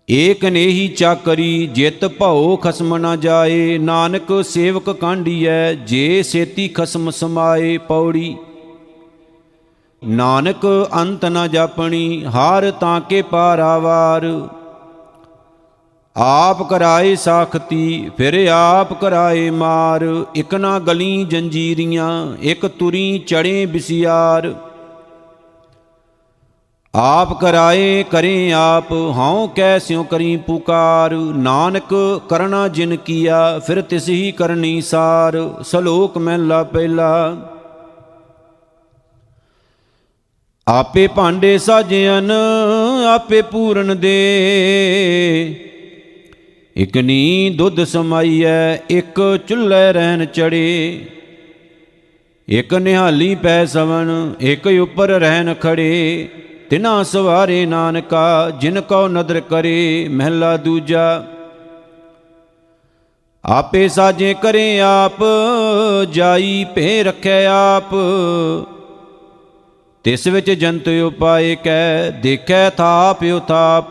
ਏਕ 0.08 0.44
ਨੇਹੀ 0.44 0.86
ਚਾਕਰੀ 0.88 1.66
ਜਿਤ 1.66 2.04
ਭਉ 2.04 2.56
ਖਸਮ 2.56 2.96
ਨਾ 2.96 3.16
ਜਾਏ, 3.16 3.78
ਨਾਨਕ 3.78 4.32
ਸੇਵਕ 4.44 4.90
ਕਾਂਢੀਐ, 4.90 5.72
ਜੇ 5.74 6.22
ਸੇਤੀ 6.22 6.68
ਖਸਮ 6.68 7.10
ਸਮਾਏ 7.10 7.76
ਪੌੜੀ। 7.78 8.36
ਨਾਨਕ 10.02 10.66
ਅੰਤ 10.96 11.24
ਨ 11.24 11.48
ਜਾਪਣੀ, 11.48 12.24
ਹਾਰ 12.24 12.70
ਤਾਂ 12.70 13.00
ਕੇ 13.00 13.22
ਪਾਰਾਵਾਰ। 13.22 14.30
ਆਪ 16.22 16.62
ਕਰਾਏ 16.62 17.16
ਸਾਖਤੀ, 17.16 18.10
ਫਿਰ 18.16 18.48
ਆਪ 18.48 18.92
ਕਰਾਏ 18.92 19.50
ਮਾਰ। 19.50 20.24
ਇਕ 20.34 20.54
ਨਾ 20.54 20.78
ਗਲੀ 20.78 21.24
ਜੰਜੀਰੀਆਂ, 21.24 22.36
ਇਕ 22.36 22.66
ਤੁਰੀ 22.66 23.18
ਚੜੇ 23.18 23.66
ਬਿਸਿਆਰ। 23.66 24.54
ਆਪ 26.94 27.40
ਕਰਾਏ 27.40 28.04
ਕਰੇ 28.10 28.52
ਆਪ, 28.52 28.92
ਹਉ 28.92 29.48
ਕੈ 29.48 29.78
ਸਿਉ 29.78 30.04
ਕਰੀ 30.04 30.36
ਪੁਕਾਰ। 30.36 31.10
ਨਾਨਕ 31.14 32.20
ਕਰਨਾ 32.28 32.68
ਜਿਨ 32.68 32.96
ਕੀਆ, 32.96 33.58
ਫਿਰ 33.58 33.82
ਤਿਸ 33.82 34.08
ਹੀ 34.08 34.32
ਕਰਨੀ 34.32 34.80
ਸਾਰ। 34.80 35.54
ਸਲੋਕ 35.64 36.18
ਮਹਿਲਾ 36.18 36.62
ਪਹਿਲਾ। 36.62 37.36
ਆਪੇ 40.68 41.06
ਭਾਂਡੇ 41.06 41.58
ਸਾਜਿਆਨ 41.58 42.32
ਆਪੇ 43.14 43.42
ਪੂਰਨ 43.42 44.00
ਦੇ। 44.00 44.36
ਇਕ 46.76 46.96
ਨੀ 46.96 47.50
ਦੁੱਧ 47.50 47.84
ਸਮਾਈਐ, 47.84 48.76
ਇੱਕ 48.90 49.38
ਚੁੱਲ੍ਹੇ 49.48 49.92
ਰਹਿਣ 49.92 50.24
ਚੜੇ 50.24 51.06
ਇਕ 52.48 52.74
ਨਿਹਾਲੀ 52.74 53.34
ਪੈ 53.34 53.64
ਸਵਣ, 53.64 54.32
ਇਕ 54.40 54.66
ਉੱਪਰ 54.66 55.08
ਰਹਿਣ 55.08 55.54
ਖੜੇ 55.54 56.28
ਤਿਨਾ 56.70 57.02
ਸਵਾਰੇ 57.02 57.66
ਨਾਨਕਾ, 57.66 58.50
ਜਿਨ 58.50 58.80
ਕੋ 58.80 59.08
ਨਦਰ 59.08 59.40
ਕਰੇ, 59.40 60.08
ਮਹਿਲਾ 60.10 60.56
ਦੂਜਾ। 60.56 61.26
ਆਪੇ 63.44 63.88
ਸਾਜੇ 63.88 64.34
ਕਰੇ 64.42 64.80
ਆਪ, 64.80 65.24
ਜਾਈ 66.12 66.66
ਭੇ 66.74 67.02
ਰੱਖੇ 67.02 67.44
ਆਪ। 67.46 67.94
ਤਿਸ 70.04 70.26
ਵਿੱਚ 70.26 70.50
ਜੰਤ 70.50 70.88
ਉਪਾਏ 70.88 71.56
ਕੈ, 71.64 72.10
ਦੇਖੈ 72.10 72.70
ਥਾਪ 72.70 73.22
ਉਤਾਪ 73.22 73.88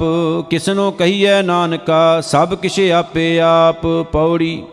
ਕਿਸਨੋ 0.49 0.91
ਕਹੀਐ 0.91 1.41
ਨਾਨਕਾ, 1.41 2.21
ਸਭ 2.21 2.55
ਕਿਛ 2.55 2.79
ਆਪੇ 2.79 3.39
ਆਪ 3.39 3.87
ਪੌੜੀ। 4.11 4.63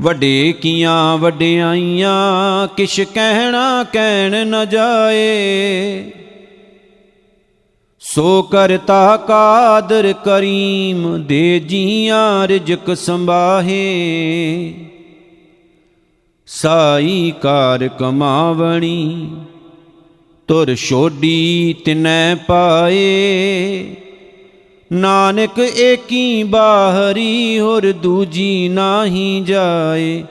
ਵੱਡੇ 0.00 0.54
ਕੀਆਂ 0.62 1.18
ਵੱਡਿਆਈਆਂ 1.18 2.68
ਕਿਛ 2.76 3.00
ਕਹਿਣਾ 3.00 3.84
ਕਹਿਣ 3.92 4.46
ਨ 4.46 4.66
ਜਾਏ। 4.68 6.10
ਸੋ 8.00 8.42
ਕਰਤਾ 8.42 9.16
ਕਾਦਰ 9.16 10.14
ਕਰੀਮ, 10.24 11.22
ਦੇ 11.22 11.60
ਜੀਆਂ 11.60 12.48
ਰਿਜਕ 12.48 12.96
ਸੰਭਾਹੇ। 12.96 13.94
ਸਾਈ 16.50 17.32
ਕਾਰ 17.42 17.88
ਕਮਾਵਣੀ, 17.88 19.30
ਤੁਰ 20.48 20.74
ਛੋਡੀ 20.74 21.74
ਤਿਨੈ 21.84 22.34
ਪਾਏ। 22.34 23.94
ਨਾਨਕ 24.92 25.58
ਏਕੀ 25.58 26.42
ਬਾਹਰੀ 26.42 27.60
ਹੋਰ 27.60 27.92
ਦੂਜੀ 27.92 28.68
ਨਾਹੀ 28.68 29.42
ਜਾਏ। 29.46 30.24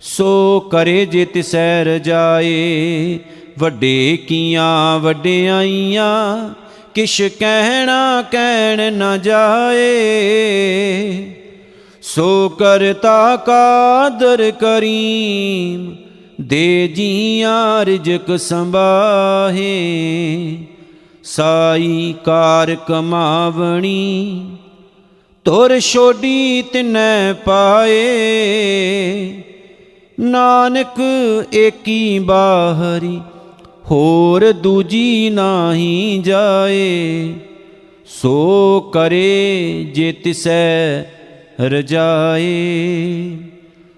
ਸੋ 0.00 0.60
ਕਰੇ 0.60 1.06
ਜੇ 1.06 1.24
ਤਿਸੈ 1.24 1.84
ਰਜਾਏ 1.84 3.18
ਵੱਡੇ 3.58 4.18
ਕੀਆਂ 4.28 4.98
ਵੱਡਿਆਈਆਂ 4.98 6.54
ਕਿਛ 6.94 7.22
ਕਹਿਣਾ 7.22 8.22
ਕਹਿਣ 8.22 8.92
ਨਾ 8.92 9.16
ਜਾਏ। 9.16 9.92
ਸੋ 12.02 12.48
ਕਰਤਾ 12.48 13.36
ਕਾਦਰ 13.36 14.50
ਕਰੀਮ, 14.50 15.96
ਦੇ 16.40 16.88
ਜੀਆਂ 16.88 17.84
ਰਿਜਕ 17.84 18.38
ਸੰਭਾਹੇ। 18.38 19.72
ਸਾਈ 21.24 22.14
ਕਾਰ 22.24 22.74
ਕਮਾਵਣੀ, 22.74 24.46
ਤੁਰ 25.44 25.80
ਛੋਡੀ 25.80 26.62
ਤਿਨੈ 26.62 27.32
ਪਾਏ। 27.32 28.02
ਨਾਨਕ 30.20 31.00
ਏਕੀ 31.54 32.18
ਬਾਹਰੀ, 32.18 33.20
ਹੋਰ 33.90 34.52
ਦੂਜੀ 34.52 35.30
ਨਾਹੀ 35.30 36.22
ਜਾਏ। 36.24 37.34
ਸੋ 38.06 38.80
ਕਰੇ 38.94 39.86
ਜੇ 39.94 40.12
ਤਿਸੈ 40.12 41.02
ਰਜਾਏ 41.60 43.36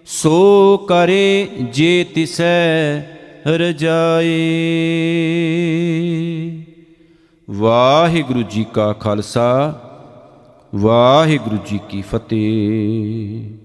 ਸੋ 0.06 0.76
ਕਰੇ 0.76 1.48
ਜੇ 1.72 2.06
ਤਿਸੈ 2.14 2.98
ਰਜਾਏ। 3.46 4.34
ਵਾਹਿਗੁਰੂ 7.50 8.42
ਜੀ 8.42 8.66
ਕਾ 8.74 8.92
ਖਾਲਸਾ 8.92 9.80
ਵਾਹਿਗੁਰੂ 10.74 11.58
ਜੀ 11.66 11.80
ਕੀ 11.88 12.02
ਫਤਿਹ। 12.02 13.63